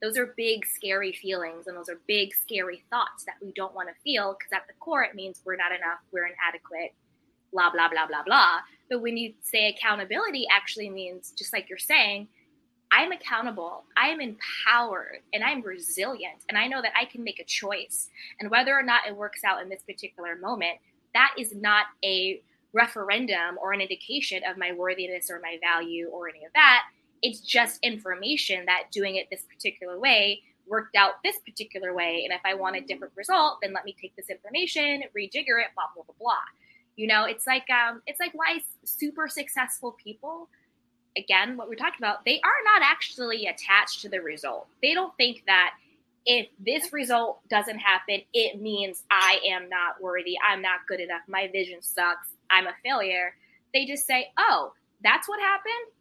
those 0.01 0.17
are 0.17 0.33
big 0.37 0.65
scary 0.65 1.13
feelings 1.13 1.67
and 1.67 1.77
those 1.77 1.89
are 1.89 1.99
big 2.07 2.33
scary 2.33 2.83
thoughts 2.89 3.23
that 3.25 3.35
we 3.41 3.51
don't 3.53 3.73
want 3.73 3.87
to 3.87 3.95
feel 4.03 4.35
because 4.37 4.51
at 4.53 4.67
the 4.67 4.73
core 4.79 5.03
it 5.03 5.15
means 5.15 5.41
we're 5.45 5.55
not 5.55 5.71
enough 5.71 5.99
we're 6.11 6.27
inadequate 6.27 6.93
blah 7.55 7.71
blah 7.71 7.89
blah 7.89 8.05
blah 8.05 8.23
blah. 8.23 8.59
But 8.89 9.01
when 9.01 9.17
you 9.17 9.33
say 9.41 9.69
accountability 9.69 10.45
actually 10.51 10.89
means 10.89 11.33
just 11.35 11.53
like 11.53 11.69
you're 11.69 11.79
saying 11.79 12.27
i'm 12.95 13.11
accountable 13.11 13.83
i 13.97 14.07
am 14.07 14.21
empowered 14.21 15.19
and 15.33 15.43
i'm 15.43 15.61
resilient 15.61 16.43
and 16.49 16.57
i 16.57 16.67
know 16.67 16.81
that 16.81 16.93
i 16.99 17.05
can 17.05 17.23
make 17.23 17.39
a 17.39 17.43
choice 17.43 18.09
and 18.39 18.49
whether 18.49 18.73
or 18.73 18.83
not 18.83 19.07
it 19.07 19.15
works 19.15 19.43
out 19.43 19.61
in 19.61 19.69
this 19.69 19.83
particular 19.83 20.35
moment 20.35 20.77
that 21.13 21.33
is 21.37 21.53
not 21.55 21.85
a 22.03 22.41
referendum 22.73 23.57
or 23.61 23.71
an 23.71 23.81
indication 23.81 24.41
of 24.49 24.57
my 24.57 24.73
worthiness 24.73 25.29
or 25.29 25.39
my 25.41 25.57
value 25.61 26.09
or 26.09 26.27
any 26.29 26.43
of 26.45 26.51
that 26.53 26.83
it's 27.21 27.39
just 27.39 27.79
information 27.81 28.65
that 28.65 28.83
doing 28.91 29.15
it 29.15 29.27
this 29.29 29.43
particular 29.51 29.99
way 29.99 30.41
worked 30.67 30.95
out 30.95 31.23
this 31.23 31.37
particular 31.45 31.93
way. 31.93 32.23
And 32.23 32.33
if 32.33 32.41
I 32.45 32.53
want 32.53 32.75
a 32.75 32.81
different 32.81 33.13
result, 33.15 33.59
then 33.61 33.73
let 33.73 33.85
me 33.85 33.95
take 33.99 34.15
this 34.15 34.29
information, 34.29 35.03
rejigger 35.17 35.61
it, 35.61 35.73
blah 35.75 35.85
blah 35.93 36.03
blah 36.05 36.15
blah. 36.19 36.33
You 36.95 37.07
know, 37.07 37.25
it's 37.25 37.45
like 37.45 37.69
um, 37.69 38.01
it's 38.07 38.19
like 38.19 38.31
why 38.33 38.59
super 38.83 39.27
successful 39.27 39.95
people, 40.03 40.49
again, 41.17 41.57
what 41.57 41.67
we're 41.67 41.75
talking 41.75 41.99
about, 41.99 42.25
they 42.25 42.39
are 42.41 42.63
not 42.63 42.81
actually 42.81 43.47
attached 43.47 44.01
to 44.01 44.09
the 44.09 44.21
result. 44.21 44.67
They 44.81 44.93
don't 44.93 45.15
think 45.17 45.43
that 45.47 45.71
if 46.25 46.47
this 46.59 46.91
result 46.91 47.39
doesn't 47.49 47.79
happen, 47.79 48.21
it 48.33 48.61
means 48.61 49.03
I 49.11 49.39
am 49.47 49.69
not 49.69 50.01
worthy, 50.01 50.35
I'm 50.47 50.61
not 50.61 50.79
good 50.87 50.99
enough, 50.99 51.21
my 51.27 51.47
vision 51.51 51.81
sucks, 51.81 52.29
I'm 52.49 52.67
a 52.67 52.73
failure. 52.83 53.35
They 53.73 53.85
just 53.85 54.07
say, 54.07 54.31
oh, 54.37 54.73
that's 55.03 55.29
what 55.29 55.39
happened? 55.39 55.93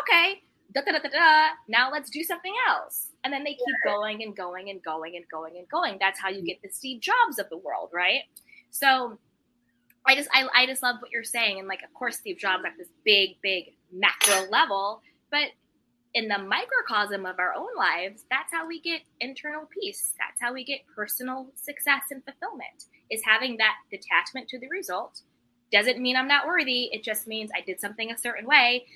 Okay, 0.00 0.42
da 0.74 0.82
da 0.82 0.92
da 0.92 0.98
da 0.98 1.08
da. 1.08 1.48
Now 1.68 1.90
let's 1.90 2.10
do 2.10 2.22
something 2.22 2.52
else. 2.68 3.08
And 3.24 3.32
then 3.32 3.44
they 3.44 3.52
keep 3.54 3.76
going 3.84 4.22
and 4.22 4.34
going 4.36 4.70
and 4.70 4.82
going 4.82 5.16
and 5.16 5.24
going 5.30 5.56
and 5.56 5.68
going. 5.68 5.98
That's 6.00 6.20
how 6.20 6.28
you 6.28 6.42
get 6.42 6.62
the 6.62 6.68
Steve 6.70 7.00
Jobs 7.00 7.38
of 7.38 7.48
the 7.48 7.56
world, 7.56 7.90
right? 7.92 8.22
So 8.70 9.18
I 10.06 10.14
just 10.14 10.28
I, 10.32 10.48
I 10.54 10.66
just 10.66 10.82
love 10.82 10.96
what 11.00 11.10
you're 11.10 11.24
saying. 11.24 11.58
And 11.58 11.68
like 11.68 11.82
of 11.82 11.92
course 11.94 12.16
Steve 12.16 12.38
Jobs 12.38 12.64
at 12.66 12.76
this 12.78 12.88
big, 13.04 13.40
big 13.42 13.74
macro 13.92 14.48
level, 14.50 15.02
but 15.30 15.48
in 16.14 16.28
the 16.28 16.38
microcosm 16.38 17.26
of 17.26 17.38
our 17.38 17.54
own 17.54 17.68
lives, 17.76 18.24
that's 18.30 18.52
how 18.52 18.66
we 18.66 18.80
get 18.80 19.02
internal 19.20 19.68
peace. 19.70 20.14
That's 20.18 20.40
how 20.40 20.52
we 20.52 20.64
get 20.64 20.80
personal 20.94 21.48
success 21.54 22.02
and 22.10 22.24
fulfillment, 22.24 22.86
is 23.10 23.22
having 23.24 23.56
that 23.58 23.74
detachment 23.90 24.48
to 24.48 24.58
the 24.58 24.68
result. 24.68 25.20
Doesn't 25.70 26.00
mean 26.00 26.16
I'm 26.16 26.28
not 26.28 26.46
worthy. 26.46 26.84
It 26.92 27.04
just 27.04 27.26
means 27.26 27.50
I 27.54 27.60
did 27.60 27.78
something 27.78 28.10
a 28.10 28.18
certain 28.18 28.46
way, 28.46 28.86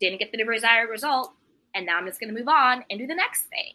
didn't 0.00 0.18
get 0.18 0.32
the 0.32 0.44
desired 0.44 0.90
result, 0.90 1.32
and 1.74 1.86
now 1.86 1.96
I'm 1.96 2.06
just 2.06 2.20
going 2.20 2.32
to 2.32 2.38
move 2.38 2.48
on 2.48 2.84
and 2.90 2.98
do 2.98 3.06
the 3.06 3.14
next 3.14 3.44
thing. 3.44 3.74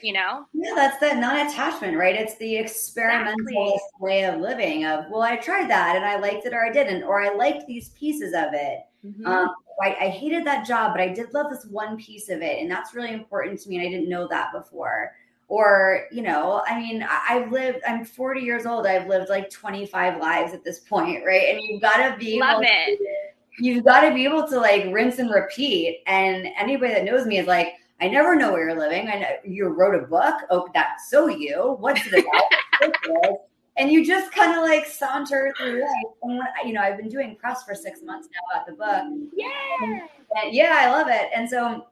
You 0.00 0.14
know? 0.14 0.46
Yeah, 0.52 0.72
that's 0.74 0.98
that 0.98 1.18
non-attachment, 1.18 1.96
right? 1.96 2.16
It's 2.16 2.36
the 2.38 2.56
experimental 2.56 3.34
exactly. 3.34 3.80
way 4.00 4.24
of 4.24 4.40
living. 4.40 4.84
Of 4.84 5.04
well, 5.10 5.22
I 5.22 5.36
tried 5.36 5.70
that 5.70 5.94
and 5.94 6.04
I 6.04 6.18
liked 6.18 6.44
it, 6.44 6.52
or 6.52 6.64
I 6.64 6.72
didn't, 6.72 7.04
or 7.04 7.22
I 7.22 7.32
liked 7.34 7.68
these 7.68 7.90
pieces 7.90 8.32
of 8.32 8.52
it. 8.52 8.80
Mm-hmm. 9.04 9.26
Um, 9.26 9.50
I, 9.82 9.96
I 10.00 10.08
hated 10.08 10.44
that 10.46 10.66
job, 10.66 10.92
but 10.94 11.00
I 11.00 11.08
did 11.08 11.34
love 11.34 11.50
this 11.50 11.66
one 11.66 11.96
piece 11.96 12.28
of 12.28 12.40
it. 12.40 12.60
And 12.60 12.70
that's 12.70 12.94
really 12.94 13.12
important 13.12 13.60
to 13.60 13.68
me. 13.68 13.76
And 13.76 13.86
I 13.86 13.90
didn't 13.90 14.08
know 14.08 14.28
that 14.28 14.52
before. 14.52 15.12
Or, 15.48 16.06
you 16.10 16.22
know, 16.22 16.62
I 16.66 16.78
mean, 16.80 17.06
I've 17.08 17.52
lived, 17.52 17.80
I'm 17.86 18.04
40 18.04 18.40
years 18.40 18.64
old. 18.64 18.86
I've 18.86 19.08
lived 19.08 19.28
like 19.28 19.50
25 19.50 20.18
lives 20.18 20.54
at 20.54 20.64
this 20.64 20.78
point, 20.78 21.24
right? 21.26 21.48
And 21.50 21.60
you've 21.60 21.82
got 21.82 21.96
to 21.96 22.16
be 22.16 22.40
love 22.40 22.62
it. 22.64 22.98
To, 22.98 23.64
you've 23.64 23.84
got 23.84 24.00
to 24.02 24.14
be 24.14 24.24
able 24.24 24.46
to 24.48 24.58
like 24.58 24.86
rinse 24.92 25.18
and 25.18 25.30
repeat. 25.30 26.02
And 26.06 26.48
anybody 26.58 26.94
that 26.94 27.04
knows 27.04 27.26
me 27.26 27.38
is 27.38 27.46
like, 27.46 27.74
I 28.00 28.08
never 28.08 28.34
know 28.34 28.52
where 28.52 28.68
you're 28.68 28.78
living. 28.78 29.08
I 29.08 29.18
know 29.18 29.28
you 29.44 29.68
wrote 29.68 29.94
a 29.94 30.06
book. 30.06 30.34
Oh, 30.50 30.68
that's 30.72 31.10
so 31.10 31.28
you. 31.28 31.76
What's 31.78 32.00
it 32.06 32.24
about? 32.24 33.36
and 33.76 33.90
you 33.90 34.04
just 34.04 34.32
kind 34.32 34.52
of 34.56 34.62
like 34.62 34.86
saunter 34.86 35.52
through 35.56 35.80
life. 35.80 36.14
And 36.22 36.38
when, 36.38 36.46
you 36.66 36.72
know, 36.72 36.80
I've 36.80 36.96
been 36.96 37.08
doing 37.08 37.36
press 37.36 37.62
for 37.64 37.74
six 37.74 38.02
months 38.02 38.28
now 38.32 38.54
about 38.54 38.66
the 38.66 38.72
book. 38.72 39.30
Yeah, 39.34 39.98
and, 40.42 40.54
yeah, 40.54 40.76
I 40.78 40.90
love 40.90 41.08
it. 41.08 41.30
And 41.34 41.48
so 41.48 41.86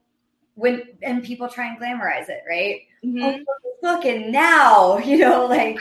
when 0.55 0.83
and 1.03 1.23
people 1.23 1.49
try 1.49 1.69
and 1.69 1.81
glamorize 1.81 2.29
it, 2.29 2.43
right? 2.49 2.83
Mm-hmm. 3.05 3.43
Oh, 3.49 3.61
book, 3.83 4.05
and 4.05 4.31
now 4.31 4.99
you 5.05 5.19
know, 5.19 5.47
like 5.47 5.79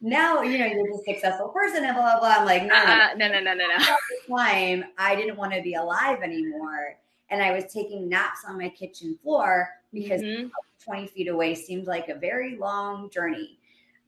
now 0.00 0.42
you 0.42 0.58
know 0.58 0.66
you're 0.66 0.94
a 0.94 1.04
successful 1.04 1.48
person 1.48 1.84
and 1.84 1.94
blah 1.94 2.18
blah 2.18 2.20
blah. 2.20 2.36
I'm 2.38 2.46
like, 2.46 2.64
no, 2.64 2.74
uh, 2.74 3.08
no, 3.16 3.28
no, 3.28 3.40
no, 3.40 3.54
no, 3.54 3.66
no. 3.66 4.36
Time, 4.36 4.84
I 4.98 5.16
didn't 5.16 5.36
want 5.36 5.52
to 5.54 5.62
be 5.62 5.74
alive 5.74 6.22
anymore, 6.22 6.96
and 7.30 7.42
I 7.42 7.52
was 7.52 7.72
taking 7.72 8.08
naps 8.08 8.40
on 8.46 8.58
my 8.58 8.68
kitchen 8.68 9.18
floor 9.22 9.70
because 9.92 10.20
mm-hmm. 10.20 10.48
20 10.84 11.06
feet 11.08 11.28
away 11.28 11.54
seemed 11.54 11.86
like 11.86 12.08
a 12.08 12.14
very 12.14 12.56
long 12.56 13.10
journey. 13.10 13.57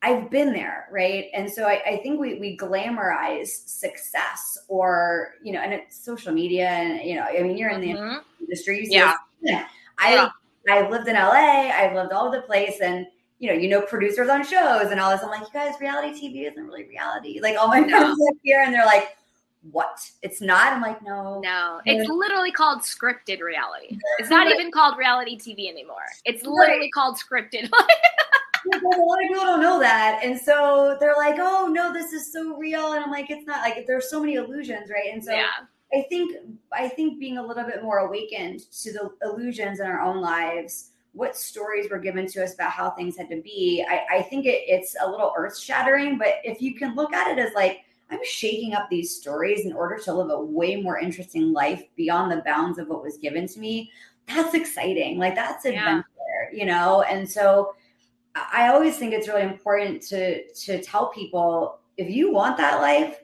I've 0.02 0.30
been 0.30 0.52
there, 0.52 0.88
right? 0.90 1.26
And 1.34 1.50
so 1.50 1.64
I, 1.64 1.82
I, 1.86 1.96
think 1.98 2.18
we 2.18 2.38
we 2.38 2.56
glamorize 2.56 3.48
success 3.48 4.56
or 4.68 5.34
you 5.42 5.52
know, 5.52 5.60
and 5.60 5.74
it's 5.74 6.02
social 6.02 6.32
media 6.32 6.68
and 6.68 7.06
you 7.06 7.16
know, 7.16 7.22
I 7.24 7.42
mean 7.42 7.58
you're 7.58 7.70
in 7.70 7.80
the 7.80 7.90
mm-hmm. 7.90 8.18
industry. 8.40 8.86
So 8.86 8.92
yeah. 8.92 9.14
yeah. 9.42 9.66
I 9.98 10.14
yeah. 10.14 10.30
I've 10.70 10.90
lived 10.90 11.08
in 11.08 11.16
LA, 11.16 11.70
I've 11.70 11.94
lived 11.94 12.12
all 12.12 12.28
over 12.28 12.36
the 12.36 12.42
place 12.42 12.80
and 12.80 13.06
you 13.40 13.48
know, 13.48 13.54
you 13.54 13.68
know, 13.68 13.82
producers 13.82 14.28
on 14.28 14.44
shows 14.44 14.90
and 14.90 15.00
all 15.00 15.10
this. 15.10 15.22
I'm 15.22 15.30
like, 15.30 15.40
you 15.40 15.48
guys, 15.52 15.74
reality 15.80 16.12
TV 16.12 16.50
isn't 16.50 16.62
really 16.62 16.84
reality. 16.84 17.40
Like 17.40 17.56
all 17.58 17.68
my 17.68 17.80
friends 17.88 18.18
no. 18.18 18.30
here 18.42 18.62
and 18.62 18.72
they're 18.72 18.86
like, 18.86 19.16
what? 19.72 20.10
It's 20.22 20.40
not. 20.40 20.72
I'm 20.72 20.80
like, 20.80 21.02
no. 21.02 21.40
No, 21.40 21.80
it's 21.84 22.08
literally 22.08 22.50
called 22.50 22.80
scripted 22.80 23.40
reality. 23.40 23.98
It's 24.18 24.30
not 24.30 24.50
even 24.50 24.70
called 24.70 24.96
reality 24.96 25.38
TV 25.38 25.68
anymore. 25.68 25.96
It's 26.24 26.44
literally 26.44 26.80
right. 26.80 26.92
called 26.92 27.18
scripted. 27.18 27.70
a 28.66 28.86
lot 28.86 29.22
of 29.22 29.28
people 29.28 29.44
don't 29.44 29.60
know 29.60 29.80
that. 29.80 30.20
And 30.22 30.38
so 30.38 30.96
they're 31.00 31.16
like, 31.16 31.36
oh, 31.38 31.68
no, 31.72 31.92
this 31.92 32.12
is 32.12 32.32
so 32.32 32.56
real. 32.56 32.92
And 32.92 33.04
I'm 33.04 33.10
like, 33.10 33.30
it's 33.30 33.46
not 33.46 33.60
like 33.60 33.86
there's 33.86 34.10
so 34.10 34.20
many 34.20 34.34
illusions, 34.34 34.90
right? 34.90 35.12
And 35.12 35.22
so 35.22 35.32
yeah. 35.32 35.48
I 35.92 36.02
think 36.08 36.36
I 36.72 36.88
think 36.88 37.18
being 37.18 37.38
a 37.38 37.46
little 37.46 37.64
bit 37.64 37.82
more 37.82 37.98
awakened 37.98 38.60
to 38.82 38.92
the 38.92 39.10
illusions 39.22 39.80
in 39.80 39.86
our 39.86 40.00
own 40.00 40.20
lives, 40.20 40.90
what 41.12 41.36
stories 41.36 41.90
were 41.90 41.98
given 41.98 42.26
to 42.28 42.44
us 42.44 42.54
about 42.54 42.70
how 42.70 42.90
things 42.90 43.16
had 43.16 43.28
to 43.30 43.40
be, 43.40 43.84
I, 43.88 44.18
I 44.18 44.22
think 44.22 44.46
it, 44.46 44.62
it's 44.66 44.94
a 45.02 45.10
little 45.10 45.32
earth 45.36 45.58
shattering. 45.58 46.18
But 46.18 46.34
if 46.44 46.62
you 46.62 46.74
can 46.74 46.94
look 46.94 47.12
at 47.12 47.36
it 47.36 47.44
as 47.44 47.52
like, 47.54 47.80
I'm 48.10 48.20
shaking 48.24 48.74
up 48.74 48.88
these 48.90 49.16
stories 49.16 49.66
in 49.66 49.72
order 49.72 49.98
to 49.98 50.12
live 50.12 50.30
a 50.30 50.40
way 50.40 50.76
more 50.76 50.98
interesting 50.98 51.52
life 51.52 51.84
beyond 51.96 52.30
the 52.30 52.42
bounds 52.44 52.78
of 52.78 52.88
what 52.88 53.02
was 53.02 53.18
given 53.18 53.46
to 53.48 53.58
me, 53.58 53.90
that's 54.26 54.54
exciting. 54.54 55.18
Like 55.18 55.34
that's 55.34 55.64
adventure, 55.64 56.04
yeah. 56.52 56.58
you 56.58 56.66
know? 56.66 57.02
And 57.02 57.28
so 57.28 57.74
I 58.34 58.68
always 58.68 58.96
think 58.96 59.12
it's 59.12 59.28
really 59.28 59.42
important 59.42 60.02
to 60.08 60.46
to 60.52 60.82
tell 60.82 61.08
people 61.08 61.80
if 61.96 62.08
you 62.08 62.32
want 62.32 62.56
that 62.56 62.80
life, 62.80 63.20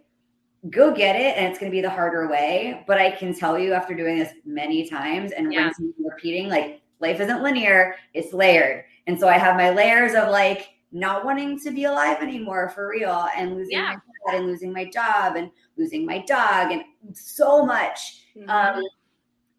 go 0.70 0.92
get 0.92 1.16
it, 1.16 1.36
and 1.36 1.46
it's 1.46 1.58
going 1.58 1.70
to 1.70 1.74
be 1.74 1.80
the 1.80 1.90
harder 1.90 2.28
way. 2.28 2.84
But 2.86 2.98
I 2.98 3.10
can 3.10 3.34
tell 3.34 3.58
you 3.58 3.72
after 3.72 3.94
doing 3.94 4.18
this 4.18 4.32
many 4.44 4.88
times 4.88 5.32
and 5.32 5.52
yeah. 5.52 5.64
rinsing 5.64 5.92
repeating, 5.98 6.48
like 6.48 6.80
life 7.00 7.20
isn't 7.20 7.42
linear; 7.42 7.96
it's 8.14 8.32
layered. 8.32 8.84
And 9.06 9.18
so 9.18 9.28
I 9.28 9.38
have 9.38 9.56
my 9.56 9.70
layers 9.70 10.14
of 10.14 10.28
like 10.30 10.68
not 10.92 11.24
wanting 11.24 11.60
to 11.60 11.70
be 11.70 11.84
alive 11.84 12.18
anymore 12.22 12.68
for 12.70 12.88
real, 12.88 13.28
and 13.36 13.54
losing 13.54 13.78
yeah. 13.78 13.94
my 13.94 14.32
dad, 14.32 14.38
and 14.38 14.46
losing 14.46 14.72
my 14.72 14.84
job, 14.90 15.36
and 15.36 15.50
losing 15.76 16.04
my 16.04 16.18
dog, 16.26 16.72
and 16.72 16.82
so 17.12 17.64
much. 17.64 18.24
Mm-hmm. 18.36 18.50
Um, 18.50 18.82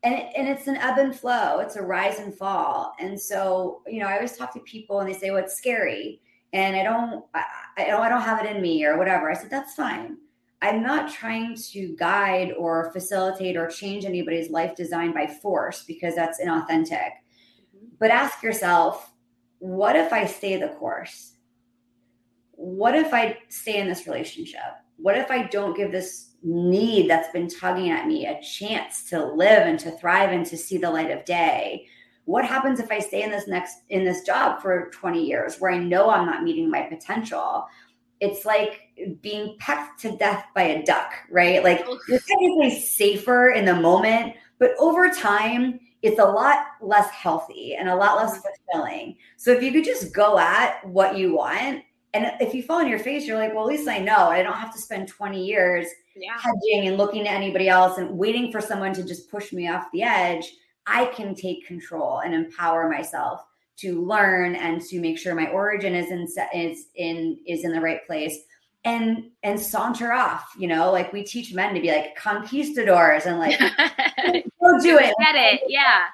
and 0.04 0.14
it, 0.14 0.32
and 0.36 0.48
it's 0.48 0.68
an 0.68 0.78
ebb 0.78 0.98
and 0.98 1.16
flow. 1.16 1.60
It's 1.60 1.76
a 1.76 1.82
rise 1.82 2.20
and 2.20 2.34
fall. 2.34 2.94
And 3.00 3.20
so, 3.20 3.82
you 3.88 4.00
know, 4.00 4.08
I 4.08 4.16
always 4.16 4.38
talk 4.38 4.54
to 4.54 4.60
people 4.62 5.00
and 5.00 5.10
they 5.10 5.18
say, 5.18 5.32
"Well, 5.32 5.44
it's 5.44 5.58
scary," 5.58 6.22
and 6.54 6.76
I 6.76 6.84
don't, 6.84 7.26
I, 7.34 7.44
I 7.78 7.86
don't, 7.86 8.02
I 8.02 8.10
don't 8.10 8.22
have 8.22 8.46
it 8.46 8.56
in 8.56 8.62
me 8.62 8.86
or 8.86 8.98
whatever. 8.98 9.30
I 9.30 9.34
said, 9.34 9.50
"That's 9.50 9.74
fine." 9.74 10.18
I'm 10.62 10.82
not 10.82 11.12
trying 11.12 11.56
to 11.72 11.96
guide 11.98 12.52
or 12.58 12.92
facilitate 12.92 13.56
or 13.56 13.68
change 13.68 14.06
anybody's 14.06 14.50
life 14.50 14.76
design 14.76 15.14
by 15.14 15.28
force 15.28 15.84
because 15.84 16.16
that's 16.16 16.42
inauthentic. 16.42 16.90
Mm-hmm. 16.90 17.88
But 18.00 18.10
ask 18.10 18.42
yourself, 18.42 19.14
what 19.60 19.96
if 19.96 20.12
I 20.12 20.26
stay 20.26 20.58
the 20.58 20.70
course? 20.70 21.34
What 22.54 22.96
if 22.96 23.14
I 23.14 23.38
stay 23.50 23.80
in 23.80 23.88
this 23.88 24.08
relationship? 24.08 24.62
What 24.98 25.16
if 25.16 25.30
I 25.30 25.44
don't 25.44 25.78
give 25.78 25.92
this 25.92 26.27
need 26.44 27.10
that's 27.10 27.32
been 27.32 27.50
tugging 27.50 27.90
at 27.90 28.08
me 28.08 28.26
a 28.26 28.42
chance 28.42 29.10
to 29.10 29.26
live 29.26 29.68
and 29.68 29.80
to 29.80 29.92
thrive 29.92 30.32
and 30.32 30.46
to 30.46 30.58
see 30.58 30.78
the 30.78 30.90
light 30.90 31.12
of 31.12 31.26
day. 31.26 31.86
What 32.26 32.46
happens 32.46 32.80
if 32.80 32.92
i 32.92 33.00
stay 33.00 33.24
in 33.24 33.32
this 33.32 33.48
next 33.48 33.78
in 33.90 34.04
this 34.04 34.24
job 34.24 34.62
for 34.62 34.90
20 34.94 35.26
years 35.26 35.58
where 35.60 35.72
i 35.72 35.78
know 35.78 36.10
i'm 36.10 36.26
not 36.26 36.44
meeting 36.44 36.70
my 36.70 36.84
potential? 36.84 37.66
It's 38.20 38.46
like 38.46 38.82
being 39.22 39.58
pecked 39.60 40.02
to 40.02 40.18
death 40.18 40.46
by 40.56 40.64
a 40.64 40.84
duck 40.84 41.14
right? 41.30 41.64
Like 41.64 41.86
you're 42.08 42.20
technically 42.20 42.80
safer 42.80 43.50
in 43.50 43.66
the 43.66 43.76
moment 43.76 44.36
but 44.60 44.72
over 44.80 45.10
time 45.10 45.80
it's 46.02 46.20
a 46.20 46.26
lot 46.26 46.60
less 46.82 47.10
healthy 47.10 47.76
and 47.76 47.90
a 47.90 47.96
lot 47.96 48.18
less 48.18 48.34
mm-hmm. 48.34 48.48
fulfilling. 48.72 49.18
So 49.38 49.52
if 49.52 49.64
you 49.64 49.72
could 49.72 49.84
just 49.84 50.14
go 50.14 50.38
at 50.38 50.86
what 50.86 51.18
you 51.18 51.36
want 51.36 51.84
and 52.14 52.32
if 52.40 52.54
you 52.54 52.64
fall 52.64 52.80
on 52.80 52.88
your 52.88 53.00
face, 53.00 53.26
you're 53.26 53.38
like, 53.38 53.54
well, 53.54 53.64
at 53.64 53.68
least 53.68 53.88
I 53.88 54.00
know. 54.00 54.28
I 54.28 54.42
don't 54.42 54.54
have 54.54 54.74
to 54.74 54.80
spend 54.80 55.08
20 55.08 55.46
years 55.46 55.88
yeah. 56.16 56.38
hedging 56.38 56.88
and 56.88 56.98
looking 56.98 57.24
to 57.26 57.32
anybody 57.32 57.70
else 57.70 57.98
and 57.98 58.18
waiting 58.18 58.52
for 58.52 58.62
someone 58.62 58.94
to 58.94 59.04
just 59.04 59.30
push 59.30 59.52
me 59.52 59.70
off 59.70 59.88
the 59.92 60.04
edge. 60.04 60.52
I 60.86 61.06
can 61.08 61.36
take 61.36 61.68
control 61.68 62.20
and 62.20 62.34
empower 62.34 62.90
myself 62.90 63.46
to 63.78 64.04
learn 64.04 64.56
and 64.56 64.82
to 64.82 65.00
make 65.00 65.20
sure 65.20 65.36
my 65.36 65.48
origin 65.48 65.94
is 65.94 66.10
in 66.12 66.28
is 66.54 66.88
in 66.96 67.38
is 67.46 67.64
in 67.64 67.72
the 67.72 67.82
right 67.82 68.06
place 68.08 68.40
and 68.86 69.30
and 69.44 69.60
saunter 69.60 70.14
off 70.14 70.54
you 70.58 70.68
know? 70.68 70.92
Like 70.92 71.14
we 71.14 71.24
teach 71.24 71.54
men 71.54 71.76
to 71.76 71.82
be 71.82 71.92
like 71.92 72.16
conquistadors 72.16 73.26
and 73.26 73.38
like 73.38 73.60
go 73.60 74.82
do 74.82 74.98
it. 74.98 75.14
Get 75.20 75.36
it. 75.36 75.62
Yeah. 75.68 76.06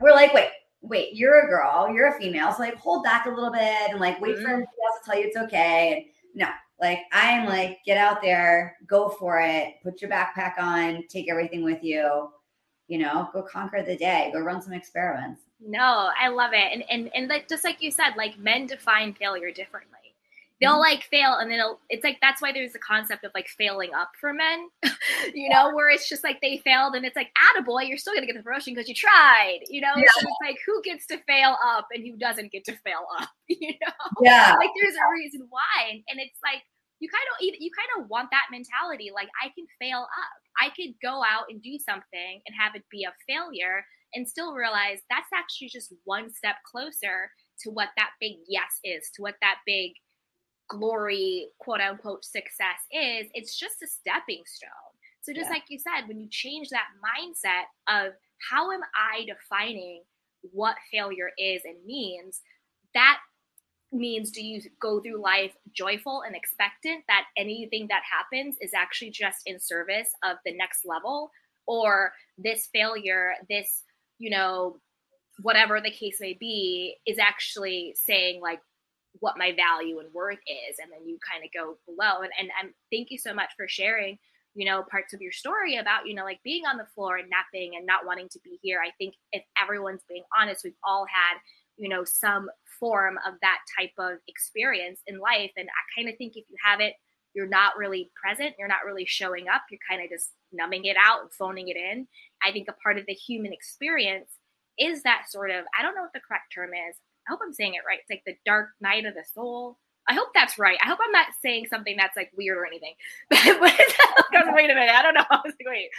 We're 0.00 0.12
like 0.12 0.32
wait 0.32 0.48
wait, 0.80 1.14
you're 1.14 1.44
a 1.44 1.48
girl, 1.48 1.90
you're 1.92 2.08
a 2.08 2.18
female, 2.18 2.52
so 2.52 2.62
like 2.62 2.76
hold 2.76 3.04
back 3.04 3.26
a 3.26 3.30
little 3.30 3.52
bit 3.52 3.90
and 3.90 4.00
like 4.00 4.20
wait 4.20 4.36
mm-hmm. 4.36 4.44
for 4.44 4.50
everybody 4.50 4.76
else 4.86 5.04
to 5.04 5.10
tell 5.10 5.20
you 5.20 5.26
it's 5.26 5.36
okay. 5.36 5.92
And 5.94 6.04
no, 6.34 6.48
like 6.80 7.00
I'm 7.12 7.46
like, 7.46 7.78
get 7.84 7.98
out 7.98 8.22
there, 8.22 8.76
go 8.86 9.08
for 9.08 9.40
it, 9.40 9.74
put 9.82 10.00
your 10.00 10.10
backpack 10.10 10.58
on, 10.58 11.04
take 11.08 11.30
everything 11.30 11.64
with 11.64 11.82
you, 11.82 12.30
you 12.86 12.98
know, 12.98 13.28
go 13.32 13.42
conquer 13.42 13.82
the 13.82 13.96
day, 13.96 14.30
go 14.32 14.40
run 14.40 14.62
some 14.62 14.72
experiments. 14.72 15.42
No, 15.60 16.10
I 16.18 16.28
love 16.28 16.52
it. 16.52 16.72
And 16.72 16.84
and 16.88 17.10
and 17.14 17.28
like 17.28 17.48
just 17.48 17.64
like 17.64 17.82
you 17.82 17.90
said, 17.90 18.14
like 18.16 18.38
men 18.38 18.66
define 18.66 19.14
failure 19.14 19.50
differently 19.50 20.07
they'll 20.60 20.72
mm-hmm. 20.72 20.80
like 20.80 21.02
fail 21.04 21.34
and 21.34 21.50
then 21.50 21.60
it's 21.88 22.04
like 22.04 22.18
that's 22.20 22.42
why 22.42 22.52
there's 22.52 22.74
a 22.74 22.78
concept 22.78 23.24
of 23.24 23.30
like 23.34 23.48
failing 23.48 23.90
up 23.94 24.10
for 24.20 24.32
men 24.32 24.68
you 25.34 25.48
know 25.48 25.74
where 25.74 25.88
it's 25.88 26.08
just 26.08 26.24
like 26.24 26.40
they 26.40 26.58
failed 26.58 26.94
and 26.94 27.04
it's 27.04 27.16
like 27.16 27.30
attaboy 27.38 27.88
you're 27.88 27.98
still 27.98 28.14
gonna 28.14 28.26
get 28.26 28.36
the 28.36 28.42
promotion 28.42 28.74
because 28.74 28.88
you 28.88 28.94
tried 28.94 29.60
you 29.68 29.80
know? 29.80 29.92
Yeah. 29.96 30.04
so 30.18 30.22
it's 30.22 30.38
like 30.42 30.58
who 30.66 30.82
gets 30.82 31.06
to 31.06 31.18
fail 31.26 31.56
up 31.64 31.86
and 31.92 32.06
who 32.06 32.16
doesn't 32.16 32.52
get 32.52 32.64
to 32.64 32.76
fail 32.84 33.06
up 33.20 33.28
you 33.48 33.72
know? 33.80 33.92
Yeah. 34.22 34.56
Like 34.58 34.70
there's 34.80 34.94
a 34.94 35.12
reason 35.12 35.46
why 35.50 35.90
and, 35.90 36.02
and 36.08 36.20
it's 36.20 36.38
like 36.42 36.62
you 37.00 37.08
kind 37.08 37.24
of 37.30 37.60
you 37.60 37.70
kind 37.70 38.02
of 38.02 38.10
want 38.10 38.28
that 38.32 38.50
mentality 38.50 39.10
like 39.14 39.28
i 39.42 39.48
can 39.54 39.66
fail 39.80 40.00
up. 40.02 40.38
I 40.60 40.70
could 40.70 40.94
go 41.00 41.22
out 41.22 41.46
and 41.48 41.62
do 41.62 41.78
something 41.78 42.42
and 42.44 42.56
have 42.58 42.74
it 42.74 42.82
be 42.90 43.04
a 43.04 43.14
failure 43.28 43.86
and 44.14 44.26
still 44.26 44.54
realize 44.54 44.98
that's 45.08 45.30
actually 45.32 45.68
just 45.68 45.94
one 46.04 46.32
step 46.32 46.56
closer 46.66 47.30
to 47.62 47.70
what 47.70 47.90
that 47.96 48.10
big 48.20 48.36
yes 48.48 48.80
is 48.82 49.10
to 49.14 49.22
what 49.22 49.36
that 49.40 49.58
big 49.66 49.92
glory, 50.68 51.48
quote 51.58 51.80
unquote, 51.80 52.24
success 52.24 52.80
is, 52.92 53.28
it's 53.34 53.58
just 53.58 53.82
a 53.82 53.86
stepping 53.86 54.42
stone. 54.46 54.70
So, 55.22 55.32
just 55.32 55.46
yeah. 55.46 55.54
like 55.54 55.64
you 55.68 55.78
said, 55.78 56.08
when 56.08 56.20
you 56.20 56.28
change 56.30 56.68
that 56.70 56.86
mindset 57.02 57.64
of 57.88 58.12
how 58.50 58.70
am 58.72 58.80
I 58.94 59.26
defining 59.26 60.02
what 60.52 60.76
failure 60.92 61.30
is 61.38 61.62
and 61.64 61.76
means? 61.84 62.40
That 62.94 63.18
means 63.92 64.30
do 64.30 64.42
you 64.42 64.60
go 64.80 65.00
through 65.00 65.20
life 65.20 65.54
joyful 65.72 66.22
and 66.26 66.36
expectant 66.36 67.04
that 67.08 67.24
anything 67.36 67.86
that 67.88 68.02
happens 68.10 68.56
is 68.60 68.72
actually 68.74 69.10
just 69.10 69.38
in 69.46 69.58
service 69.58 70.10
of 70.22 70.36
the 70.44 70.54
next 70.54 70.84
level 70.84 71.30
or 71.66 72.12
this 72.36 72.68
failure 72.72 73.32
this 73.48 73.84
you 74.18 74.28
know 74.28 74.78
whatever 75.40 75.80
the 75.80 75.90
case 75.90 76.18
may 76.20 76.36
be 76.38 76.96
is 77.06 77.18
actually 77.18 77.94
saying 77.96 78.40
like 78.42 78.60
what 79.20 79.38
my 79.38 79.52
value 79.52 79.98
and 79.98 80.12
worth 80.12 80.38
is 80.46 80.76
and 80.78 80.92
then 80.92 81.06
you 81.08 81.18
kind 81.28 81.44
of 81.44 81.50
go 81.52 81.76
below 81.86 82.22
and, 82.22 82.32
and 82.38 82.50
and 82.60 82.72
thank 82.92 83.10
you 83.10 83.18
so 83.18 83.34
much 83.34 83.50
for 83.56 83.66
sharing 83.66 84.18
you 84.54 84.64
know 84.64 84.84
parts 84.90 85.12
of 85.12 85.20
your 85.20 85.32
story 85.32 85.76
about 85.76 86.06
you 86.06 86.14
know 86.14 86.24
like 86.24 86.40
being 86.44 86.64
on 86.66 86.76
the 86.76 86.86
floor 86.94 87.16
and 87.16 87.30
napping 87.30 87.76
and 87.76 87.86
not 87.86 88.06
wanting 88.06 88.28
to 88.28 88.40
be 88.44 88.58
here. 88.62 88.80
I 88.84 88.90
think 88.98 89.14
if 89.32 89.42
everyone's 89.60 90.04
being 90.08 90.24
honest 90.38 90.64
we've 90.64 90.72
all 90.84 91.06
had 91.08 91.38
you 91.76 91.88
know 91.88 92.04
some 92.04 92.48
form 92.80 93.18
of 93.26 93.34
that 93.42 93.58
type 93.78 93.92
of 93.98 94.18
experience 94.28 95.00
in 95.06 95.18
life 95.18 95.50
and 95.56 95.68
i 95.68 96.00
kind 96.00 96.08
of 96.08 96.16
think 96.18 96.32
if 96.36 96.44
you 96.48 96.56
have 96.62 96.80
it 96.80 96.94
you're 97.34 97.48
not 97.48 97.76
really 97.76 98.10
present 98.20 98.54
you're 98.58 98.68
not 98.68 98.84
really 98.84 99.06
showing 99.06 99.46
up 99.48 99.62
you're 99.70 99.80
kind 99.88 100.02
of 100.02 100.10
just 100.10 100.32
numbing 100.52 100.84
it 100.84 100.96
out 100.98 101.22
and 101.22 101.32
phoning 101.32 101.68
it 101.68 101.76
in. 101.76 102.06
I 102.42 102.52
think 102.52 102.68
a 102.68 102.72
part 102.82 102.98
of 102.98 103.06
the 103.06 103.14
human 103.14 103.52
experience 103.52 104.30
is 104.78 105.02
that 105.02 105.24
sort 105.28 105.50
of 105.50 105.64
i 105.78 105.82
don't 105.82 105.94
know 105.94 106.02
what 106.02 106.12
the 106.14 106.20
correct 106.26 106.52
term 106.54 106.70
is 106.70 106.96
i 107.28 107.30
hope 107.30 107.40
i'm 107.44 107.52
saying 107.52 107.74
it 107.74 107.82
right 107.86 107.98
it's 108.00 108.10
like 108.10 108.22
the 108.26 108.36
dark 108.44 108.70
night 108.80 109.04
of 109.04 109.14
the 109.14 109.24
soul 109.34 109.78
I 110.10 110.14
hope 110.14 110.28
that's 110.34 110.58
right. 110.58 110.78
I 110.82 110.88
hope 110.88 110.98
I'm 111.04 111.12
not 111.12 111.26
saying 111.42 111.66
something 111.68 111.94
that's 111.98 112.16
like 112.16 112.32
weird 112.34 112.56
or 112.56 112.66
anything. 112.66 112.94
But, 114.30 114.54
wait 114.54 114.70
a 114.70 114.74
minute, 114.74 114.94
I 114.94 115.02
don't 115.02 115.14
know. 115.14 115.24
I 115.30 115.40
was 115.44 115.54
like, 115.58 115.66
wait. 115.66 115.90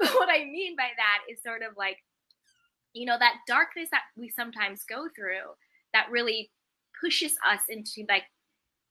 but 0.00 0.14
what 0.14 0.28
I 0.28 0.44
mean 0.44 0.76
by 0.76 0.88
that 0.96 1.18
is 1.30 1.42
sort 1.42 1.62
of 1.62 1.76
like, 1.76 1.98
you 2.92 3.06
know, 3.06 3.18
that 3.18 3.36
darkness 3.46 3.88
that 3.90 4.02
we 4.16 4.28
sometimes 4.28 4.84
go 4.88 5.08
through 5.14 5.52
that 5.92 6.10
really 6.10 6.50
pushes 7.00 7.34
us 7.48 7.60
into 7.68 8.04
like 8.08 8.24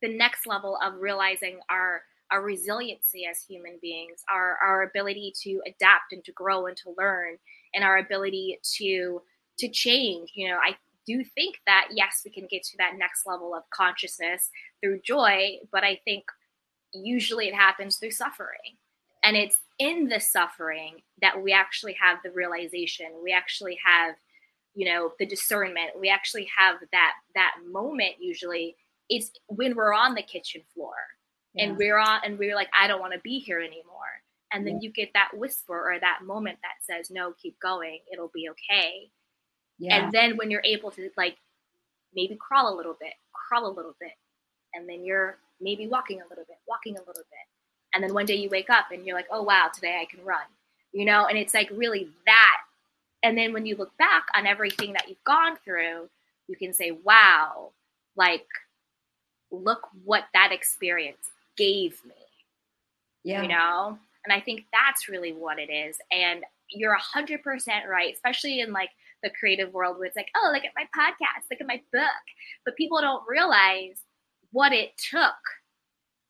the 0.02 0.16
next 0.16 0.46
level 0.46 0.78
of 0.84 1.00
realizing 1.00 1.60
our 1.70 2.02
our 2.32 2.41
resiliency 2.41 3.26
as 3.30 3.41
human 3.41 3.78
beings, 3.82 4.24
our 4.32 4.58
our 4.64 4.84
ability 4.84 5.34
to 5.44 5.62
adapt 5.68 6.12
and 6.12 6.24
to 6.26 6.32
grow 6.32 6.66
and 6.66 6.78
to 6.78 6.94
learn, 6.98 7.38
and 7.74 7.84
our 7.84 7.98
ability 7.98 8.60
to 8.78 9.22
to 9.60 9.68
change. 9.70 10.32
You 10.34 10.49
know, 10.49 10.58
I 10.58 10.76
do 11.06 11.24
think 11.24 11.60
that 11.66 11.89
yes, 11.91 12.22
we 12.26 12.32
can 12.32 12.47
get 12.49 12.64
to 12.64 12.78
that 12.78 12.93
next 12.97 13.26
level 13.26 13.54
of 13.56 13.64
consciousness 13.74 14.49
through 14.82 15.01
joy, 15.01 15.58
but 15.72 15.84
I 15.84 15.99
think 16.06 16.26
usually 16.93 17.47
it 17.47 17.56
happens 17.56 17.97
through 17.97 18.12
suffering. 18.12 18.78
And 19.24 19.38
it's 19.38 19.60
in 19.80 20.10
the 20.10 20.20
suffering 20.20 20.97
that 21.22 21.41
we 21.41 21.54
actually 21.54 21.95
have 22.01 22.20
the 22.24 22.32
realization, 22.32 23.08
we 23.24 23.32
actually 23.32 23.78
have, 23.86 24.16
you 24.76 24.91
know, 24.91 25.14
the 25.18 25.26
discernment, 25.26 25.99
we 25.99 26.10
actually 26.10 26.49
have 26.58 26.76
that 26.91 27.14
that 27.36 27.54
moment 27.70 28.16
usually 28.20 28.76
it's 29.10 29.32
when 29.47 29.76
we're 29.76 29.93
on 29.93 30.16
the 30.16 30.22
kitchen 30.22 30.62
floor 30.74 30.95
yeah. 31.54 31.66
and 31.66 31.78
we're 31.78 31.97
on 31.97 32.22
and 32.24 32.39
we're 32.39 32.56
like, 32.56 32.70
I 32.78 32.88
don't 32.88 33.01
want 33.01 33.14
to 33.14 33.20
be 33.20 33.39
here 33.39 33.60
anymore. 33.60 34.22
And 34.51 34.66
then 34.68 34.76
yeah. 34.76 34.88
you 34.88 34.91
get 34.91 35.12
that 35.14 35.32
whisper 35.34 35.93
or 35.93 35.99
that 35.99 36.20
moment 36.24 36.60
that 36.62 36.84
says, 36.84 37.10
No, 37.10 37.34
keep 37.41 37.60
going, 37.60 37.99
it'll 38.12 38.32
be 38.34 38.49
okay 38.49 39.10
yeah. 39.84 40.06
And 40.06 40.12
then 40.12 40.38
when 40.38 40.50
you're 40.50 40.64
able 40.64 40.92
to 40.92 41.10
like 41.18 41.38
maybe 42.16 42.36
crawl 42.36 42.74
a 42.74 42.76
little 42.76 42.96
bit, 43.00 43.14
crawl 43.34 43.68
a 43.68 43.74
little 43.74 43.96
bit, 44.00 44.14
and 44.74 44.88
then 44.88 45.04
you're 45.04 45.38
maybe 45.60 45.88
walking 45.88 46.22
a 46.22 46.28
little 46.30 46.46
bit, 46.48 46.58
walking 46.68 46.96
a 46.96 47.00
little 47.00 47.14
bit. 47.14 47.48
And 47.94 48.04
then 48.04 48.14
one 48.14 48.26
day 48.26 48.36
you 48.36 48.50
wake 48.50 48.70
up 48.70 48.86
and 48.92 49.06
you're 49.06 49.16
like, 49.16 49.28
oh 49.32 49.44
wow, 49.44 49.70
today 49.74 50.00
I 50.02 50.06
can 50.06 50.24
run. 50.24 50.46
You 50.94 51.06
know, 51.06 51.26
and 51.26 51.38
it's 51.38 51.54
like 51.54 51.70
really 51.74 52.08
that. 52.26 52.58
And 53.24 53.38
then 53.38 53.54
when 53.54 53.66
you 53.66 53.76
look 53.76 53.96
back 53.98 54.26
on 54.36 54.46
everything 54.46 54.94
that 54.94 55.10
you've 55.10 55.24
gone 55.24 55.58
through, 55.64 56.10
you 56.48 56.56
can 56.56 56.74
say, 56.74 56.92
wow, 56.92 57.72
like 58.16 58.46
look 59.52 59.88
what 60.06 60.26
that 60.34 60.52
experience 60.52 61.32
gave 61.58 62.00
me. 62.06 62.16
Yeah. 63.24 63.42
You 63.42 63.48
know? 63.48 63.98
And 64.26 64.34
I 64.34 64.40
think 64.40 64.66
that's 64.72 65.10
really 65.10 65.34
what 65.34 65.60
it 65.60 65.70
is. 65.70 65.98
And 66.12 66.44
you're 66.70 66.98
100% 66.98 67.42
right, 67.88 68.14
especially 68.14 68.62
in 68.62 68.72
like 68.72 68.90
the 69.24 69.32
creative 69.40 69.74
world 69.74 69.98
where 69.98 70.06
it's 70.06 70.16
like, 70.16 70.30
oh, 70.36 70.52
look 70.54 70.64
at 70.64 70.72
my 70.76 70.86
podcast, 70.96 71.50
look 71.50 71.62
at 71.62 71.68
my 71.68 71.82
book. 71.92 72.26
But 72.66 72.76
people 72.76 73.02
don't 73.02 73.24
realize 73.28 74.04
what 74.52 74.74
it 74.74 74.92
took 74.98 75.34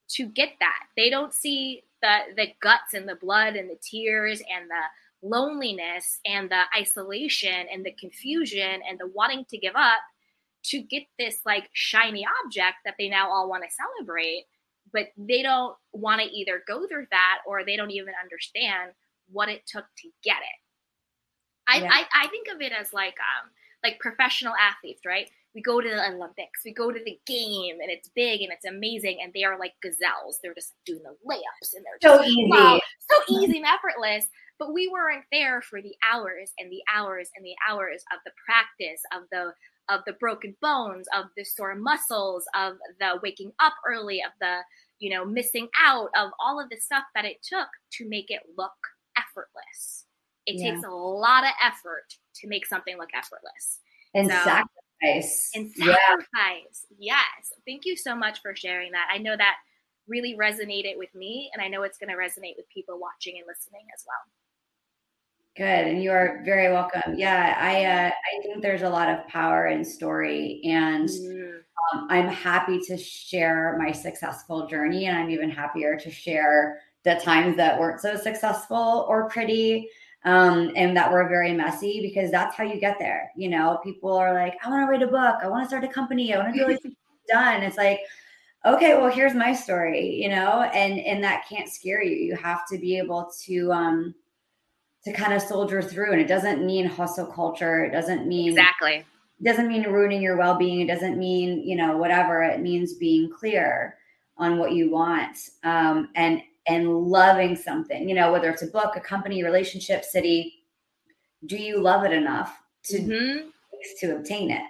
to 0.10 0.28
get 0.28 0.52
that. 0.60 0.84
They 0.96 1.10
don't 1.10 1.34
see 1.34 1.84
the 2.02 2.20
the 2.36 2.48
guts 2.62 2.94
and 2.94 3.08
the 3.08 3.16
blood 3.16 3.56
and 3.56 3.70
the 3.70 3.80
tears 3.82 4.42
and 4.42 4.70
the 4.70 4.84
loneliness 5.28 6.20
and 6.26 6.50
the 6.50 6.64
isolation 6.78 7.66
and 7.72 7.86
the 7.86 7.94
confusion 8.00 8.82
and 8.88 9.00
the 9.00 9.08
wanting 9.08 9.46
to 9.50 9.58
give 9.58 9.76
up 9.76 10.00
to 10.66 10.82
get 10.82 11.04
this 11.18 11.40
like 11.46 11.70
shiny 11.74 12.26
object 12.44 12.76
that 12.86 12.96
they 13.00 13.10
now 13.10 13.32
all 13.32 13.50
want 13.50 13.64
to 13.64 13.70
celebrate 13.74 14.44
but 14.92 15.08
they 15.18 15.42
don't 15.42 15.76
want 15.94 16.22
to 16.22 16.28
either 16.28 16.62
go 16.68 16.86
through 16.88 17.06
that 17.10 17.40
or 17.48 17.64
they 17.64 17.78
don't 17.78 17.92
even 17.92 18.14
understand 18.22 18.92
what 19.32 19.48
it 19.50 19.62
took 19.66 19.86
to 19.98 20.10
get 20.24 20.38
it 20.38 20.63
I, 21.68 21.78
yeah. 21.78 21.90
I, 21.92 22.24
I 22.24 22.28
think 22.28 22.48
of 22.54 22.62
it 22.62 22.72
as 22.72 22.94
like 22.94 23.16
um 23.20 23.50
like 23.84 24.00
professional 24.00 24.54
athletes, 24.56 25.02
right? 25.06 25.30
We 25.54 25.62
go 25.62 25.82
to 25.82 25.88
the 25.88 26.10
Olympics, 26.10 26.62
we 26.66 26.74
go 26.74 26.92
to 26.92 27.00
the 27.04 27.20
game, 27.28 27.76
and 27.80 27.92
it's 27.92 28.10
big 28.16 28.42
and 28.42 28.52
it's 28.52 28.66
amazing, 28.66 29.20
and 29.22 29.32
they 29.34 29.44
are 29.44 29.60
like 29.60 29.74
gazelles. 29.84 30.40
They're 30.42 30.56
just 30.56 30.74
doing 30.86 31.04
the 31.04 31.16
layups, 31.28 31.76
and 31.76 31.86
they're 31.86 32.10
so 32.10 32.18
just, 32.18 32.30
easy, 32.30 32.50
wow, 32.50 32.80
so 33.12 33.18
easy 33.42 33.58
and 33.58 33.66
effortless. 33.66 34.26
But 34.58 34.74
we 34.74 34.88
weren't 34.88 35.26
there 35.32 35.62
for 35.62 35.82
the 35.82 35.96
hours 36.10 36.52
and 36.58 36.72
the 36.72 36.82
hours 36.94 37.30
and 37.36 37.46
the 37.46 37.56
hours 37.70 38.04
of 38.14 38.20
the 38.26 38.32
practice, 38.46 39.02
of 39.14 39.24
the 39.32 39.54
of 39.90 40.02
the 40.08 40.14
broken 40.14 40.56
bones, 40.62 41.08
of 41.14 41.26
the 41.36 41.44
sore 41.44 41.76
muscles, 41.76 42.46
of 42.56 42.74
the 43.00 43.20
waking 43.22 43.52
up 43.60 43.74
early, 43.88 44.22
of 44.24 44.32
the 44.40 44.60
you 45.00 45.10
know 45.10 45.26
missing 45.26 45.68
out, 45.80 46.10
of 46.16 46.32
all 46.40 46.60
of 46.60 46.70
the 46.70 46.78
stuff 46.78 47.04
that 47.14 47.26
it 47.26 47.38
took 47.44 47.68
to 47.92 48.08
make 48.08 48.32
it 48.32 48.42
look 48.58 48.72
effortless. 49.18 50.03
It 50.46 50.56
yeah. 50.60 50.72
takes 50.72 50.84
a 50.86 50.92
lot 50.92 51.44
of 51.44 51.52
effort 51.64 52.16
to 52.36 52.48
make 52.48 52.66
something 52.66 52.98
look 52.98 53.10
effortless. 53.16 53.80
And 54.14 54.30
so, 54.30 54.36
sacrifice. 54.36 55.50
And 55.56 55.72
sacrifice. 55.72 56.86
Yeah. 56.98 57.16
Yes. 57.16 57.54
Thank 57.66 57.86
you 57.86 57.96
so 57.96 58.16
much 58.16 58.42
for 58.42 58.56
sharing 58.56 58.92
that. 58.92 59.08
I 59.12 59.18
know 59.18 59.36
that 59.38 59.56
really 60.08 60.36
resonated 60.36 60.98
with 60.98 61.14
me, 61.16 61.50
and 61.54 61.62
I 61.62 61.68
know 61.68 61.84
it's 61.84 61.98
going 61.98 62.10
to 62.10 62.16
resonate 62.16 62.58
with 62.58 62.68
people 62.74 63.00
watching 63.00 63.38
and 63.38 63.48
listening 63.48 63.86
as 63.94 64.04
well. 64.06 64.18
Good, 65.56 65.88
and 65.88 66.04
you 66.04 66.12
are 66.12 66.42
very 66.44 66.74
welcome. 66.74 67.16
Yeah, 67.16 67.56
I 67.60 67.86
uh, 67.86 68.10
I 68.10 68.42
think 68.42 68.62
there's 68.62 68.82
a 68.82 68.90
lot 68.90 69.10
of 69.10 69.28
power 69.28 69.68
in 69.68 69.86
story, 69.86 70.62
and 70.66 71.08
mm. 71.08 71.60
um, 71.94 72.08
I'm 72.10 72.28
happy 72.28 72.80
to 72.88 72.98
share 72.98 73.78
my 73.80 73.92
successful 73.92 74.68
journey, 74.68 75.06
and 75.06 75.16
I'm 75.16 75.30
even 75.30 75.52
happier 75.52 75.96
to 76.00 76.10
share 76.10 76.80
the 77.04 77.16
times 77.16 77.56
that 77.58 77.80
weren't 77.80 78.02
so 78.02 78.16
successful 78.16 79.06
or 79.08 79.30
pretty 79.30 79.90
um, 80.26 80.72
and 80.76 80.96
that 80.96 81.12
were 81.12 81.28
very 81.28 81.54
messy 81.54 82.02
because 82.02 82.32
that's 82.32 82.56
how 82.56 82.64
you 82.64 82.80
get 82.80 82.98
there. 83.00 83.32
You 83.36 83.50
know, 83.50 83.80
people 83.84 84.14
are 84.14 84.34
like, 84.34 84.56
I 84.64 84.70
want 84.70 84.82
to 84.82 84.92
write 84.92 85.02
a 85.04 85.08
book, 85.08 85.38
I 85.42 85.48
want 85.48 85.64
to 85.64 85.68
start 85.68 85.84
a 85.84 85.88
company, 85.88 86.34
I 86.34 86.40
want 86.40 86.54
to 86.54 86.60
do 86.60 86.64
everything 86.64 86.96
done. 87.28 87.64
It's 87.64 87.78
like, 87.78 88.00
okay, 88.66 88.96
well, 88.96 89.12
here's 89.12 89.34
my 89.34 89.54
story, 89.54 90.16
you 90.16 90.30
know, 90.30 90.64
and 90.74 91.00
and 91.00 91.24
that 91.24 91.46
can't 91.48 91.70
scare 91.70 92.02
you. 92.02 92.16
You 92.16 92.36
have 92.36 92.68
to 92.68 92.78
be 92.78 92.98
able 92.98 93.32
to 93.46 93.72
um 93.72 94.16
to 95.06 95.12
kind 95.12 95.34
of 95.34 95.42
soldier 95.42 95.82
through. 95.82 96.14
And 96.14 96.22
it 96.22 96.28
doesn't 96.28 96.66
mean 96.66 96.86
hustle 96.86 97.26
culture. 97.26 97.84
It 97.84 97.92
doesn't 97.92 98.28
mean 98.28 98.52
exactly. 98.52 99.04
It 99.40 99.44
doesn't 99.44 99.68
mean 99.68 99.84
ruining 99.84 100.22
your 100.22 100.38
well-being. 100.38 100.80
It 100.80 100.88
doesn't 100.88 101.18
mean, 101.18 101.68
you 101.68 101.76
know, 101.76 101.98
whatever. 101.98 102.44
It 102.44 102.62
means 102.62 102.94
being 102.94 103.30
clear 103.30 103.98
on 104.38 104.58
what 104.58 104.72
you 104.72 104.90
want. 104.90 105.38
Um, 105.64 106.10
and 106.16 106.42
and 106.68 106.90
loving 106.90 107.56
something, 107.56 108.08
you 108.08 108.16
know, 108.16 108.32
whether 108.32 108.50
it's 108.50 108.62
a 108.62 108.68
book, 108.68 108.96
a 108.96 109.00
company, 109.00 109.44
relationship, 109.44 110.04
city, 110.04 110.64
do 111.46 111.58
you 111.58 111.80
love 111.80 112.04
it 112.06 112.14
enough 112.14 112.58
to 112.86 113.00
mm-hmm. 113.00 113.48
to 114.00 114.16
obtain 114.16 114.52
it? 114.52 114.62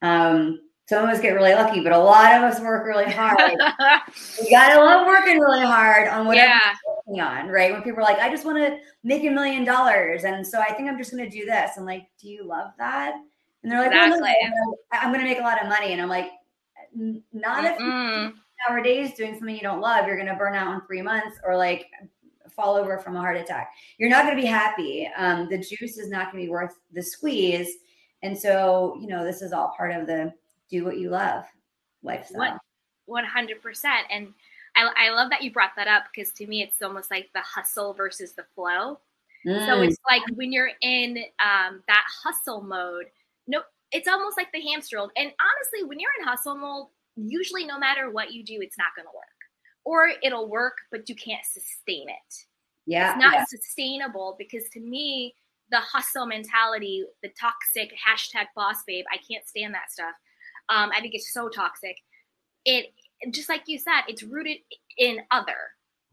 Um, 0.00 0.60
some 0.88 1.04
of 1.04 1.10
us 1.10 1.20
get 1.20 1.34
really 1.34 1.52
lucky, 1.52 1.80
but 1.82 1.92
a 1.92 1.98
lot 1.98 2.32
of 2.32 2.42
us 2.42 2.60
work 2.60 2.86
really 2.86 3.12
hard. 3.12 3.38
we 4.40 4.50
gotta 4.50 4.80
love 4.80 5.06
working 5.06 5.38
really 5.38 5.60
hard 5.60 6.08
on 6.08 6.26
whatever 6.26 6.48
yeah. 6.48 6.74
you're 6.86 6.94
working 6.96 7.20
on, 7.20 7.48
right? 7.48 7.72
When 7.72 7.82
people 7.82 8.00
are 8.00 8.04
like, 8.04 8.18
I 8.20 8.30
just 8.30 8.46
want 8.46 8.56
to 8.56 8.78
make 9.04 9.22
a 9.24 9.28
million 9.28 9.64
dollars. 9.64 10.24
And 10.24 10.46
so 10.46 10.60
I 10.60 10.72
think 10.72 10.88
I'm 10.88 10.96
just 10.96 11.10
gonna 11.10 11.28
do 11.28 11.44
this. 11.44 11.72
I'm 11.76 11.84
like, 11.84 12.06
do 12.18 12.28
you 12.30 12.42
love 12.42 12.70
that? 12.78 13.16
And 13.62 13.70
they're 13.70 13.82
like, 13.82 13.92
exactly. 13.92 14.34
well, 14.40 14.78
I'm 14.92 15.12
gonna 15.12 15.24
make 15.24 15.40
a 15.40 15.42
lot 15.42 15.60
of 15.60 15.68
money. 15.68 15.92
And 15.92 16.00
I'm 16.00 16.08
like, 16.08 16.30
not 16.94 17.78
Mm-mm. 17.78 18.28
if 18.28 18.34
hour 18.68 18.82
days 18.82 19.14
doing 19.14 19.34
something 19.36 19.54
you 19.54 19.60
don't 19.60 19.80
love, 19.80 20.06
you're 20.06 20.16
going 20.16 20.28
to 20.28 20.34
burn 20.34 20.54
out 20.54 20.74
in 20.74 20.80
three 20.86 21.02
months 21.02 21.38
or 21.44 21.56
like 21.56 21.86
fall 22.50 22.74
over 22.74 22.98
from 22.98 23.14
a 23.14 23.20
heart 23.20 23.36
attack. 23.36 23.72
You're 23.98 24.10
not 24.10 24.24
going 24.24 24.36
to 24.36 24.42
be 24.42 24.48
happy. 24.48 25.08
Um, 25.16 25.48
the 25.48 25.58
juice 25.58 25.98
is 25.98 26.10
not 26.10 26.32
going 26.32 26.42
to 26.42 26.46
be 26.46 26.50
worth 26.50 26.74
the 26.92 27.02
squeeze. 27.02 27.68
And 28.22 28.36
so, 28.36 28.96
you 29.00 29.06
know, 29.06 29.24
this 29.24 29.42
is 29.42 29.52
all 29.52 29.74
part 29.76 29.92
of 29.92 30.06
the 30.06 30.32
do 30.68 30.84
what 30.84 30.98
you 30.98 31.10
love 31.10 31.44
lifestyle. 32.02 32.58
One 33.06 33.24
hundred 33.24 33.62
percent. 33.62 34.06
And 34.10 34.34
I, 34.76 34.90
I 34.96 35.10
love 35.10 35.30
that 35.30 35.42
you 35.42 35.52
brought 35.52 35.70
that 35.76 35.88
up 35.88 36.04
because 36.12 36.32
to 36.34 36.46
me, 36.46 36.62
it's 36.62 36.82
almost 36.82 37.10
like 37.10 37.30
the 37.32 37.40
hustle 37.40 37.94
versus 37.94 38.32
the 38.32 38.44
flow. 38.54 38.98
Mm. 39.46 39.66
So 39.66 39.82
it's 39.82 39.96
like 40.10 40.22
when 40.34 40.52
you're 40.52 40.72
in 40.82 41.18
um, 41.38 41.82
that 41.86 42.04
hustle 42.22 42.60
mode, 42.60 43.06
no, 43.46 43.62
it's 43.92 44.08
almost 44.08 44.36
like 44.36 44.52
the 44.52 44.60
hamster 44.60 44.98
wheel. 44.98 45.10
And 45.16 45.28
honestly, 45.28 45.88
when 45.88 46.00
you're 46.00 46.10
in 46.20 46.26
hustle 46.26 46.56
mode, 46.56 46.88
usually 47.26 47.64
no 47.64 47.78
matter 47.78 48.10
what 48.10 48.32
you 48.32 48.44
do, 48.44 48.58
it's 48.60 48.78
not 48.78 48.94
going 48.96 49.06
to 49.06 49.14
work. 49.14 49.24
Or 49.84 50.10
it'll 50.22 50.48
work, 50.48 50.76
but 50.90 51.08
you 51.08 51.14
can't 51.14 51.44
sustain 51.44 52.08
it. 52.08 52.34
Yeah. 52.86 53.12
It's 53.12 53.22
not 53.22 53.34
yeah. 53.34 53.44
sustainable 53.48 54.36
because 54.38 54.68
to 54.70 54.80
me, 54.80 55.34
the 55.70 55.78
hustle 55.78 56.26
mentality, 56.26 57.04
the 57.22 57.30
toxic 57.38 57.92
hashtag 57.96 58.46
boss 58.56 58.82
babe, 58.86 59.04
I 59.12 59.18
can't 59.30 59.46
stand 59.46 59.74
that 59.74 59.90
stuff. 59.90 60.14
Um, 60.68 60.90
I 60.94 61.00
think 61.00 61.14
it's 61.14 61.32
so 61.32 61.48
toxic. 61.48 61.96
It 62.64 62.92
just 63.30 63.48
like 63.48 63.62
you 63.66 63.78
said, 63.78 64.02
it's 64.08 64.22
rooted 64.22 64.58
in 64.96 65.20
other. 65.30 65.56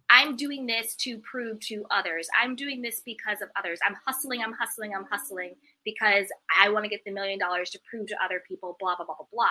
I'm 0.10 0.36
doing 0.36 0.66
this 0.66 0.96
to 0.98 1.18
prove 1.20 1.60
to 1.62 1.86
others. 1.90 2.28
I'm 2.40 2.56
doing 2.56 2.82
this 2.82 3.02
because 3.06 3.42
of 3.42 3.50
others. 3.58 3.80
I'm 3.86 3.96
hustling, 4.06 4.42
I'm 4.42 4.54
hustling, 4.54 4.94
I'm 4.94 5.06
hustling 5.10 5.56
because 5.84 6.28
I 6.60 6.70
want 6.70 6.86
to 6.86 6.90
get 6.90 7.02
the 7.06 7.12
million 7.12 7.40
dollars 7.40 7.72
to 7.72 7.80
prove 7.90 8.08
to 8.08 8.16
other 8.24 8.44
people, 8.48 8.78
blah, 8.80 8.96
blah, 8.96 9.06
blah, 9.06 9.16
blah, 9.16 9.28
blah. 9.32 9.48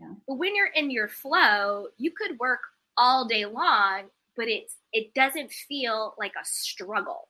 Yeah. 0.00 0.14
But 0.26 0.36
when 0.36 0.54
you're 0.54 0.70
in 0.74 0.90
your 0.90 1.08
flow, 1.08 1.86
you 1.96 2.10
could 2.10 2.38
work 2.38 2.60
all 2.96 3.26
day 3.26 3.44
long, 3.46 4.04
but 4.36 4.48
it's 4.48 4.76
it 4.92 5.14
doesn't 5.14 5.50
feel 5.50 6.14
like 6.18 6.32
a 6.40 6.44
struggle. 6.44 7.28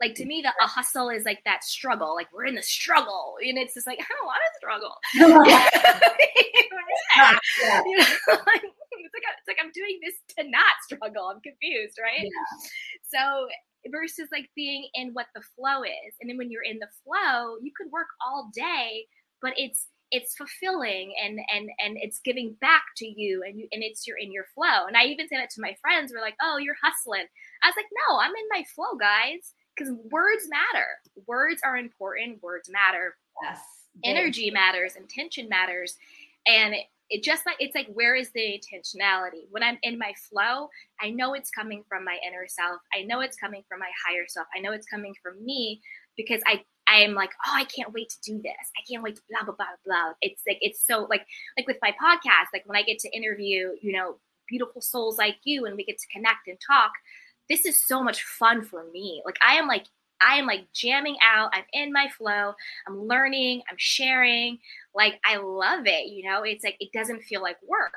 Like 0.00 0.14
to 0.16 0.24
me, 0.24 0.42
the 0.42 0.52
a 0.62 0.66
hustle 0.66 1.10
is 1.10 1.24
like 1.24 1.42
that 1.44 1.64
struggle. 1.64 2.14
Like 2.14 2.28
we're 2.32 2.46
in 2.46 2.54
the 2.54 2.62
struggle, 2.62 3.36
and 3.42 3.58
it's 3.58 3.74
just 3.74 3.86
like 3.86 4.00
I 4.02 4.04
don't 4.08 4.26
want 4.26 4.40
to 4.44 4.58
struggle. 4.58 4.94
yeah. 7.16 7.82
you 7.86 7.98
know, 7.98 8.04
like, 8.28 8.62
it's 8.62 9.14
like 9.14 9.24
it's 9.38 9.48
like 9.48 9.58
I'm 9.60 9.72
doing 9.72 9.98
this 10.02 10.14
to 10.36 10.50
not 10.50 10.74
struggle. 10.84 11.30
I'm 11.32 11.40
confused, 11.40 11.98
right? 12.00 12.22
Yeah. 12.22 12.68
So 13.04 13.48
versus 13.90 14.28
like 14.32 14.50
being 14.54 14.88
in 14.94 15.12
what 15.14 15.26
the 15.34 15.42
flow 15.56 15.82
is, 15.82 16.14
and 16.20 16.28
then 16.30 16.36
when 16.36 16.50
you're 16.50 16.62
in 16.62 16.78
the 16.78 16.88
flow, 17.04 17.56
you 17.62 17.72
could 17.76 17.90
work 17.90 18.08
all 18.24 18.50
day, 18.54 19.06
but 19.40 19.52
it's 19.56 19.86
it's 20.10 20.34
fulfilling 20.34 21.14
and 21.22 21.38
and 21.54 21.70
and 21.84 21.96
it's 22.00 22.20
giving 22.24 22.56
back 22.60 22.82
to 22.96 23.06
you 23.06 23.42
and 23.46 23.58
you 23.58 23.68
and 23.72 23.82
it's 23.82 24.06
you're 24.06 24.18
in 24.18 24.32
your 24.32 24.46
flow. 24.54 24.86
And 24.86 24.96
i 24.96 25.04
even 25.04 25.28
say 25.28 25.36
that 25.36 25.50
to 25.50 25.60
my 25.60 25.76
friends 25.80 26.12
we're 26.14 26.22
like 26.22 26.36
oh 26.42 26.58
you're 26.58 26.76
hustling. 26.82 27.26
I 27.62 27.68
was 27.68 27.76
like 27.76 27.86
no 28.08 28.18
i'm 28.18 28.30
in 28.30 28.48
my 28.50 28.64
flow 28.74 28.96
guys 28.98 29.54
because 29.76 29.94
words 30.10 30.48
matter. 30.48 30.86
Words 31.26 31.60
are 31.64 31.76
important 31.76 32.42
words 32.42 32.68
matter. 32.70 33.16
Yes 33.42 33.60
energy 34.04 34.50
matters 34.50 34.96
intention 34.96 35.48
matters 35.48 35.96
and 36.46 36.74
it, 36.74 36.84
it 37.10 37.22
just 37.22 37.46
like 37.46 37.56
it's 37.58 37.74
like 37.74 37.88
where 37.94 38.14
is 38.14 38.30
the 38.32 38.40
intentionality? 38.40 39.46
When 39.50 39.62
i'm 39.62 39.78
in 39.82 39.98
my 39.98 40.12
flow 40.30 40.68
i 41.00 41.10
know 41.10 41.34
it's 41.34 41.50
coming 41.50 41.82
from 41.88 42.04
my 42.04 42.18
inner 42.26 42.46
self. 42.48 42.80
I 42.92 43.02
know 43.02 43.20
it's 43.20 43.36
coming 43.36 43.62
from 43.68 43.80
my 43.80 43.90
higher 44.06 44.24
self. 44.28 44.46
I 44.56 44.60
know 44.60 44.72
it's 44.72 44.86
coming 44.86 45.14
from 45.22 45.44
me 45.44 45.80
because 46.16 46.40
i 46.46 46.62
I 46.90 47.00
am 47.00 47.14
like, 47.14 47.30
oh, 47.46 47.52
I 47.54 47.64
can't 47.64 47.92
wait 47.92 48.08
to 48.10 48.20
do 48.22 48.40
this. 48.40 48.72
I 48.76 48.82
can't 48.90 49.02
wait 49.02 49.16
to 49.16 49.22
blah 49.28 49.44
blah 49.44 49.54
blah 49.54 49.66
blah. 49.84 50.12
It's 50.22 50.42
like 50.46 50.58
it's 50.60 50.84
so 50.84 51.06
like 51.10 51.26
like 51.56 51.66
with 51.66 51.78
my 51.82 51.90
podcast, 51.90 52.48
like 52.52 52.62
when 52.66 52.76
I 52.76 52.82
get 52.82 52.98
to 53.00 53.16
interview, 53.16 53.72
you 53.80 53.92
know, 53.92 54.16
beautiful 54.48 54.80
souls 54.80 55.18
like 55.18 55.36
you, 55.44 55.66
and 55.66 55.76
we 55.76 55.84
get 55.84 55.98
to 55.98 56.08
connect 56.08 56.48
and 56.48 56.58
talk. 56.66 56.92
This 57.48 57.64
is 57.66 57.86
so 57.86 58.02
much 58.02 58.22
fun 58.22 58.62
for 58.62 58.84
me. 58.92 59.22
Like 59.24 59.38
I 59.46 59.54
am 59.54 59.66
like 59.66 59.86
I 60.20 60.36
am 60.36 60.46
like 60.46 60.72
jamming 60.72 61.16
out. 61.22 61.50
I'm 61.52 61.64
in 61.72 61.92
my 61.92 62.08
flow. 62.16 62.54
I'm 62.86 63.06
learning. 63.06 63.62
I'm 63.70 63.76
sharing. 63.78 64.58
Like 64.94 65.20
I 65.24 65.36
love 65.36 65.86
it. 65.86 66.06
You 66.06 66.28
know, 66.28 66.42
it's 66.42 66.64
like 66.64 66.76
it 66.80 66.92
doesn't 66.92 67.22
feel 67.22 67.42
like 67.42 67.58
work. 67.66 67.94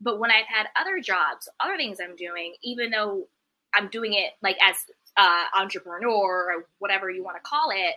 But 0.00 0.18
when 0.18 0.30
I've 0.30 0.46
had 0.46 0.66
other 0.78 0.98
jobs, 1.00 1.48
other 1.60 1.76
things 1.76 1.98
I'm 2.02 2.16
doing, 2.16 2.54
even 2.62 2.90
though 2.90 3.28
I'm 3.74 3.88
doing 3.88 4.14
it 4.14 4.32
like 4.42 4.56
as 4.62 4.76
uh, 5.16 5.44
entrepreneur 5.54 6.52
or 6.52 6.66
whatever 6.78 7.08
you 7.10 7.22
want 7.22 7.36
to 7.36 7.48
call 7.48 7.70
it, 7.70 7.94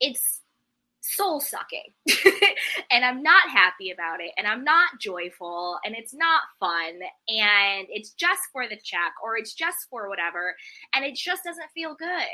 it's 0.00 0.40
soul 1.02 1.40
sucking 1.40 1.92
and 2.90 3.04
I'm 3.04 3.22
not 3.22 3.48
happy 3.48 3.90
about 3.90 4.20
it 4.20 4.32
and 4.36 4.46
I'm 4.46 4.62
not 4.62 5.00
joyful 5.00 5.78
and 5.84 5.94
it's 5.96 6.14
not 6.14 6.42
fun 6.58 7.00
and 7.28 7.86
it's 7.88 8.10
just 8.10 8.42
for 8.52 8.68
the 8.68 8.76
check 8.76 9.12
or 9.22 9.36
it's 9.36 9.54
just 9.54 9.88
for 9.88 10.08
whatever 10.08 10.54
and 10.94 11.04
it 11.04 11.16
just 11.16 11.42
doesn't 11.44 11.70
feel 11.74 11.94
good. 11.94 12.28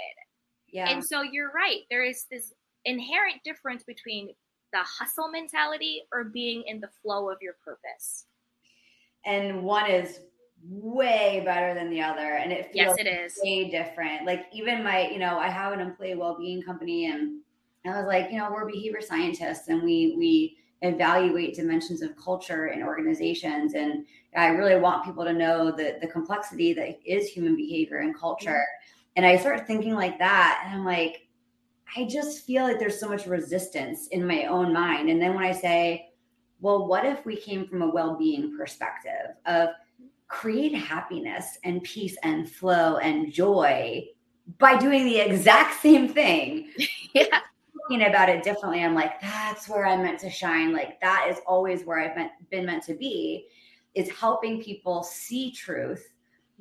Yeah. 0.69 0.91
And 0.91 1.05
so 1.05 1.23
you're 1.23 1.53
right. 1.53 1.83
There 1.91 2.05
is 2.05 2.27
this 2.31 2.53
inherent 2.85 3.43
difference 3.45 3.85
between 3.85 4.31
the 4.73 4.81
hustle 4.81 5.29
mentality 5.29 6.03
or 6.13 6.25
being 6.25 6.65
in 6.67 6.81
the 6.81 6.91
flow 7.03 7.31
of 7.31 7.39
your 7.41 7.55
purpose. 7.65 8.27
And 9.25 9.63
one 9.63 9.89
is 9.89 10.21
way 10.69 11.43
better 11.45 11.73
than 11.73 11.91
the 11.91 12.03
other 12.03 12.37
and 12.37 12.53
it 12.53 12.73
feels 12.73 12.97
yes, 12.97 12.97
it 12.99 13.07
is. 13.07 13.39
way 13.43 13.71
different. 13.71 14.27
Like 14.27 14.47
even 14.53 14.83
my, 14.83 15.09
you 15.09 15.19
know, 15.19 15.39
I 15.39 15.49
have 15.49 15.73
an 15.73 15.81
employee 15.81 16.17
well-being 16.17 16.63
company 16.63 17.07
and 17.07 17.43
I 17.89 17.99
was 17.99 18.07
like, 18.07 18.31
you 18.31 18.39
know, 18.39 18.51
we're 18.53 18.71
behavior 18.71 19.01
scientists 19.01 19.69
and 19.69 19.83
we 19.83 20.15
we 20.19 20.59
evaluate 20.83 21.55
dimensions 21.55 22.03
of 22.03 22.17
culture 22.17 22.69
in 22.69 22.83
organizations. 22.83 23.75
And 23.75 24.05
I 24.37 24.49
really 24.49 24.81
want 24.81 25.05
people 25.05 25.25
to 25.25 25.33
know 25.33 25.71
the 25.71 25.99
the 26.01 26.09
complexity 26.09 26.73
that 26.75 26.99
is 27.05 27.29
human 27.29 27.57
behavior 27.57 27.99
and 27.99 28.17
culture. 28.17 28.65
And 29.17 29.25
I 29.25 29.37
start 29.37 29.67
thinking 29.67 29.95
like 29.95 30.19
that, 30.19 30.63
and 30.65 30.75
I'm 30.75 30.85
like, 30.85 31.29
I 31.97 32.05
just 32.05 32.45
feel 32.45 32.65
like 32.65 32.79
there's 32.79 33.01
so 33.01 33.09
much 33.09 33.27
resistance 33.27 34.09
in 34.09 34.27
my 34.27 34.45
own 34.45 34.75
mind. 34.75 35.09
And 35.09 35.21
then 35.23 35.35
when 35.35 35.45
I 35.45 35.53
say, 35.53 36.11
well, 36.61 36.87
what 36.87 37.07
if 37.07 37.25
we 37.25 37.37
came 37.37 37.67
from 37.67 37.81
a 37.81 37.89
well-being 37.89 38.57
perspective 38.59 39.37
of 39.47 39.71
create 40.29 40.75
happiness 40.75 41.59
and 41.65 41.83
peace 41.83 42.17
and 42.23 42.51
flow 42.51 42.97
and 42.99 43.33
joy 43.33 44.05
by 44.59 44.77
doing 44.77 45.05
the 45.05 45.19
exact 45.19 45.81
same 45.81 46.09
thing. 46.09 46.69
yeah 47.15 47.41
thinking 47.89 48.09
about 48.09 48.29
it 48.29 48.43
differently. 48.43 48.83
I'm 48.83 48.95
like, 48.95 49.21
that's 49.21 49.69
where 49.69 49.87
I'm 49.87 50.03
meant 50.03 50.21
to 50.21 50.31
shine. 50.31 50.73
Like 50.73 51.01
that 51.01 51.27
is 51.31 51.39
always 51.47 51.85
where 51.85 52.01
I've 52.01 52.17
meant, 52.17 52.33
been 52.51 52.67
meant 52.67 52.85
to 52.85 52.95
be, 52.95 53.47
is 53.95 54.11
helping 54.11 54.63
people 54.63 55.03
see 55.03 55.51
truth 55.51 56.13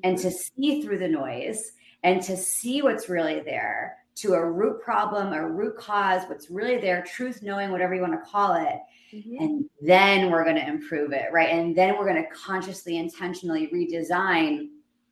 and 0.04 0.18
to 0.20 0.32
see 0.32 0.82
through 0.82 1.00
the 1.00 1.08
noise 1.08 1.72
and 2.04 2.22
to 2.24 2.38
see 2.38 2.82
what's 2.82 3.10
really 3.10 3.40
there 3.42 3.98
to 4.16 4.34
a 4.34 4.50
root 4.52 4.82
problem, 4.82 5.34
a 5.34 5.50
root 5.50 5.78
cause, 5.78 6.24
what's 6.28 6.50
really 6.50 6.78
there, 6.78 7.04
truth 7.04 7.42
knowing, 7.42 7.72
whatever 7.72 7.94
you 7.94 8.02
want 8.02 8.14
to 8.14 8.30
call 8.30 8.54
it. 8.54 8.80
Mm-hmm. 9.14 9.44
And 9.44 9.70
then 9.82 10.32
we're 10.32 10.46
going 10.46 10.56
to 10.56 10.68
improve 10.68 11.12
it, 11.12 11.26
right? 11.34 11.50
And 11.50 11.76
then 11.76 11.98
we're 11.98 12.10
going 12.10 12.24
to 12.24 12.30
consciously, 12.30 12.98
intentionally 12.98 13.68
redesign 13.74 14.70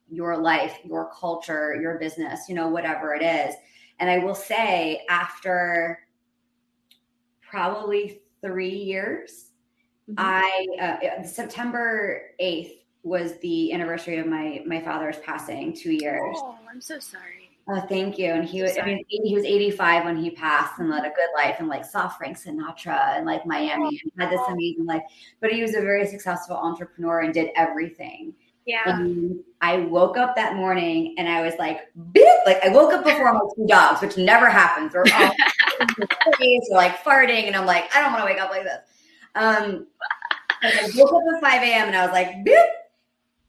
your 0.10 0.38
life, 0.38 0.78
your 0.86 1.12
culture, 1.20 1.78
your 1.82 1.98
business, 1.98 2.48
you 2.48 2.56
know, 2.56 2.70
whatever 2.70 3.14
it 3.14 3.22
is. 3.22 3.56
And 4.04 4.12
I 4.12 4.18
will 4.18 4.36
say, 4.36 5.06
after 5.10 5.98
probably 7.42 8.20
three 8.42 8.76
years, 8.76 9.52
mm-hmm. 10.12 10.16
I 10.18 11.00
uh, 11.10 11.24
September 11.24 12.32
eighth 12.38 12.84
was 13.04 13.40
the 13.40 13.72
anniversary 13.72 14.18
of 14.18 14.28
my 14.28 14.62
my 14.66 14.82
father's 14.82 15.20
passing. 15.20 15.72
Two 15.72 15.94
years. 15.94 16.36
Oh, 16.36 16.58
I'm 16.70 16.82
so 16.82 17.00
sorry. 17.00 17.58
Oh, 17.70 17.80
thank 17.88 18.20
you. 18.20 18.32
And 18.32 18.44
he 18.44 18.62
was, 18.62 18.78
I 18.78 18.86
mean, 18.86 19.06
he 19.08 19.34
was 19.34 19.46
85 19.46 20.04
when 20.04 20.18
he 20.18 20.32
passed 20.32 20.80
and 20.80 20.90
led 20.90 21.06
a 21.06 21.16
good 21.16 21.30
life 21.34 21.56
and 21.60 21.70
like 21.70 21.86
saw 21.86 22.10
Frank 22.10 22.38
Sinatra 22.38 23.16
and 23.16 23.26
like 23.26 23.46
Miami 23.46 24.02
and 24.04 24.12
had 24.20 24.30
this 24.30 24.46
amazing 24.50 24.86
life. 24.86 25.04
But 25.40 25.54
he 25.54 25.62
was 25.62 25.76
a 25.76 25.80
very 25.80 26.06
successful 26.06 26.58
entrepreneur 26.58 27.22
and 27.22 27.34
did 27.34 27.52
everything. 27.56 28.34
Yeah. 28.66 28.82
And 28.86 29.44
I 29.62 29.78
woke 29.78 30.18
up 30.18 30.36
that 30.36 30.56
morning 30.56 31.16
and 31.18 31.28
I 31.28 31.42
was 31.42 31.54
like, 31.60 31.82
like 32.46 32.64
I 32.64 32.70
woke 32.70 32.94
up 32.94 33.04
before 33.04 33.34
my 33.34 33.40
two 33.56 33.68
dogs, 33.68 34.02
which 34.02 34.18
never 34.18 34.50
happens. 34.50 34.94
They're 34.94 35.04
all 35.14 35.32
are 35.82 36.76
like 36.76 37.04
farting, 37.04 37.48
and 37.48 37.56
I'm 37.56 37.66
like, 37.66 37.94
I 37.96 38.02
don't 38.02 38.14
want 38.14 38.26
to 38.26 38.34
wake 38.34 38.42
up 38.42 38.50
like 38.50 38.64
this. 38.64 38.80
Um, 39.36 39.88
I 40.62 40.90
woke 40.96 41.14
up 41.14 41.22
at 41.36 41.42
5 41.42 41.62
a.m. 41.62 41.88
and 41.88 41.96
I 41.96 42.06
was 42.06 42.14
like, 42.14 42.36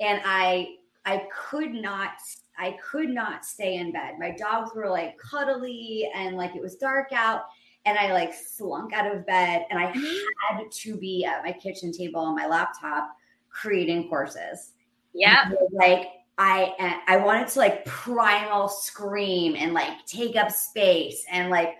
and 0.01 0.21
I 0.25 0.77
I 1.05 1.27
could 1.33 1.73
not 1.73 2.13
I 2.59 2.77
could 2.83 3.09
not 3.09 3.45
stay 3.45 3.77
in 3.77 3.93
bed. 3.93 4.15
My 4.19 4.31
dogs 4.31 4.71
were 4.75 4.89
like 4.89 5.19
cuddly 5.19 6.11
and 6.15 6.37
like 6.37 6.55
it 6.55 6.63
was 6.63 6.77
dark 6.77 7.13
out. 7.13 7.43
And 7.87 7.99
I 7.99 8.13
like 8.13 8.33
slunk 8.33 8.95
out 8.95 9.15
of 9.15 9.27
bed 9.27 9.67
and 9.71 9.79
I 9.79 9.93
mm-hmm. 9.93 10.57
had 10.57 10.71
to 10.71 10.97
be 10.97 11.25
at 11.25 11.45
my 11.45 11.53
kitchen 11.53 11.93
table 11.93 12.21
on 12.21 12.35
my 12.35 12.47
laptop 12.47 13.15
creating 13.51 14.09
courses. 14.09 14.73
Yeah. 15.15 15.51
Like 15.71 16.09
I 16.37 16.75
eh, 16.79 16.99
I 17.07 17.17
wanted 17.19 17.49
to 17.49 17.59
like 17.59 17.85
primal 17.85 18.69
scream 18.69 19.55
and 19.57 19.73
like 19.73 20.05
take 20.07 20.37
up 20.37 20.51
space 20.51 21.25
and 21.31 21.51
like 21.51 21.75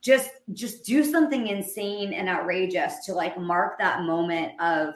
just 0.00 0.30
just 0.52 0.84
do 0.84 1.04
something 1.04 1.46
insane 1.46 2.12
and 2.12 2.28
outrageous 2.28 3.04
to 3.06 3.14
like 3.14 3.38
mark 3.38 3.78
that 3.78 4.02
moment 4.02 4.60
of 4.60 4.94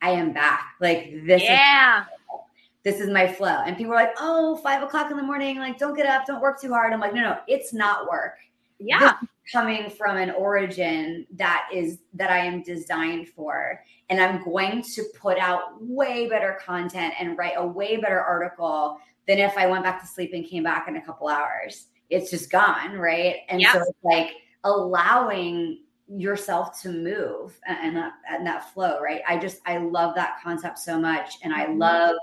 I 0.00 0.10
am 0.10 0.32
back. 0.32 0.74
Like 0.80 1.12
this 1.26 1.42
yeah. 1.42 2.02
is 2.02 2.06
this 2.84 3.00
is 3.00 3.10
my 3.10 3.26
flow. 3.26 3.62
And 3.66 3.76
people 3.76 3.92
are 3.94 3.96
like, 3.96 4.14
oh, 4.18 4.56
five 4.56 4.82
o'clock 4.82 5.10
in 5.10 5.16
the 5.16 5.22
morning, 5.22 5.58
like 5.58 5.78
don't 5.78 5.96
get 5.96 6.06
up, 6.06 6.26
don't 6.26 6.40
work 6.40 6.60
too 6.60 6.72
hard. 6.72 6.92
I'm 6.92 7.00
like, 7.00 7.14
no, 7.14 7.22
no, 7.22 7.38
it's 7.48 7.72
not 7.72 8.08
work. 8.10 8.36
Yeah. 8.78 9.14
Coming 9.50 9.90
from 9.90 10.16
an 10.16 10.30
origin 10.30 11.26
that 11.34 11.68
is 11.72 11.98
that 12.14 12.30
I 12.30 12.38
am 12.38 12.62
designed 12.62 13.28
for. 13.28 13.80
And 14.08 14.20
I'm 14.20 14.42
going 14.44 14.82
to 14.94 15.04
put 15.20 15.38
out 15.38 15.82
way 15.82 16.28
better 16.28 16.58
content 16.64 17.14
and 17.18 17.36
write 17.36 17.54
a 17.56 17.66
way 17.66 17.96
better 17.98 18.20
article 18.20 18.98
than 19.26 19.38
if 19.38 19.56
I 19.56 19.66
went 19.66 19.84
back 19.84 20.00
to 20.00 20.06
sleep 20.06 20.32
and 20.34 20.46
came 20.46 20.62
back 20.62 20.88
in 20.88 20.96
a 20.96 21.02
couple 21.02 21.28
hours. 21.28 21.86
it's 22.10 22.30
just 22.30 22.50
gone, 22.50 22.92
right? 22.98 23.36
And 23.48 23.60
Yep. 23.62 23.72
so 23.72 23.80
it's 23.80 23.90
like 24.04 24.32
allowing 24.64 25.80
yourself 26.06 26.80
to 26.82 26.90
move 26.92 27.58
and, 27.66 27.78
and 27.80 27.96
that 27.96 28.12
and 28.30 28.46
that 28.46 28.72
flow, 28.72 29.00
right? 29.00 29.22
I 29.26 29.38
just 29.38 29.60
I 29.66 29.78
love 29.78 30.14
that 30.14 30.36
concept 30.42 30.78
so 30.78 31.00
much, 31.00 31.38
and 31.42 31.52
I 31.54 31.64
Mhm. 31.66 31.78
love. 31.78 32.16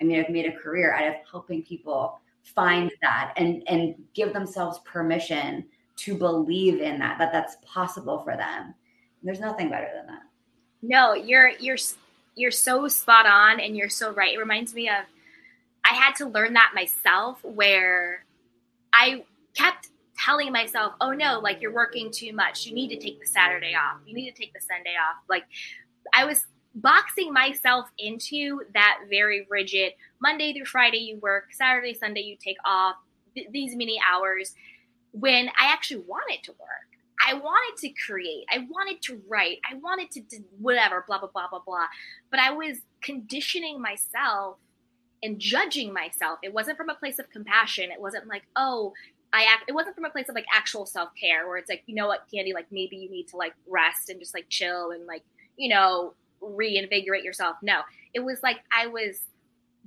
I 0.00 0.04
mean, 0.04 0.18
I've 0.18 0.30
made 0.30 0.46
a 0.46 0.52
career 0.52 0.94
out 0.94 1.06
of 1.08 1.14
helping 1.30 1.62
people 1.62 2.18
find 2.42 2.90
that 3.02 3.34
and 3.36 3.62
and 3.68 3.94
give 4.14 4.32
themselves 4.32 4.78
permission 4.80 5.66
to 5.98 6.14
believe 6.14 6.80
in 6.80 6.98
that 7.00 7.18
that 7.18 7.32
that's 7.32 7.56
possible 7.64 8.20
for 8.20 8.36
them. 8.36 8.74
There's 9.22 9.40
nothing 9.40 9.68
better 9.68 9.88
than 9.94 10.06
that. 10.06 10.22
No, 10.82 11.14
you're 11.14 11.50
you're 11.58 11.76
you're 12.36 12.50
so 12.50 12.86
spot 12.88 13.26
on 13.26 13.60
and 13.60 13.76
you're 13.76 13.88
so 13.88 14.12
right. 14.12 14.34
It 14.34 14.38
reminds 14.38 14.74
me 14.74 14.88
of 14.88 15.04
I 15.84 15.94
had 15.94 16.14
to 16.16 16.26
learn 16.26 16.52
that 16.54 16.72
myself 16.74 17.42
where 17.42 18.24
I 18.92 19.24
kept 19.54 19.88
telling 20.16 20.52
myself, 20.52 20.94
"Oh 21.00 21.12
no, 21.12 21.40
like 21.40 21.60
you're 21.60 21.72
working 21.72 22.10
too 22.12 22.32
much. 22.32 22.66
You 22.66 22.74
need 22.74 22.88
to 22.88 22.98
take 22.98 23.20
the 23.20 23.26
Saturday 23.26 23.74
off. 23.74 24.00
You 24.06 24.14
need 24.14 24.30
to 24.30 24.36
take 24.36 24.52
the 24.52 24.60
Sunday 24.60 24.94
off." 24.94 25.22
Like 25.28 25.44
I 26.14 26.24
was 26.24 26.46
boxing 26.76 27.32
myself 27.32 27.90
into 27.98 28.60
that 28.72 29.00
very 29.10 29.46
rigid 29.50 29.92
Monday 30.20 30.52
through 30.52 30.66
Friday 30.66 30.98
you 30.98 31.18
work, 31.18 31.52
Saturday, 31.52 31.94
Sunday 31.94 32.20
you 32.20 32.36
take 32.36 32.56
off, 32.64 32.94
th- 33.34 33.48
these 33.50 33.74
many 33.74 33.98
hours 34.12 34.54
when 35.18 35.48
I 35.48 35.72
actually 35.72 36.02
wanted 36.06 36.42
to 36.44 36.52
work. 36.52 36.68
I 37.26 37.34
wanted 37.34 37.80
to 37.80 37.88
create. 38.06 38.44
I 38.50 38.66
wanted 38.70 39.02
to 39.02 39.20
write. 39.28 39.58
I 39.68 39.74
wanted 39.74 40.10
to 40.12 40.20
do 40.20 40.44
whatever, 40.60 41.04
blah, 41.06 41.18
blah, 41.18 41.28
blah, 41.32 41.48
blah, 41.48 41.60
blah. 41.66 41.86
But 42.30 42.40
I 42.40 42.52
was 42.52 42.78
conditioning 43.02 43.80
myself 43.80 44.58
and 45.22 45.38
judging 45.38 45.92
myself. 45.92 46.38
It 46.42 46.54
wasn't 46.54 46.76
from 46.76 46.90
a 46.90 46.94
place 46.94 47.18
of 47.18 47.28
compassion. 47.30 47.90
It 47.90 48.00
wasn't 48.00 48.28
like, 48.28 48.44
oh, 48.54 48.92
I 49.32 49.42
act, 49.42 49.64
it 49.68 49.72
wasn't 49.72 49.96
from 49.96 50.04
a 50.04 50.10
place 50.10 50.28
of 50.28 50.34
like 50.34 50.46
actual 50.54 50.86
self 50.86 51.10
care 51.20 51.46
where 51.46 51.58
it's 51.58 51.68
like, 51.68 51.82
you 51.86 51.94
know 51.94 52.06
what, 52.06 52.26
Candy, 52.32 52.52
like 52.52 52.66
maybe 52.70 52.96
you 52.96 53.10
need 53.10 53.28
to 53.28 53.36
like 53.36 53.54
rest 53.66 54.08
and 54.08 54.20
just 54.20 54.32
like 54.32 54.48
chill 54.48 54.92
and 54.92 55.06
like, 55.06 55.22
you 55.56 55.68
know, 55.68 56.14
reinvigorate 56.40 57.24
yourself. 57.24 57.56
No, 57.62 57.80
it 58.14 58.20
was 58.20 58.42
like 58.42 58.60
I 58.72 58.86
was 58.86 59.18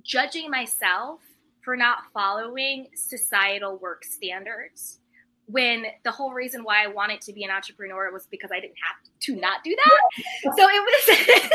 judging 0.03 0.49
myself 0.49 1.21
for 1.61 1.75
not 1.77 1.99
following 2.13 2.87
societal 2.93 3.77
work 3.77 4.03
standards 4.03 4.99
when 5.51 5.85
the 6.03 6.11
whole 6.11 6.33
reason 6.33 6.63
why 6.63 6.83
I 6.83 6.87
wanted 6.87 7.21
to 7.21 7.33
be 7.33 7.43
an 7.43 7.51
entrepreneur 7.51 8.11
was 8.11 8.27
because 8.27 8.51
I 8.51 8.59
didn't 8.59 8.77
have 8.87 8.95
to 9.21 9.35
not 9.35 9.63
do 9.63 9.75
that. 9.75 10.01
So 10.57 10.67
it 10.67 10.81
was, 10.81 11.03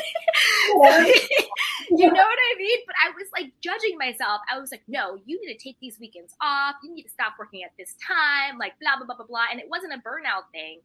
you 1.91 2.07
know 2.07 2.13
what 2.13 2.39
I 2.39 2.59
mean? 2.59 2.79
But 2.87 2.95
I 3.05 3.11
was 3.11 3.27
like 3.33 3.53
judging 3.61 3.99
myself. 3.99 4.41
I 4.53 4.59
was 4.59 4.71
like, 4.71 4.83
no, 4.87 5.19
you 5.25 5.41
need 5.41 5.53
to 5.53 5.59
take 5.63 5.77
these 5.81 5.99
weekends 5.99 6.35
off. 6.41 6.77
You 6.83 6.95
need 6.95 7.03
to 7.03 7.11
stop 7.11 7.35
working 7.39 7.63
at 7.63 7.73
this 7.79 7.97
time, 8.07 8.59
like 8.59 8.79
blah, 8.81 8.97
blah, 8.97 9.07
blah, 9.07 9.17
blah, 9.17 9.27
blah. 9.27 9.47
And 9.51 9.61
it 9.61 9.67
wasn't 9.69 9.93
a 9.95 9.99
burnout 9.99 10.51
thing. 10.53 10.81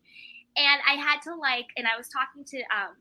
And 0.58 0.82
I 0.88 0.94
had 0.94 1.22
to 1.24 1.36
like, 1.36 1.68
and 1.78 1.88
I 1.88 1.98
was 1.98 2.08
talking 2.08 2.44
to, 2.46 2.58
um, 2.74 2.96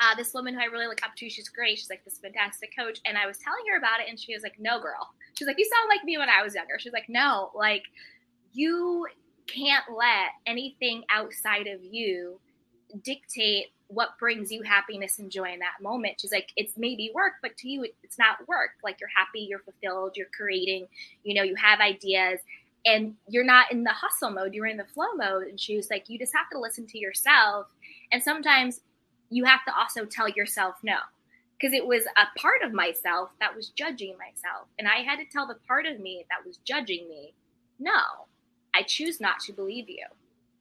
uh, 0.00 0.14
this 0.14 0.34
woman 0.34 0.54
who 0.54 0.60
I 0.60 0.64
really 0.64 0.86
look 0.86 1.02
up 1.04 1.16
to, 1.16 1.30
she's 1.30 1.48
great. 1.48 1.78
She's 1.78 1.90
like 1.90 2.04
this 2.04 2.18
fantastic 2.18 2.70
coach. 2.76 3.00
And 3.06 3.16
I 3.16 3.26
was 3.26 3.38
telling 3.38 3.64
her 3.70 3.78
about 3.78 4.00
it, 4.00 4.06
and 4.08 4.18
she 4.20 4.34
was 4.34 4.42
like, 4.42 4.56
No, 4.58 4.80
girl. 4.80 5.08
She's 5.38 5.46
like, 5.46 5.58
You 5.58 5.64
sound 5.64 5.88
like 5.88 6.04
me 6.04 6.18
when 6.18 6.28
I 6.28 6.42
was 6.42 6.54
younger. 6.54 6.78
She's 6.78 6.92
like, 6.92 7.08
No, 7.08 7.50
like, 7.54 7.82
you 8.56 9.06
can't 9.46 9.84
let 9.96 10.30
anything 10.46 11.04
outside 11.10 11.66
of 11.66 11.82
you 11.82 12.40
dictate 13.02 13.66
what 13.88 14.18
brings 14.18 14.50
you 14.50 14.62
happiness 14.62 15.18
and 15.20 15.30
joy 15.30 15.52
in 15.52 15.60
that 15.60 15.80
moment. 15.80 16.20
She's 16.20 16.32
like, 16.32 16.48
It's 16.56 16.76
maybe 16.76 17.10
work, 17.14 17.34
but 17.42 17.56
to 17.58 17.68
you, 17.68 17.86
it's 18.02 18.18
not 18.18 18.46
work. 18.48 18.70
Like, 18.82 18.98
you're 19.00 19.10
happy, 19.16 19.40
you're 19.40 19.60
fulfilled, 19.60 20.12
you're 20.16 20.26
creating, 20.36 20.88
you 21.22 21.34
know, 21.34 21.42
you 21.42 21.54
have 21.56 21.80
ideas. 21.80 22.40
And 22.84 23.14
you're 23.28 23.44
not 23.44 23.72
in 23.72 23.82
the 23.82 23.90
hustle 23.90 24.30
mode, 24.30 24.54
you're 24.54 24.66
in 24.66 24.76
the 24.76 24.84
flow 24.84 25.12
mode. 25.16 25.48
And 25.48 25.60
she 25.60 25.76
was 25.76 25.90
like, 25.90 26.08
You 26.08 26.18
just 26.18 26.34
have 26.34 26.50
to 26.50 26.58
listen 26.58 26.86
to 26.88 26.98
yourself. 26.98 27.66
And 28.12 28.22
sometimes 28.22 28.80
you 29.30 29.44
have 29.44 29.64
to 29.64 29.76
also 29.76 30.04
tell 30.04 30.28
yourself 30.28 30.76
no 30.82 30.98
because 31.58 31.72
it 31.72 31.86
was 31.86 32.04
a 32.04 32.38
part 32.38 32.62
of 32.62 32.72
myself 32.72 33.30
that 33.40 33.54
was 33.54 33.70
judging 33.70 34.16
myself 34.18 34.68
and 34.78 34.86
i 34.88 34.96
had 34.96 35.16
to 35.16 35.24
tell 35.30 35.46
the 35.46 35.56
part 35.66 35.86
of 35.86 36.00
me 36.00 36.24
that 36.30 36.46
was 36.46 36.58
judging 36.58 37.08
me 37.08 37.32
no 37.78 38.26
i 38.76 38.82
choose 38.82 39.20
not 39.20 39.40
to 39.40 39.52
believe 39.52 39.88
you. 39.88 40.04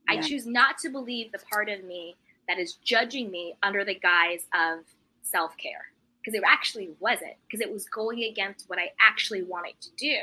I 0.08 0.22
choose 0.22 0.46
not 0.46 0.78
to 0.80 0.90
believe 0.90 1.32
the 1.32 1.40
part 1.52 1.68
of 1.68 1.84
me 1.84 2.16
that 2.48 2.60
is 2.60 2.74
judging 2.74 3.32
me 3.32 3.56
under 3.64 3.84
the 3.84 3.96
guise 3.96 4.46
of 4.54 4.86
self-care 5.24 5.88
because 6.22 6.38
it 6.38 6.44
actually 6.46 6.92
wasn't 7.00 7.34
because 7.48 7.60
it 7.60 7.74
was 7.74 7.86
going 7.88 8.24
against 8.24 8.70
what 8.70 8.78
i 8.78 8.92
actually 9.02 9.44
wanted 9.44 9.74
to 9.82 9.90
do. 9.98 10.18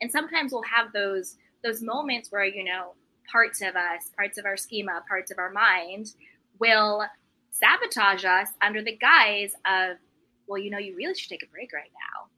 And 0.00 0.10
sometimes 0.10 0.52
we'll 0.52 0.62
have 0.62 0.92
those 0.92 1.36
those 1.62 1.82
moments 1.82 2.32
where 2.32 2.44
you 2.44 2.64
know 2.64 2.94
parts 3.30 3.60
of 3.60 3.76
us 3.76 4.10
parts 4.16 4.38
of 4.38 4.46
our 4.46 4.56
schema 4.56 5.02
parts 5.08 5.30
of 5.30 5.38
our 5.38 5.50
mind 5.50 6.14
will 6.58 7.06
sabotage 7.58 8.24
us 8.24 8.48
under 8.62 8.82
the 8.82 8.96
guise 8.96 9.52
of, 9.66 9.96
well, 10.46 10.58
you 10.58 10.70
know, 10.70 10.78
you 10.78 10.94
really 10.96 11.14
should 11.14 11.28
take 11.28 11.42
a 11.42 11.50
break 11.50 11.72
right 11.72 11.90
now, 11.92 12.28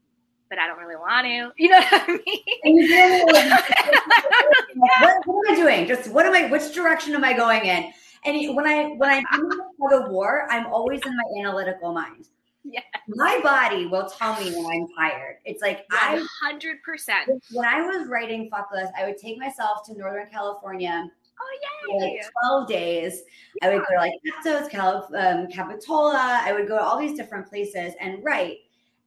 but 0.51 0.59
I 0.59 0.67
don't 0.67 0.79
really 0.79 0.97
want 0.97 1.27
to. 1.27 1.53
You 1.63 1.71
know 1.71 1.81
what 1.81 2.03
I 2.09 2.19
mean? 2.27 2.43
And 2.65 2.77
you 2.77 2.89
really 2.89 3.25
what, 4.75 5.27
what 5.27 5.49
am 5.49 5.53
I 5.53 5.55
doing? 5.55 5.87
Just 5.87 6.11
what 6.11 6.27
am 6.27 6.35
I? 6.35 6.51
Which 6.51 6.75
direction 6.75 7.15
am 7.15 7.25
I 7.25 7.33
going 7.33 7.65
in? 7.65 7.93
And 8.25 8.55
when 8.57 8.67
I 8.67 8.89
when 8.97 9.11
I'm 9.11 9.25
in 9.41 9.49
the 9.49 9.57
tug 9.81 10.03
of 10.05 10.11
war, 10.11 10.47
I'm 10.51 10.67
always 10.67 11.01
in 11.07 11.17
my 11.17 11.41
analytical 11.41 11.93
mind. 11.95 12.29
Yeah. 12.65 12.83
My 13.09 13.41
body 13.43 13.87
will 13.87 14.07
tell 14.07 14.39
me 14.39 14.55
when 14.55 14.67
I'm 14.67 14.87
tired. 14.95 15.39
It's 15.47 15.63
like 15.63 15.87
I 15.91 16.23
hundred 16.43 16.83
percent. 16.83 17.31
when 17.53 17.67
I 17.67 17.81
was 17.81 18.07
writing 18.09 18.51
Fuckless, 18.51 18.91
I 18.99 19.07
would 19.07 19.17
take 19.17 19.39
myself 19.39 19.87
to 19.87 19.97
Northern 19.97 20.29
California 20.31 21.11
Oh 21.41 21.97
yeah! 21.99 22.05
like 22.05 22.31
12 22.43 22.69
days. 22.69 23.23
I 23.63 23.71
would 23.71 23.79
go 23.81 23.87
to 23.93 23.97
like 23.97 24.13
Aptos, 24.45 24.69
Cal- 24.71 25.09
um, 25.17 25.49
Capitola. 25.49 26.43
I 26.45 26.53
would 26.53 26.69
go 26.69 26.77
to 26.77 26.83
all 26.83 26.99
these 26.99 27.17
different 27.17 27.47
places 27.49 27.95
and 28.01 28.23
write. 28.23 28.59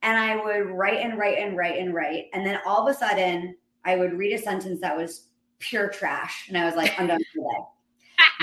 And 0.03 0.17
I 0.17 0.35
would 0.35 0.69
write 0.69 0.99
and 0.99 1.17
write 1.17 1.39
and 1.39 1.57
write 1.57 1.79
and 1.79 1.93
write. 1.93 2.25
And 2.33 2.45
then 2.45 2.59
all 2.65 2.85
of 2.87 2.93
a 2.93 2.97
sudden, 2.97 3.55
I 3.85 3.95
would 3.95 4.13
read 4.13 4.33
a 4.33 4.37
sentence 4.41 4.79
that 4.81 4.95
was 4.95 5.27
pure 5.59 5.87
trash. 5.89 6.45
And 6.49 6.57
I 6.57 6.65
was 6.65 6.75
like, 6.75 6.93
I'm 6.99 7.07
done 7.07 7.19
for 7.33 7.41
the 7.41 7.49
day. 7.49 7.65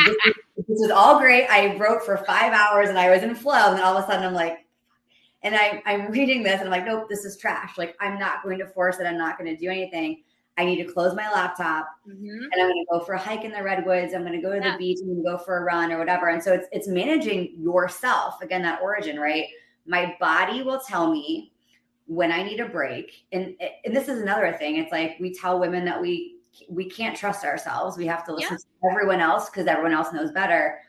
This 0.06 0.16
is, 0.26 0.34
this 0.68 0.80
is 0.80 0.90
all 0.90 1.18
great. 1.18 1.46
I 1.48 1.76
wrote 1.76 2.02
for 2.04 2.16
five 2.18 2.52
hours 2.52 2.88
and 2.88 2.98
I 2.98 3.10
was 3.10 3.22
in 3.22 3.34
flow. 3.34 3.68
And 3.68 3.76
then 3.76 3.84
all 3.84 3.96
of 3.96 4.02
a 4.04 4.06
sudden, 4.06 4.24
I'm 4.24 4.32
like, 4.34 4.66
and 5.42 5.54
I, 5.54 5.82
I'm 5.86 6.10
reading 6.10 6.42
this 6.42 6.54
and 6.54 6.64
I'm 6.64 6.70
like, 6.70 6.86
nope, 6.86 7.06
this 7.08 7.24
is 7.24 7.36
trash. 7.36 7.76
Like, 7.76 7.96
I'm 8.00 8.18
not 8.18 8.42
going 8.42 8.58
to 8.58 8.66
force 8.66 8.98
it. 8.98 9.04
I'm 9.06 9.18
not 9.18 9.38
going 9.38 9.54
to 9.54 9.60
do 9.60 9.68
anything. 9.70 10.22
I 10.58 10.64
need 10.64 10.82
to 10.84 10.90
close 10.92 11.14
my 11.14 11.30
laptop 11.30 11.86
Mhm. 12.08 12.44
and 12.44 12.52
I'm 12.54 12.68
going 12.68 12.84
to 12.84 12.98
go 12.98 13.00
for 13.04 13.12
a 13.14 13.18
hike 13.18 13.44
in 13.44 13.52
the 13.52 13.62
redwoods. 13.62 14.12
I'm 14.14 14.20
going 14.22 14.32
to 14.32 14.40
go 14.40 14.52
to 14.52 14.58
Yeah. 14.64 14.72
the 14.72 14.78
beach 14.78 14.98
and 15.02 15.24
go 15.24 15.38
for 15.38 15.58
a 15.58 15.62
run 15.64 15.92
or 15.92 15.98
whatever. 15.98 16.28
And 16.28 16.42
so 16.42 16.52
it's 16.52 16.66
it's 16.72 16.88
managing 16.88 17.54
yourself 17.58 18.40
again 18.42 18.62
that 18.62 18.80
origin, 18.82 19.18
right? 19.18 19.46
My 19.86 20.16
body 20.20 20.62
will 20.62 20.80
tell 20.80 21.10
me 21.10 21.52
when 22.06 22.32
I 22.32 22.42
need 22.42 22.60
a 22.60 22.68
break. 22.68 23.24
And 23.32 23.54
and 23.84 23.94
this 23.94 24.08
is 24.08 24.20
another 24.20 24.52
thing. 24.58 24.76
It's 24.76 24.92
like 24.92 25.16
we 25.20 25.34
tell 25.34 25.60
women 25.60 25.84
that 25.84 26.00
we 26.00 26.36
we 26.68 26.88
can't 26.90 27.16
trust 27.16 27.44
ourselves. 27.44 27.96
We 27.96 28.06
have 28.06 28.24
to 28.26 28.34
listen 28.34 28.56
to 28.56 28.90
everyone 28.90 29.20
else 29.20 29.48
because 29.48 29.66
everyone 29.66 29.92
else 29.92 30.12
knows 30.12 30.32
better. 30.32 30.80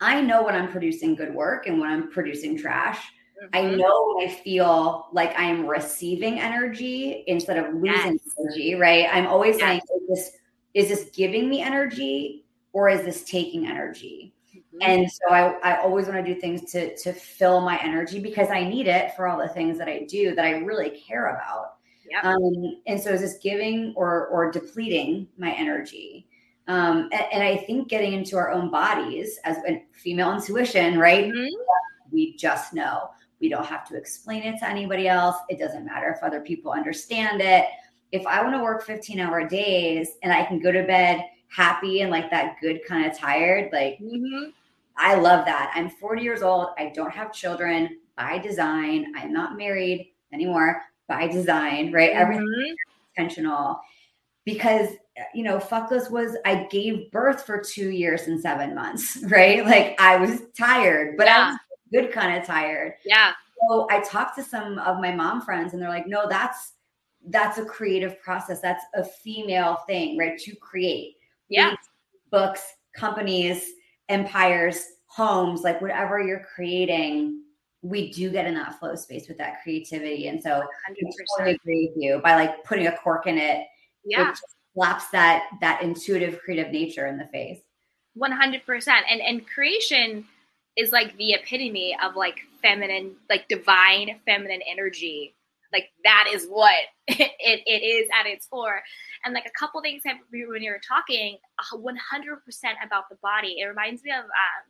I 0.00 0.20
know 0.20 0.44
when 0.44 0.54
I'm 0.54 0.70
producing 0.70 1.14
good 1.14 1.34
work 1.34 1.66
and 1.66 1.78
when 1.80 1.90
I'm 1.90 2.10
producing 2.10 2.56
trash. 2.58 3.02
I 3.52 3.62
Mhm. 3.62 3.78
know 3.78 4.14
when 4.14 4.28
I 4.28 4.32
feel 4.32 5.08
like 5.12 5.38
I 5.38 5.44
am 5.44 5.66
receiving 5.66 6.40
energy 6.40 7.24
instead 7.26 7.58
of 7.58 7.74
losing 7.74 8.14
Yes. 8.14 8.34
energy, 8.38 8.74
right? 8.74 9.06
I'm 9.12 9.26
always 9.26 9.58
Yes. 9.58 9.68
saying, 9.68 9.80
is 9.80 10.08
this 10.08 10.38
is 10.74 10.88
this 10.88 11.10
giving 11.14 11.48
me 11.48 11.60
energy 11.60 12.44
or 12.72 12.88
is 12.88 13.02
this 13.04 13.24
taking 13.24 13.66
energy? 13.66 14.33
Mhm. 14.74 14.78
And 14.82 15.10
so 15.10 15.30
I, 15.30 15.52
I 15.62 15.76
always 15.82 16.06
want 16.06 16.24
to 16.24 16.34
do 16.34 16.40
things 16.40 16.70
to 16.72 16.96
to 16.96 17.12
fill 17.12 17.60
my 17.60 17.78
energy 17.82 18.18
because 18.20 18.50
I 18.50 18.64
need 18.64 18.86
it 18.88 19.14
for 19.14 19.28
all 19.28 19.38
the 19.38 19.48
things 19.48 19.78
that 19.78 19.88
I 19.88 20.00
do 20.08 20.34
that 20.34 20.44
I 20.44 20.58
really 20.58 20.90
care 20.90 21.28
about. 21.36 21.76
Yep. 22.10 22.24
Um, 22.24 22.80
and 22.86 23.00
so 23.00 23.10
is 23.12 23.20
this 23.20 23.38
giving 23.42 23.92
or 23.96 24.26
or 24.28 24.50
depleting 24.50 25.28
my 25.38 25.52
energy? 25.52 26.26
Um, 26.66 27.08
and, 27.12 27.24
and 27.32 27.42
I 27.42 27.56
think 27.58 27.88
getting 27.88 28.12
into 28.14 28.36
our 28.36 28.50
own 28.50 28.70
bodies 28.70 29.38
as 29.44 29.58
a 29.68 29.84
female 29.92 30.32
intuition, 30.34 30.98
right? 30.98 31.26
Mhm. 31.32 31.48
we 32.12 32.36
just 32.36 32.72
know. 32.74 33.10
We 33.40 33.48
don't 33.48 33.66
have 33.66 33.86
to 33.88 33.96
explain 33.96 34.42
it 34.44 34.58
to 34.60 34.68
anybody 34.68 35.08
else. 35.08 35.36
It 35.48 35.58
doesn't 35.58 35.84
matter 35.84 36.10
if 36.10 36.22
other 36.22 36.40
people 36.40 36.70
understand 36.72 37.40
it. 37.42 37.66
If 38.12 38.24
I 38.26 38.42
want 38.42 38.54
to 38.54 38.62
work 38.62 38.84
15 38.84 39.18
hour 39.20 39.46
days 39.46 40.12
and 40.22 40.32
I 40.32 40.44
can 40.44 40.60
go 40.60 40.70
to 40.72 40.84
bed 40.84 41.24
happy 41.48 42.00
and 42.02 42.10
like 42.10 42.30
that 42.30 42.56
good 42.60 42.80
kind 42.86 43.04
of 43.10 43.16
tired, 43.18 43.70
like 43.72 43.98
Mhm. 43.98 44.52
I 44.96 45.14
love 45.16 45.44
that. 45.46 45.72
I'm 45.74 45.88
40 45.90 46.22
years 46.22 46.42
old. 46.42 46.68
I 46.78 46.92
don't 46.94 47.10
have 47.12 47.32
children 47.32 47.98
by 48.16 48.38
design. 48.38 49.12
I'm 49.16 49.32
not 49.32 49.56
married 49.56 50.12
anymore 50.32 50.80
by 51.08 51.26
design, 51.26 51.92
right? 51.92 52.10
Everything 52.10 52.46
Mhm. 52.46 52.74
intentional 53.16 53.80
because 54.44 54.88
you 55.32 55.44
know 55.44 55.58
fuckless 55.58 56.10
was 56.10 56.36
i 56.44 56.64
gave 56.72 57.08
birth 57.12 57.46
for 57.46 57.60
two 57.60 57.90
years 57.90 58.22
and 58.26 58.40
seven 58.40 58.74
months 58.74 59.22
right 59.30 59.64
like 59.64 59.94
i 60.00 60.16
was 60.16 60.42
tired 60.58 61.16
but 61.16 61.28
i 61.28 61.30
Yeah. 61.36 61.50
was 61.52 61.58
good 61.92 62.12
kind 62.12 62.36
of 62.36 62.44
tired 62.44 62.94
Yeah. 63.04 63.30
so 63.60 63.86
i 63.92 64.00
talked 64.00 64.34
to 64.38 64.42
some 64.42 64.80
of 64.80 64.98
my 64.98 65.12
mom 65.14 65.40
friends 65.40 65.72
and 65.72 65.80
they're 65.80 65.88
like 65.88 66.08
no 66.08 66.28
that's 66.28 66.72
that's 67.28 67.56
a 67.58 67.64
creative 67.64 68.20
process. 68.20 68.60
That's 68.60 68.84
a 68.94 69.02
female 69.02 69.76
thing, 69.86 70.18
right? 70.18 70.36
To 70.40 70.54
create. 70.56 71.14
Yeah. 71.48 71.74
Books, 72.30 72.74
companies, 72.94 73.64
empires, 74.08 74.84
homes, 75.06 75.62
like 75.62 75.80
whatever 75.80 76.20
you're 76.20 76.44
creating, 76.54 77.42
we 77.82 78.10
do 78.12 78.30
get 78.30 78.46
in 78.46 78.54
that 78.54 78.78
flow 78.78 78.94
space 78.94 79.28
with 79.28 79.38
that 79.38 79.62
creativity. 79.62 80.28
And 80.28 80.42
so 80.42 80.50
100%. 80.50 80.62
I 80.88 80.94
totally 81.38 81.56
agree 81.56 81.88
with 81.88 82.02
you 82.02 82.20
by 82.22 82.34
like 82.34 82.64
putting 82.64 82.86
a 82.86 82.96
cork 82.96 83.26
in 83.26 83.38
it. 83.38 83.66
Yeah. 84.04 84.30
It 84.30 84.38
slaps 84.74 85.08
that 85.10 85.44
that 85.60 85.82
intuitive 85.82 86.40
creative 86.40 86.72
nature 86.72 87.06
in 87.06 87.18
the 87.18 87.26
face. 87.26 87.60
100%. 88.18 88.88
And 89.10 89.20
and 89.20 89.46
creation 89.46 90.24
is 90.76 90.92
like 90.92 91.16
the 91.16 91.32
epitome 91.32 91.96
of 92.02 92.16
like 92.16 92.40
feminine, 92.62 93.14
like 93.28 93.48
divine 93.48 94.18
feminine 94.24 94.62
energy. 94.68 95.34
Like 95.74 95.90
that 96.04 96.30
is 96.32 96.46
what 96.46 96.84
it, 97.08 97.32
it 97.40 97.82
is 97.82 98.08
at 98.18 98.26
its 98.26 98.46
core. 98.46 98.80
And 99.24 99.34
like 99.34 99.44
a 99.46 99.58
couple 99.58 99.82
things 99.82 100.02
have, 100.06 100.18
when 100.30 100.62
you're 100.62 100.80
talking 100.86 101.36
100% 101.74 101.96
about 102.86 103.04
the 103.10 103.16
body, 103.20 103.56
it 103.58 103.66
reminds 103.66 104.02
me 104.04 104.12
of 104.12 104.24
um, 104.24 104.64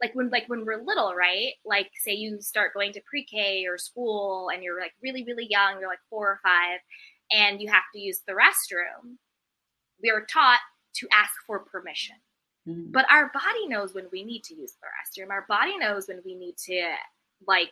like 0.00 0.14
when 0.14 0.28
like 0.28 0.44
when 0.48 0.66
we're 0.66 0.84
little, 0.84 1.14
right? 1.14 1.54
Like 1.64 1.90
say 2.04 2.12
you 2.12 2.40
start 2.40 2.74
going 2.74 2.92
to 2.92 3.00
pre-K 3.08 3.64
or 3.66 3.78
school 3.78 4.50
and 4.52 4.62
you're 4.62 4.78
like 4.78 4.92
really 5.02 5.24
really 5.24 5.46
young, 5.48 5.80
you're 5.80 5.88
like 5.88 6.04
4 6.10 6.28
or 6.28 6.40
5 6.42 6.52
and 7.32 7.60
you 7.60 7.70
have 7.70 7.84
to 7.94 7.98
use 7.98 8.20
the 8.26 8.34
restroom. 8.34 9.16
We 10.02 10.10
are 10.10 10.26
taught 10.30 10.60
to 10.96 11.08
ask 11.12 11.32
for 11.46 11.60
permission. 11.60 12.16
Mm-hmm. 12.68 12.90
But 12.92 13.06
our 13.10 13.30
body 13.32 13.68
knows 13.68 13.94
when 13.94 14.06
we 14.12 14.24
need 14.24 14.42
to 14.44 14.54
use 14.54 14.74
the 14.80 15.22
restroom. 15.22 15.30
Our 15.30 15.46
body 15.48 15.78
knows 15.78 16.08
when 16.08 16.20
we 16.24 16.34
need 16.34 16.56
to 16.66 16.94
like 17.46 17.70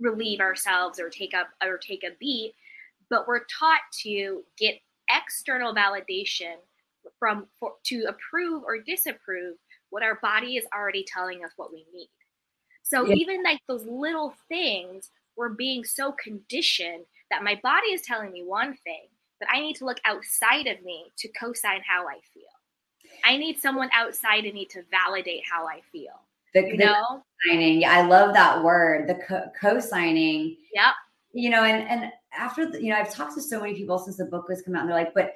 relieve 0.00 0.40
ourselves 0.40 0.98
or 0.98 1.08
take 1.08 1.34
up 1.34 1.48
or 1.62 1.78
take 1.78 2.04
a 2.04 2.16
beat. 2.18 2.54
But 3.10 3.28
we're 3.28 3.44
taught 3.58 3.80
to 4.02 4.42
get 4.58 4.80
external 5.10 5.74
validation 5.74 6.54
from 7.18 7.46
for, 7.58 7.74
to 7.84 8.04
approve 8.08 8.62
or 8.64 8.78
disapprove 8.78 9.56
what 9.90 10.02
our 10.02 10.18
body 10.22 10.56
is 10.56 10.66
already 10.74 11.04
telling 11.06 11.44
us 11.44 11.52
what 11.56 11.72
we 11.72 11.84
need. 11.92 12.08
So 12.82 13.04
yeah. 13.04 13.14
even 13.14 13.42
like 13.42 13.60
those 13.68 13.84
little 13.86 14.34
things, 14.48 15.10
we're 15.36 15.50
being 15.50 15.84
so 15.84 16.12
conditioned 16.12 17.04
that 17.30 17.44
my 17.44 17.58
body 17.62 17.88
is 17.88 18.02
telling 18.02 18.32
me 18.32 18.42
one 18.42 18.76
thing, 18.84 19.06
but 19.38 19.48
I 19.52 19.60
need 19.60 19.76
to 19.76 19.84
look 19.84 20.00
outside 20.04 20.66
of 20.66 20.82
me 20.82 21.06
to 21.18 21.28
co-sign 21.28 21.80
how 21.86 22.06
I 22.06 22.18
feel. 22.32 22.42
I 23.24 23.36
need 23.36 23.58
someone 23.58 23.90
outside 23.94 24.46
of 24.46 24.54
me 24.54 24.66
to 24.66 24.82
validate 24.90 25.42
how 25.50 25.66
I 25.66 25.80
feel. 25.92 26.20
The, 26.54 26.60
you 26.60 26.76
the 26.76 26.84
know? 26.86 27.22
signing. 27.46 27.80
Yeah, 27.80 27.92
I 27.92 28.02
love 28.02 28.34
that 28.34 28.62
word. 28.62 29.08
The 29.08 29.50
co- 29.60 29.80
signing 29.80 30.56
Yep. 30.74 30.94
You 31.34 31.50
know, 31.50 31.64
and 31.64 31.88
and 31.88 32.12
after 32.32 32.70
the, 32.70 32.82
you 32.82 32.90
know, 32.90 32.96
I've 32.96 33.12
talked 33.12 33.34
to 33.34 33.42
so 33.42 33.60
many 33.60 33.74
people 33.74 33.98
since 33.98 34.16
the 34.16 34.26
book 34.26 34.48
was 34.48 34.62
come 34.62 34.74
out, 34.74 34.82
and 34.82 34.90
they're 34.90 34.98
like, 34.98 35.14
"But 35.14 35.34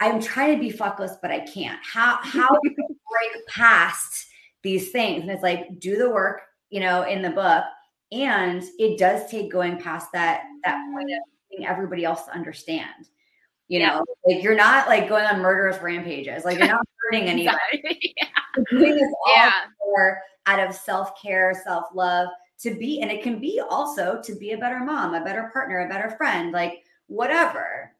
I'm 0.00 0.20
trying 0.20 0.54
to 0.54 0.60
be 0.60 0.70
fuckless, 0.70 1.16
but 1.20 1.30
I 1.30 1.40
can't. 1.40 1.80
How 1.82 2.18
how 2.22 2.48
do 2.48 2.70
you 2.70 2.76
break 2.86 3.46
past 3.48 4.26
these 4.62 4.90
things?" 4.90 5.22
And 5.22 5.30
it's 5.30 5.42
like, 5.42 5.80
do 5.80 5.96
the 5.96 6.10
work, 6.10 6.42
you 6.70 6.80
know, 6.80 7.02
in 7.02 7.20
the 7.20 7.30
book, 7.30 7.64
and 8.12 8.62
it 8.78 8.98
does 8.98 9.28
take 9.28 9.50
going 9.50 9.78
past 9.78 10.12
that 10.12 10.44
that 10.64 10.84
point 10.92 11.10
of 11.10 11.18
getting 11.50 11.66
everybody 11.66 12.04
else 12.04 12.24
to 12.26 12.32
understand. 12.32 13.08
You 13.68 13.80
know, 13.80 14.04
yeah. 14.26 14.34
like 14.34 14.44
you're 14.44 14.54
not 14.54 14.86
like 14.86 15.08
going 15.08 15.24
on 15.24 15.40
murderous 15.40 15.80
rampages. 15.82 16.44
Like 16.44 16.58
you're 16.58 16.68
not 16.68 16.86
hurting 17.12 17.28
anybody. 17.28 18.14
yeah. 18.16 18.26
Doing 18.70 18.94
this 18.96 19.12
all 19.26 19.34
yeah. 19.34 19.52
for, 19.78 20.20
out 20.46 20.60
of 20.60 20.74
self 20.74 21.20
care, 21.20 21.54
self 21.64 21.86
love 21.94 22.28
to 22.60 22.74
be, 22.74 23.00
and 23.00 23.10
it 23.10 23.22
can 23.22 23.40
be 23.40 23.60
also 23.68 24.20
to 24.22 24.34
be 24.36 24.52
a 24.52 24.58
better 24.58 24.80
mom, 24.80 25.14
a 25.14 25.24
better 25.24 25.50
partner, 25.52 25.80
a 25.80 25.88
better 25.88 26.10
friend, 26.16 26.52
like 26.52 26.82
whatever. 27.06 27.92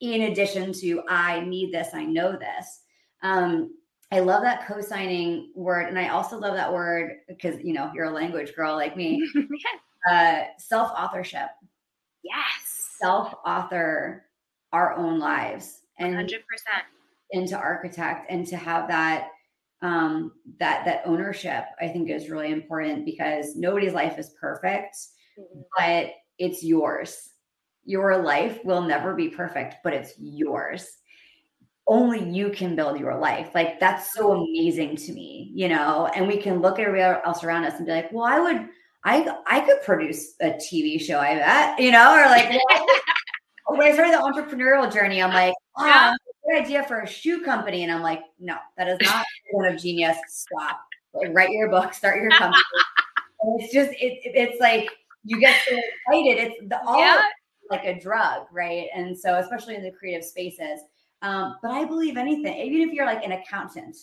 In 0.00 0.22
addition 0.22 0.72
to, 0.74 1.02
I 1.08 1.40
need 1.40 1.72
this, 1.72 1.88
I 1.92 2.04
know 2.04 2.32
this. 2.32 2.80
Um, 3.22 3.74
I 4.12 4.20
love 4.20 4.42
that 4.42 4.66
co-signing 4.66 5.50
word, 5.54 5.88
and 5.88 5.98
I 5.98 6.08
also 6.08 6.38
love 6.38 6.54
that 6.54 6.72
word 6.72 7.18
because 7.28 7.60
you 7.62 7.74
know 7.74 7.90
you're 7.94 8.06
a 8.06 8.10
language 8.10 8.54
girl 8.54 8.74
like 8.74 8.96
me. 8.96 9.28
uh, 10.10 10.42
self-authorship. 10.58 11.48
Yes. 12.22 12.96
Self-author 13.00 14.24
our 14.72 14.94
own 14.94 15.18
lives 15.18 15.80
and 15.98 16.14
100% 16.14 16.28
into 17.30 17.56
architect 17.56 18.30
and 18.30 18.46
to 18.46 18.56
have 18.56 18.88
that 18.88 19.28
um 19.82 20.32
that 20.58 20.84
that 20.84 21.02
ownership 21.04 21.64
i 21.80 21.86
think 21.86 22.10
is 22.10 22.30
really 22.30 22.50
important 22.50 23.04
because 23.04 23.54
nobody's 23.54 23.92
life 23.92 24.18
is 24.18 24.34
perfect 24.40 24.96
mm-hmm. 25.38 25.60
but 25.76 26.12
it's 26.38 26.62
yours. 26.62 27.30
Your 27.84 28.18
life 28.18 28.64
will 28.64 28.82
never 28.82 29.14
be 29.14 29.28
perfect 29.28 29.76
but 29.82 29.92
it's 29.92 30.12
yours. 30.18 30.88
Only 31.86 32.22
you 32.22 32.50
can 32.50 32.76
build 32.76 33.00
your 33.00 33.16
life. 33.16 33.54
Like 33.54 33.80
that's 33.80 34.12
so 34.12 34.32
amazing 34.32 34.96
to 34.96 35.12
me 35.12 35.50
you 35.54 35.68
know? 35.68 36.10
And 36.14 36.26
we 36.26 36.38
can 36.38 36.60
look 36.60 36.78
at 36.78 36.86
everybody 36.86 37.20
else 37.24 37.44
around 37.44 37.64
us 37.64 37.74
and 37.74 37.86
be 37.86 37.92
like 37.92 38.12
well 38.12 38.24
i 38.24 38.40
would 38.40 38.68
i 39.04 39.36
i 39.46 39.60
could 39.60 39.80
produce 39.82 40.34
a 40.40 40.50
tv 40.50 41.00
show 41.00 41.18
i 41.18 41.34
bet 41.34 41.80
you 41.80 41.92
know? 41.92 42.12
Or 42.12 42.26
like 42.26 42.50
well, 43.68 43.78
when 43.78 43.88
I 43.88 43.92
started 43.92 44.14
the 44.14 44.18
entrepreneurial 44.18 44.92
journey, 44.92 45.22
I'm 45.22 45.32
like, 45.32 45.54
yeah. 45.78 46.14
Good 46.48 46.62
idea 46.62 46.84
for 46.84 47.00
a 47.00 47.06
shoe 47.06 47.42
company. 47.42 47.82
And 47.82 47.92
I'm 47.92 48.02
like, 48.02 48.22
no, 48.38 48.56
that 48.76 48.88
is 48.88 48.98
not 49.02 49.24
one 49.52 49.66
of 49.66 49.80
genius. 49.80 50.16
Stop. 50.28 50.80
Like, 51.14 51.30
write 51.32 51.50
your 51.50 51.68
book, 51.68 51.92
start 51.92 52.20
your 52.20 52.30
company. 52.38 52.62
and 53.40 53.60
it's 53.60 53.72
just, 53.72 53.90
it, 53.92 54.20
it's 54.24 54.60
like, 54.60 54.88
you 55.24 55.40
get 55.40 55.60
so 55.68 55.74
excited. 55.74 56.52
It's 56.52 56.68
the 56.68 56.82
all 56.86 56.98
yeah. 56.98 57.20
like 57.70 57.84
a 57.84 58.00
drug, 58.00 58.46
right? 58.52 58.86
And 58.94 59.18
so, 59.18 59.34
especially 59.38 59.74
in 59.74 59.82
the 59.82 59.90
creative 59.90 60.24
spaces. 60.24 60.80
Um, 61.20 61.56
but 61.62 61.72
I 61.72 61.84
believe 61.84 62.16
anything, 62.16 62.56
even 62.58 62.88
if 62.88 62.94
you're 62.94 63.04
like 63.04 63.24
an 63.24 63.32
accountant, 63.32 63.96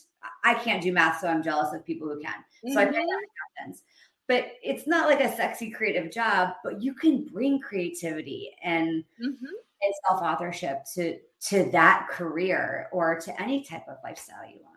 I 0.44 0.56
can't 0.56 0.84
do 0.84 0.92
math, 0.92 1.22
so 1.22 1.28
I'm 1.28 1.42
jealous 1.42 1.74
of 1.74 1.86
people 1.86 2.10
who 2.10 2.20
can. 2.20 2.34
So 2.68 2.72
mm-hmm. 2.72 2.80
I 2.80 2.86
pick 2.86 2.96
accountants 2.96 3.84
but 4.28 4.54
it's 4.64 4.88
not 4.88 5.08
like 5.08 5.22
a 5.22 5.36
sexy 5.36 5.70
creative 5.70 6.12
job 6.12 6.54
but 6.64 6.82
you 6.82 6.94
can 6.94 7.26
bring 7.26 7.60
creativity 7.60 8.52
and 8.64 9.04
mm-hmm. 9.24 9.56
And 9.82 9.94
self-authorship 10.08 10.84
to 10.96 11.18
to 11.50 11.70
that 11.72 12.08
career 12.10 12.88
or 12.92 13.20
to 13.20 13.42
any 13.42 13.64
type 13.64 13.88
of 13.88 13.98
lifestyle 14.04 14.46
you 14.48 14.60
want. 14.64 14.76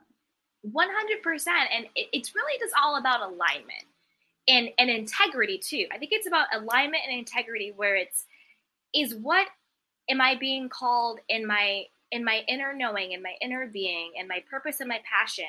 100% 0.67 1.47
and 1.75 1.87
it, 1.95 2.09
it's 2.13 2.35
really 2.35 2.59
just 2.59 2.75
all 2.83 2.97
about 2.97 3.21
alignment 3.23 3.87
and 4.49 4.71
and 4.79 4.91
integrity 4.91 5.59
too. 5.59 5.87
I 5.93 5.99
think 5.99 6.13
it's 6.13 6.27
about 6.27 6.49
alignment 6.55 7.03
and 7.09 7.19
integrity 7.19 7.73
where 7.75 7.97
it's 7.97 8.27
is 8.95 9.15
what 9.15 9.47
am 10.11 10.21
i 10.21 10.35
being 10.35 10.69
called 10.69 11.21
in 11.29 11.47
my 11.47 11.85
in 12.11 12.25
my 12.25 12.43
inner 12.49 12.73
knowing 12.75 13.13
in 13.13 13.23
my 13.23 13.35
inner 13.43 13.67
being 13.67 14.13
and 14.19 14.27
my 14.29 14.43
purpose 14.51 14.81
and 14.81 14.89
my 14.89 15.01
passion? 15.05 15.45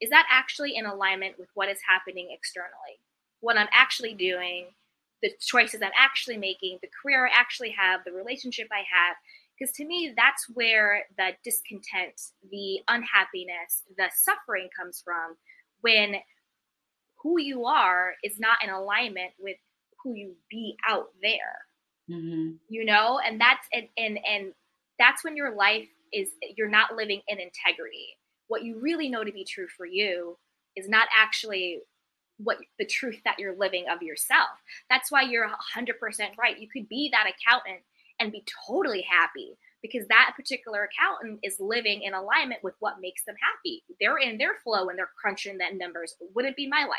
Is 0.00 0.10
that 0.10 0.26
actually 0.30 0.76
in 0.76 0.86
alignment 0.86 1.38
with 1.38 1.48
what 1.54 1.68
is 1.68 1.78
happening 1.86 2.28
externally? 2.30 3.00
What 3.40 3.56
I'm 3.56 3.68
actually 3.72 4.14
doing, 4.14 4.66
the 5.22 5.30
choices 5.40 5.82
I'm 5.82 5.90
actually 5.96 6.36
making, 6.36 6.78
the 6.82 6.90
career 7.02 7.26
I 7.26 7.30
actually 7.32 7.74
have, 7.78 8.00
the 8.04 8.12
relationship 8.12 8.68
I 8.70 8.84
have. 8.92 9.16
Because 9.58 9.74
to 9.76 9.86
me, 9.86 10.12
that's 10.14 10.46
where 10.52 11.04
the 11.16 11.30
discontent, 11.42 12.20
the 12.50 12.80
unhappiness, 12.88 13.84
the 13.96 14.10
suffering 14.14 14.68
comes 14.78 15.00
from 15.02 15.36
when 15.80 16.16
who 17.22 17.40
you 17.40 17.64
are 17.64 18.14
is 18.22 18.38
not 18.38 18.58
in 18.62 18.70
alignment 18.70 19.32
with 19.38 19.56
who 20.02 20.14
you 20.14 20.34
be 20.50 20.76
out 20.86 21.08
there. 21.22 21.64
Mm-hmm. 22.10 22.56
You 22.68 22.84
know, 22.84 23.18
and 23.18 23.40
that's 23.40 23.66
and, 23.72 23.88
and 23.96 24.18
and 24.28 24.52
that's 24.98 25.24
when 25.24 25.36
your 25.36 25.56
life 25.56 25.88
is 26.12 26.28
you're 26.56 26.68
not 26.68 26.94
living 26.94 27.22
in 27.26 27.38
integrity. 27.38 28.16
What 28.48 28.62
you 28.62 28.78
really 28.80 29.08
know 29.08 29.24
to 29.24 29.32
be 29.32 29.44
true 29.44 29.66
for 29.76 29.86
you 29.86 30.38
is 30.76 30.88
not 30.88 31.08
actually 31.16 31.80
what 32.38 32.58
the 32.78 32.86
truth 32.86 33.20
that 33.24 33.38
you're 33.38 33.56
living 33.56 33.86
of 33.90 34.02
yourself. 34.02 34.48
That's 34.90 35.10
why 35.10 35.22
you're 35.22 35.48
100% 35.76 35.92
right. 36.38 36.58
You 36.58 36.68
could 36.68 36.88
be 36.88 37.10
that 37.12 37.26
accountant 37.28 37.82
and 38.20 38.32
be 38.32 38.44
totally 38.66 39.02
happy 39.02 39.56
because 39.82 40.08
that 40.08 40.32
particular 40.36 40.88
accountant 40.88 41.40
is 41.42 41.60
living 41.60 42.02
in 42.02 42.14
alignment 42.14 42.62
with 42.62 42.74
what 42.80 43.00
makes 43.00 43.24
them 43.24 43.36
happy. 43.40 43.84
They're 44.00 44.18
in 44.18 44.38
their 44.38 44.56
flow 44.64 44.88
and 44.88 44.98
they're 44.98 45.10
crunching 45.20 45.58
that 45.58 45.76
numbers. 45.76 46.14
Wouldn't 46.34 46.56
be 46.56 46.66
my 46.66 46.84
life, 46.84 46.98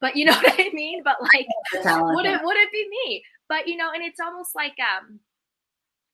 but 0.00 0.16
you 0.16 0.24
know 0.24 0.32
what 0.42 0.54
I 0.58 0.70
mean. 0.72 1.02
But 1.04 1.16
like, 1.20 1.46
would 1.74 2.26
it 2.26 2.40
would 2.42 2.56
it 2.56 2.72
be 2.72 2.88
me? 2.88 3.24
But 3.48 3.68
you 3.68 3.76
know, 3.76 3.90
and 3.92 4.02
it's 4.02 4.20
almost 4.20 4.54
like 4.54 4.74
um, 4.80 5.20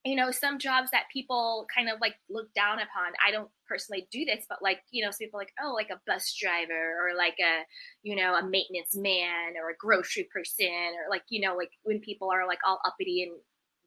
you 0.05 0.17
know, 0.17 0.31
some 0.31 0.59
jobs 0.59 0.91
that 0.91 1.05
people 1.13 1.67
kind 1.75 1.89
of 1.89 2.01
like 2.01 2.15
look 2.29 2.53
down 2.55 2.79
upon. 2.79 3.13
I 3.27 3.31
don't 3.31 3.51
personally 3.69 4.09
do 4.11 4.25
this, 4.25 4.45
but 4.49 4.63
like, 4.63 4.81
you 4.91 5.05
know, 5.05 5.11
some 5.11 5.19
people 5.19 5.39
like, 5.39 5.53
oh, 5.63 5.73
like 5.73 5.91
a 5.91 6.01
bus 6.07 6.35
driver 6.35 6.97
or 7.03 7.17
like 7.17 7.37
a, 7.41 7.65
you 8.03 8.17
know, 8.17 8.35
a 8.35 8.43
maintenance 8.43 8.97
man 8.97 9.55
or 9.63 9.71
a 9.71 9.77
grocery 9.79 10.29
person 10.33 10.67
or 10.67 11.11
like, 11.11 11.23
you 11.29 11.41
know, 11.41 11.57
like 11.57 11.71
when 11.83 12.01
people 12.01 12.31
are 12.31 12.47
like 12.47 12.61
all 12.67 12.81
uppity 12.85 13.23
and 13.23 13.33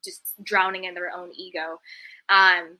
just 0.04 0.34
drowning 0.44 0.86
in 0.86 0.94
their 0.94 1.12
own 1.16 1.32
ego. 1.36 1.80
Um, 2.30 2.78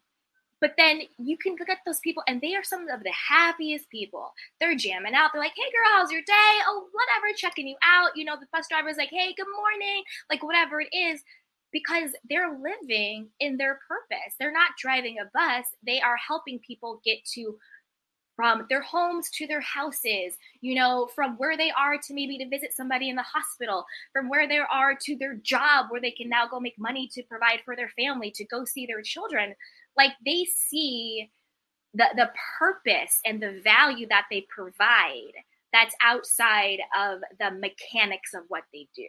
but 0.62 0.76
then 0.78 1.02
you 1.18 1.38
can 1.38 1.56
look 1.60 1.70
at 1.70 1.80
those 1.88 2.00
people 2.00 2.22
and 2.28 2.40
they 2.40 2.54
are 2.54 2.64
some 2.64 2.88
of 2.88 3.04
the 3.04 3.12
happiest 3.12 3.90
people. 3.90 4.32
They're 4.60 4.76
jamming 4.76 5.16
out. 5.16 5.32
They're 5.34 5.42
like, 5.42 5.54
hey 5.56 5.72
girl, 5.72 5.92
how's 5.92 6.12
your 6.12 6.22
day? 6.22 6.54
Oh, 6.68 6.86
whatever, 6.94 7.36
checking 7.36 7.68
you 7.68 7.76
out. 7.84 8.16
You 8.16 8.26
know, 8.26 8.36
the 8.40 8.46
bus 8.54 8.68
driver's 8.70 8.98
like, 8.98 9.10
hey, 9.10 9.34
good 9.36 9.48
morning, 9.58 10.04
like 10.30 10.44
whatever 10.44 10.80
it 10.80 10.94
is 10.94 11.24
because 11.72 12.12
they're 12.30 12.58
living 12.60 13.30
in 13.40 13.58
their 13.58 13.80
purpose. 13.88 14.36
They're 14.40 14.52
not 14.52 14.72
driving 14.80 15.18
a 15.20 15.30
bus, 15.34 15.66
they 15.86 16.02
are 16.02 16.18
helping 16.18 16.60
people 16.60 17.02
get 17.04 17.24
to 17.34 17.58
from 18.36 18.66
their 18.70 18.82
homes 18.82 19.30
to 19.30 19.46
their 19.46 19.62
houses, 19.62 20.36
you 20.62 20.74
know, 20.74 21.08
from 21.14 21.36
where 21.38 21.56
they 21.58 21.72
are 21.72 21.98
to 21.98 22.14
maybe 22.14 22.38
to 22.38 22.50
visit 22.50 22.74
somebody 22.74 23.10
in 23.10 23.16
the 23.16 23.22
hospital, 23.22 23.86
from 24.14 24.30
where 24.30 24.48
they 24.48 24.58
are 24.58 24.96
to 25.00 25.16
their 25.18 25.36
job 25.36 25.88
where 25.90 26.02
they 26.02 26.12
can 26.12 26.30
now 26.30 26.48
go 26.48 26.60
make 26.60 26.80
money 26.80 27.08
to 27.14 27.24
provide 27.24 27.60
for 27.64 27.76
their 27.76 27.90
family, 27.90 28.32
to 28.32 28.46
go 28.46 28.66
see 28.66 28.86
their 28.86 29.02
children. 29.02 29.54
Like 29.98 30.12
they 30.26 30.46
see 30.46 31.30
the 31.94 32.06
the 32.16 32.32
purpose 32.58 33.20
and 33.26 33.42
the 33.42 33.62
value 33.64 34.08
that 34.08 34.26
they 34.32 34.48
provide 34.50 35.34
that's 35.74 35.96
outside 36.04 36.80
of 36.98 37.20
the 37.40 37.52
mechanics 37.52 38.34
of 38.34 38.44
what 38.48 38.64
they 38.74 38.88
do. 38.96 39.08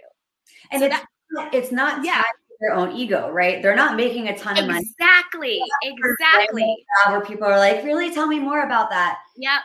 And 0.70 0.80
so 0.80 0.86
it's, 0.86 0.96
that, 0.96 1.54
it's 1.54 1.72
not 1.72 2.04
yeah. 2.04 2.22
Their 2.62 2.74
own 2.74 2.92
ego, 2.92 3.30
right? 3.30 3.60
They're 3.62 3.76
not 3.76 3.96
making 3.96 4.28
a 4.28 4.38
ton 4.38 4.56
of 4.58 4.66
money. 4.66 4.86
Exactly. 4.98 5.60
Exactly. 5.82 6.86
Where 7.08 7.20
people 7.20 7.46
are 7.46 7.58
like, 7.58 7.84
really 7.84 8.12
tell 8.12 8.26
me 8.26 8.38
more 8.38 8.62
about 8.62 8.88
that. 8.90 9.18
Yeah. 9.36 9.58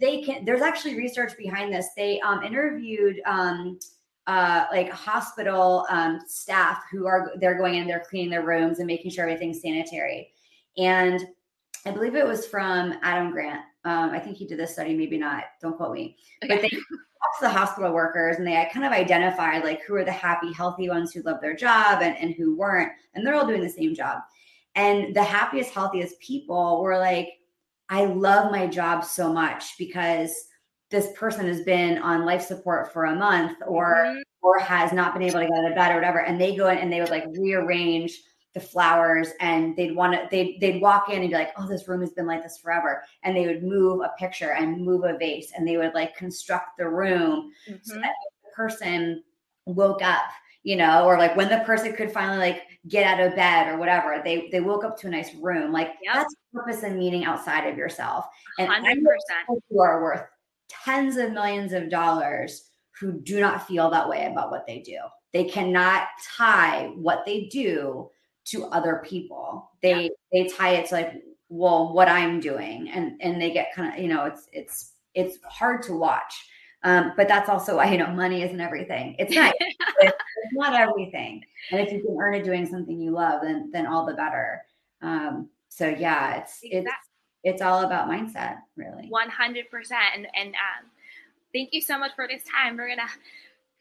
They 0.00 0.22
can 0.22 0.44
there's 0.44 0.62
actually 0.62 0.96
research 0.96 1.36
behind 1.36 1.72
this. 1.72 1.88
They 1.96 2.20
um 2.20 2.42
interviewed 2.42 3.20
um 3.26 3.78
uh 4.26 4.66
like 4.72 4.90
hospital 4.90 5.86
um 5.90 6.20
staff 6.26 6.82
who 6.90 7.06
are 7.06 7.32
they're 7.40 7.58
going 7.58 7.74
in, 7.76 7.86
they're 7.86 8.04
cleaning 8.08 8.30
their 8.30 8.44
rooms 8.44 8.78
and 8.78 8.86
making 8.86 9.10
sure 9.10 9.24
everything's 9.24 9.60
sanitary. 9.62 10.30
And 10.78 11.26
I 11.84 11.90
believe 11.90 12.14
it 12.14 12.26
was 12.26 12.46
from 12.46 12.94
Adam 13.02 13.32
Grant. 13.32 13.62
Um, 13.84 14.10
I 14.10 14.18
think 14.18 14.36
he 14.36 14.46
did 14.46 14.58
this 14.58 14.74
study, 14.74 14.94
maybe 14.94 15.18
not. 15.18 15.44
Don't 15.60 15.76
quote 15.76 15.92
me. 15.92 16.16
Okay. 16.44 16.54
But 16.54 16.62
they 16.62 16.68
talked 16.68 17.38
to 17.40 17.42
the 17.42 17.50
hospital 17.50 17.92
workers 17.92 18.36
and 18.36 18.46
they 18.46 18.68
kind 18.72 18.86
of 18.86 18.92
identified 18.92 19.64
like 19.64 19.82
who 19.82 19.94
are 19.94 20.04
the 20.04 20.12
happy, 20.12 20.52
healthy 20.52 20.88
ones 20.88 21.12
who 21.12 21.22
love 21.22 21.40
their 21.40 21.56
job 21.56 22.02
and, 22.02 22.16
and 22.16 22.34
who 22.34 22.56
weren't. 22.56 22.92
And 23.14 23.26
they're 23.26 23.34
all 23.34 23.46
doing 23.46 23.62
the 23.62 23.68
same 23.68 23.94
job. 23.94 24.20
And 24.74 25.14
the 25.14 25.22
happiest, 25.22 25.70
healthiest 25.70 26.18
people 26.20 26.82
were 26.82 26.98
like, 26.98 27.28
I 27.88 28.04
love 28.06 28.50
my 28.50 28.66
job 28.66 29.04
so 29.04 29.32
much 29.32 29.76
because 29.78 30.32
this 30.90 31.08
person 31.16 31.46
has 31.46 31.62
been 31.62 31.98
on 31.98 32.24
life 32.24 32.42
support 32.42 32.92
for 32.92 33.06
a 33.06 33.16
month 33.16 33.58
or 33.66 33.94
mm-hmm. 33.94 34.20
or 34.42 34.58
has 34.58 34.92
not 34.92 35.12
been 35.12 35.22
able 35.22 35.40
to 35.40 35.46
get 35.46 35.58
out 35.58 35.70
of 35.70 35.74
bed 35.74 35.92
or 35.92 35.96
whatever. 35.96 36.20
And 36.20 36.40
they 36.40 36.54
go 36.54 36.68
in 36.68 36.78
and 36.78 36.92
they 36.92 37.00
would 37.00 37.10
like 37.10 37.24
rearrange 37.36 38.18
the 38.54 38.60
flowers 38.60 39.28
and 39.40 39.74
they'd 39.76 39.96
want 39.96 40.12
to 40.12 40.28
they'd, 40.30 40.60
they'd 40.60 40.80
walk 40.80 41.08
in 41.08 41.20
and 41.20 41.30
be 41.30 41.34
like 41.34 41.52
oh 41.56 41.66
this 41.66 41.88
room 41.88 42.00
has 42.00 42.12
been 42.12 42.26
like 42.26 42.42
this 42.42 42.58
forever. 42.58 43.02
And 43.22 43.36
they 43.36 43.46
would 43.46 43.62
move 43.62 44.00
a 44.00 44.12
picture 44.18 44.52
and 44.52 44.84
move 44.84 45.04
a 45.04 45.16
vase 45.18 45.52
and 45.56 45.66
they 45.66 45.76
would 45.76 45.94
like 45.94 46.16
construct 46.16 46.76
the 46.78 46.88
room 46.88 47.52
mm-hmm. 47.68 47.76
so 47.82 47.94
that 47.94 48.12
the 48.44 48.50
person 48.54 49.22
woke 49.64 50.02
up 50.02 50.24
you 50.64 50.76
know 50.76 51.04
or 51.04 51.18
like 51.18 51.36
when 51.36 51.48
the 51.48 51.60
person 51.60 51.94
could 51.94 52.12
finally 52.12 52.38
like 52.38 52.62
get 52.88 53.06
out 53.06 53.24
of 53.24 53.36
bed 53.36 53.68
or 53.68 53.78
whatever 53.78 54.20
they 54.24 54.48
they 54.50 54.60
woke 54.60 54.84
up 54.84 54.98
to 54.98 55.06
a 55.06 55.10
nice 55.10 55.34
room. 55.34 55.72
Like 55.72 55.94
yep. 56.02 56.14
that's 56.14 56.34
purpose 56.52 56.82
and 56.82 56.98
meaning 56.98 57.24
outside 57.24 57.66
of 57.66 57.78
yourself. 57.78 58.26
And 58.58 58.68
100% 58.68 59.04
you 59.70 59.80
are 59.80 60.02
worth 60.02 60.24
tens 60.84 61.16
of 61.16 61.32
millions 61.32 61.72
of 61.72 61.90
dollars 61.90 62.68
who 62.98 63.12
do 63.12 63.40
not 63.40 63.66
feel 63.66 63.90
that 63.90 64.08
way 64.08 64.26
about 64.30 64.50
what 64.50 64.66
they 64.66 64.80
do. 64.80 64.98
They 65.32 65.44
cannot 65.44 66.08
tie 66.36 66.92
what 66.94 67.24
they 67.24 67.44
do 67.46 68.10
to 68.46 68.64
other 68.66 69.02
people. 69.04 69.70
They 69.82 70.04
yeah. 70.04 70.08
they 70.32 70.48
tie 70.48 70.74
it 70.74 70.88
to 70.88 70.94
like, 70.94 71.22
well, 71.48 71.92
what 71.92 72.08
I'm 72.08 72.40
doing, 72.40 72.88
and 72.90 73.20
and 73.20 73.40
they 73.40 73.52
get 73.52 73.74
kind 73.74 73.92
of 73.92 74.00
you 74.00 74.08
know 74.08 74.24
it's 74.24 74.48
it's 74.52 74.92
it's 75.14 75.38
hard 75.44 75.82
to 75.84 75.94
watch. 75.94 76.34
Um, 76.84 77.12
but 77.16 77.28
that's 77.28 77.48
also 77.48 77.76
why 77.76 77.90
you 77.90 77.98
know 77.98 78.08
money 78.08 78.42
isn't 78.42 78.60
everything. 78.60 79.16
It's 79.18 79.34
not 79.34 79.54
it's, 80.00 80.16
not 80.52 80.74
everything. 80.74 81.44
And 81.70 81.80
if 81.80 81.92
you 81.92 82.02
can 82.02 82.16
earn 82.20 82.34
it 82.34 82.44
doing 82.44 82.66
something 82.66 83.00
you 83.00 83.12
love, 83.12 83.42
then 83.42 83.70
then 83.72 83.86
all 83.86 84.06
the 84.06 84.14
better. 84.14 84.62
Um, 85.00 85.48
so 85.68 85.86
yeah, 85.86 86.38
it's 86.38 86.60
exactly. 86.62 86.78
it's 86.78 86.92
it's 87.44 87.62
all 87.62 87.84
about 87.84 88.08
mindset, 88.08 88.58
really. 88.76 89.06
One 89.08 89.28
hundred 89.28 89.70
percent. 89.70 90.02
And 90.14 90.26
and 90.34 90.48
um, 90.48 90.90
thank 91.52 91.70
you 91.72 91.80
so 91.80 91.98
much 91.98 92.12
for 92.16 92.26
this 92.26 92.42
time. 92.44 92.76
We're 92.76 92.88
gonna 92.88 93.08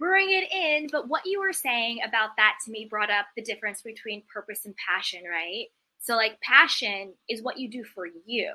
bring 0.02 0.32
it 0.32 0.52
in. 0.52 0.89
But 0.91 1.08
what 1.08 1.22
you 1.26 1.39
were 1.39 1.54
saying 1.54 1.99
about 2.06 2.32
that 2.38 2.56
to 2.66 2.72
me 2.72 2.88
brought 2.89 3.12
up 3.12 3.28
the 3.38 3.43
difference 3.43 3.82
between 3.84 4.24
purpose 4.34 4.66
and 4.66 4.74
passion, 4.76 5.22
right? 5.30 5.68
So 5.99 6.16
like 6.16 6.41
passion 6.41 7.14
is 7.30 7.43
what 7.43 7.60
you 7.60 7.70
do 7.70 7.84
for 7.84 8.06
you. 8.26 8.54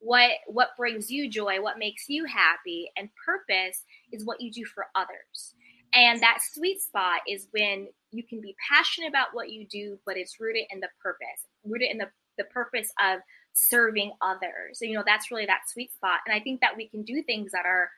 What 0.00 0.32
what 0.46 0.70
brings 0.76 1.10
you 1.10 1.30
joy, 1.30 1.62
what 1.62 1.78
makes 1.78 2.08
you 2.08 2.24
happy, 2.24 2.90
and 2.96 3.10
purpose 3.24 3.84
is 4.12 4.24
what 4.24 4.40
you 4.40 4.50
do 4.50 4.64
for 4.64 4.86
others. 4.94 5.54
And 5.94 6.20
that 6.20 6.38
sweet 6.52 6.80
spot 6.80 7.20
is 7.28 7.48
when 7.52 7.88
you 8.10 8.24
can 8.26 8.40
be 8.40 8.56
passionate 8.68 9.08
about 9.08 9.28
what 9.32 9.50
you 9.50 9.66
do, 9.70 9.98
but 10.06 10.16
it's 10.16 10.40
rooted 10.40 10.64
in 10.70 10.80
the 10.80 10.88
purpose, 11.02 11.46
rooted 11.64 11.90
in 11.90 11.98
the, 11.98 12.08
the 12.38 12.44
purpose 12.44 12.90
of 13.00 13.20
serving 13.52 14.12
others. 14.22 14.78
So, 14.78 14.84
you 14.84 14.94
know, 14.94 15.02
that's 15.04 15.30
really 15.30 15.46
that 15.46 15.68
sweet 15.68 15.92
spot. 15.92 16.20
And 16.26 16.34
I 16.34 16.40
think 16.40 16.60
that 16.60 16.76
we 16.76 16.88
can 16.88 17.02
do 17.02 17.22
things 17.22 17.52
that 17.52 17.66
are 17.66 17.90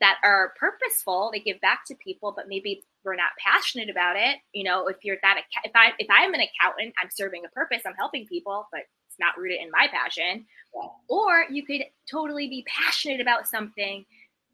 that 0.00 0.18
are 0.22 0.52
purposeful 0.58 1.30
they 1.32 1.40
give 1.40 1.60
back 1.60 1.84
to 1.86 1.94
people 1.96 2.32
but 2.34 2.48
maybe 2.48 2.82
we're 3.04 3.16
not 3.16 3.30
passionate 3.44 3.88
about 3.88 4.16
it. 4.16 4.38
You 4.52 4.64
know 4.64 4.86
if 4.88 4.96
you're 5.02 5.16
that 5.22 5.42
if 5.64 5.72
i 5.74 5.92
if 5.98 6.06
i'm 6.10 6.34
an 6.34 6.40
accountant 6.40 6.94
i'm 7.02 7.10
serving 7.10 7.44
a 7.44 7.48
purpose 7.48 7.82
i'm 7.86 7.94
helping 7.94 8.26
people 8.26 8.66
but 8.72 8.82
it's 9.06 9.18
not 9.18 9.38
rooted 9.38 9.60
in 9.60 9.70
my 9.70 9.88
passion. 9.90 10.46
Yeah. 10.74 10.88
or 11.08 11.44
you 11.50 11.64
could 11.64 11.82
totally 12.10 12.48
be 12.48 12.64
passionate 12.68 13.20
about 13.20 13.48
something 13.48 14.04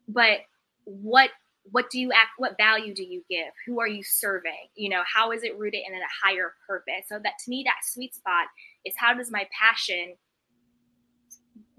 but 0.07 0.39
what 0.85 1.31
what 1.71 1.89
do 1.89 1.99
you 1.99 2.11
act 2.11 2.31
what 2.37 2.57
value 2.57 2.93
do 2.93 3.03
you 3.03 3.23
give? 3.29 3.51
Who 3.65 3.79
are 3.79 3.87
you 3.87 4.03
serving? 4.03 4.69
You 4.75 4.89
know 4.89 5.01
how 5.11 5.31
is 5.31 5.43
it 5.43 5.57
rooted 5.57 5.81
in 5.87 5.93
a 5.93 6.25
higher 6.25 6.53
purpose? 6.67 7.07
So 7.07 7.19
that 7.23 7.33
to 7.43 7.49
me 7.49 7.63
that 7.65 7.83
sweet 7.83 8.13
spot 8.13 8.47
is 8.85 8.93
how 8.97 9.13
does 9.13 9.31
my 9.31 9.47
passion 9.59 10.15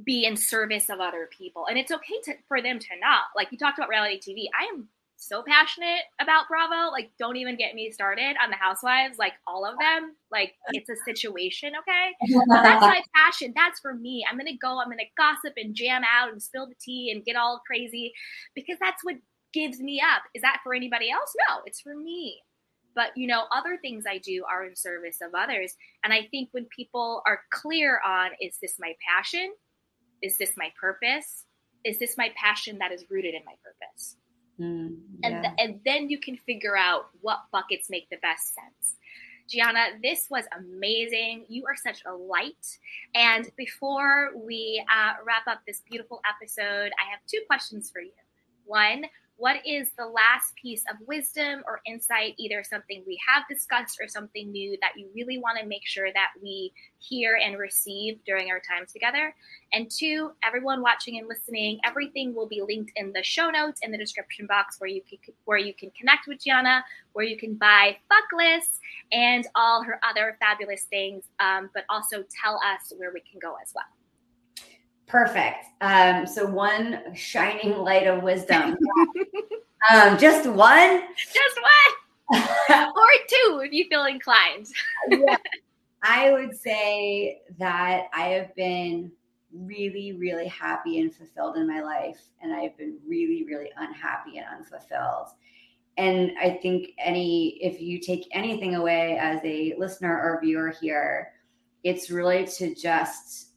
be 0.07 0.25
in 0.25 0.37
service 0.37 0.89
of 0.89 1.01
other 1.01 1.29
people. 1.37 1.67
And 1.67 1.77
it's 1.77 1.93
okay 1.93 2.21
to, 2.25 2.35
for 2.49 2.63
them 2.63 2.79
to 2.79 2.87
not. 3.01 3.25
Like 3.35 3.49
you 3.51 3.59
talked 3.59 3.79
about 3.79 3.89
reality 3.89 4.21
TV. 4.21 4.45
I 4.59 4.67
am 4.73 4.89
so 5.17 5.43
passionate 5.47 6.03
about 6.21 6.47
Bravo. 6.49 6.91
Like, 6.91 7.11
don't 7.19 7.37
even 7.37 7.57
get 7.57 7.75
me 7.75 7.91
started 7.91 8.37
on 8.43 8.51
the 8.51 8.57
housewives, 8.57 9.19
like 9.19 9.33
all 9.47 9.65
of 9.65 9.79
them. 9.79 10.15
Like, 10.31 10.55
it's 10.71 10.89
a 10.89 10.97
situation, 11.05 11.73
okay? 11.81 12.13
But 12.49 12.63
that's 12.63 12.83
my 12.83 13.03
passion. 13.15 13.53
That's 13.57 13.81
for 13.81 13.95
me. 13.95 14.25
I'm 14.31 14.39
gonna 14.39 14.57
go, 14.57 14.79
I'm 14.81 14.89
gonna 14.89 15.03
gossip 15.17 15.55
and 15.57 15.75
jam 15.75 16.03
out 16.05 16.31
and 16.31 16.43
spill 16.43 16.67
the 16.67 16.75
tea 16.81 17.11
and 17.13 17.25
get 17.25 17.37
all 17.37 17.61
crazy 17.67 18.13
because 18.55 18.77
that's 18.81 19.03
what 19.05 19.17
gives 19.53 19.81
me 19.81 20.01
up. 20.01 20.23
Is 20.35 20.43
that 20.43 20.61
for 20.63 20.75
anybody 20.75 21.11
else? 21.11 21.33
No, 21.49 21.63
it's 21.65 21.81
for 21.81 21.97
me. 21.97 22.41
But 22.95 23.09
you 23.17 23.27
know, 23.27 23.45
other 23.55 23.79
things 23.81 24.05
I 24.09 24.19
do 24.19 24.45
are 24.51 24.65
in 24.65 24.77
service 24.77 25.19
of 25.23 25.35
others. 25.35 25.75
And 26.05 26.13
I 26.13 26.29
think 26.31 26.49
when 26.53 26.67
people 26.75 27.23
are 27.27 27.41
clear 27.53 28.01
on 28.07 28.31
is 28.41 28.59
this 28.61 28.77
my 28.79 28.95
passion? 29.09 29.53
Is 30.23 30.39
this 30.39 30.53
my 30.57 30.73
purpose? 30.81 31.45
Is 31.85 31.99
this 31.99 32.17
my 32.17 32.31
passion 32.37 32.79
that 32.79 32.93
is 32.93 33.05
rooted 33.11 33.35
in 33.35 33.43
my 33.45 33.55
purpose? 33.63 34.17
Mm, 34.61 34.97
yeah. 35.21 35.29
and, 35.29 35.45
th- 35.45 35.55
and 35.59 35.81
then 35.85 36.11
you 36.11 36.19
can 36.19 36.37
figure 36.37 36.77
out 36.77 37.11
what 37.21 37.41
buckets 37.53 37.91
make 37.91 38.09
the 38.11 38.17
best 38.23 38.55
sense. 38.55 38.97
Gianna, 39.49 39.91
this 40.03 40.27
was 40.29 40.45
amazing. 40.57 41.45
You 41.49 41.65
are 41.67 41.77
such 41.77 42.03
a 42.05 42.13
light. 42.13 42.67
And 43.15 43.49
before 43.57 44.31
we 44.37 44.85
uh, 44.91 45.13
wrap 45.25 45.47
up 45.47 45.61
this 45.67 45.83
beautiful 45.89 46.21
episode, 46.29 46.91
I 46.99 47.11
have 47.11 47.21
two 47.29 47.41
questions 47.47 47.91
for 47.91 48.01
you. 48.01 48.11
One, 48.65 49.05
what 49.39 49.57
is 49.67 49.91
the 49.99 50.07
last 50.07 50.55
piece 50.61 50.83
of 50.91 50.97
wisdom 51.07 51.63
or 51.67 51.81
insight, 51.87 52.35
either 52.39 52.65
something 52.65 53.03
we 53.07 53.19
have 53.27 53.45
discussed 53.49 53.99
or 54.01 54.09
something 54.09 54.51
new 54.51 54.77
that 54.81 54.93
you 54.97 55.09
really 55.15 55.39
want 55.39 55.59
to 55.59 55.67
make 55.67 55.85
sure 55.85 56.13
that 56.13 56.29
we 56.43 56.73
hear 56.99 57.39
and 57.43 57.59
receive 57.59 58.19
during 58.25 58.51
our 58.51 58.61
time 58.61 58.87
together? 58.91 59.35
And 59.73 59.91
two, 59.91 60.33
everyone 60.43 60.81
watching 60.81 61.19
and 61.19 61.29
listening, 61.29 61.81
everything 61.85 62.35
will 62.35 62.49
be 62.49 62.63
linked 62.63 62.93
in 62.97 63.13
the 63.13 63.23
show 63.23 63.51
notes 63.51 63.81
in 63.83 63.93
the 63.93 63.99
description 63.99 64.47
box 64.47 64.81
where 64.81 64.89
you 64.89 65.03
can 65.09 65.19
where 65.45 65.59
you 65.59 65.75
can 65.75 65.91
connect 65.91 66.27
with 66.27 66.43
Gianna, 66.43 66.85
where 67.13 67.25
you 67.25 67.37
can 67.37 67.55
buy 67.55 67.97
fuck 68.09 68.25
and 69.13 69.47
all 69.55 69.83
her 69.83 69.99
other 70.09 70.37
fabulous 70.41 70.85
things, 70.85 71.25
um, 71.41 71.71
but 71.75 71.85
also 71.89 72.25
tell 72.43 72.57
us 72.57 72.93
where 72.97 73.11
we 73.13 73.21
can 73.21 73.39
go 73.41 73.57
as 73.63 73.73
well. 73.75 73.85
Perfect. 75.07 75.67
Um, 75.81 76.27
so 76.27 76.47
one 76.47 77.15
shining 77.15 77.79
light 77.79 78.07
of 78.07 78.23
wisdom. 78.23 78.77
um, 79.93 80.19
just 80.19 80.49
one? 80.49 81.03
Just 81.17 81.61
one. 81.61 82.41
or 82.71 83.09
two 83.29 83.61
if 83.65 83.73
you 83.73 83.87
feel 83.89 84.05
inclined. 84.05 84.67
yeah. 85.09 85.37
I 86.03 86.33
would 86.33 86.57
say 86.57 87.41
that 87.59 88.09
I 88.13 88.29
have 88.29 88.55
been 88.57 89.13
really, 89.53 90.13
really 90.13 90.49
happy 90.49 91.01
and 91.01 91.15
fulfilled 91.15 91.57
in 91.57 91.67
my 91.67 91.81
life. 91.81 92.21
And 92.43 92.53
I've 92.53 92.77
been 92.77 92.99
really, 93.07 93.45
really 93.45 93.71
unhappy 93.77 94.39
and 94.39 94.47
unfulfilled. 94.59 95.29
And 95.97 96.33
I 96.41 96.51
think 96.51 96.91
any, 96.99 97.59
if 97.63 97.81
you 97.81 97.99
take 97.99 98.29
anything 98.33 98.75
away 98.75 99.17
as 99.19 99.41
a 99.45 99.75
listener 99.79 100.13
or 100.13 100.41
viewer 100.43 100.75
here, 100.81 101.33
it's 101.85 102.11
really 102.11 102.47
to 102.59 102.75
just 102.75 103.53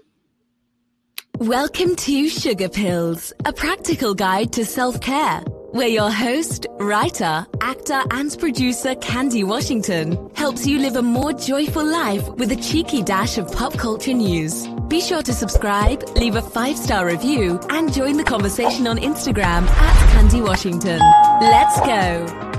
Welcome 1.39 1.97
to 1.97 2.29
Sugar 2.29 2.69
Pills, 2.69 3.33
a 3.43 3.51
practical 3.51 4.13
guide 4.15 4.53
to 4.53 4.63
self 4.63 5.01
care. 5.01 5.41
Where 5.71 5.89
your 5.89 6.09
host, 6.09 6.65
writer, 6.79 7.45
actor, 7.59 8.01
and 8.11 8.33
producer 8.39 8.95
Candy 8.95 9.43
Washington 9.43 10.31
helps 10.33 10.65
you 10.65 10.79
live 10.79 10.95
a 10.95 11.01
more 11.01 11.33
joyful 11.33 11.85
life 11.85 12.25
with 12.35 12.53
a 12.53 12.55
cheeky 12.55 13.03
dash 13.03 13.37
of 13.37 13.51
pop 13.51 13.73
culture 13.73 14.13
news. 14.13 14.65
Be 14.87 15.01
sure 15.01 15.23
to 15.23 15.33
subscribe, 15.33 16.03
leave 16.15 16.37
a 16.37 16.41
five 16.41 16.77
star 16.77 17.05
review, 17.05 17.59
and 17.69 17.93
join 17.93 18.15
the 18.15 18.23
conversation 18.23 18.87
on 18.87 18.97
Instagram 18.97 19.67
at 19.67 20.11
Candy 20.13 20.39
Washington. 20.39 21.01
Let's 21.41 21.77
go. 21.81 22.54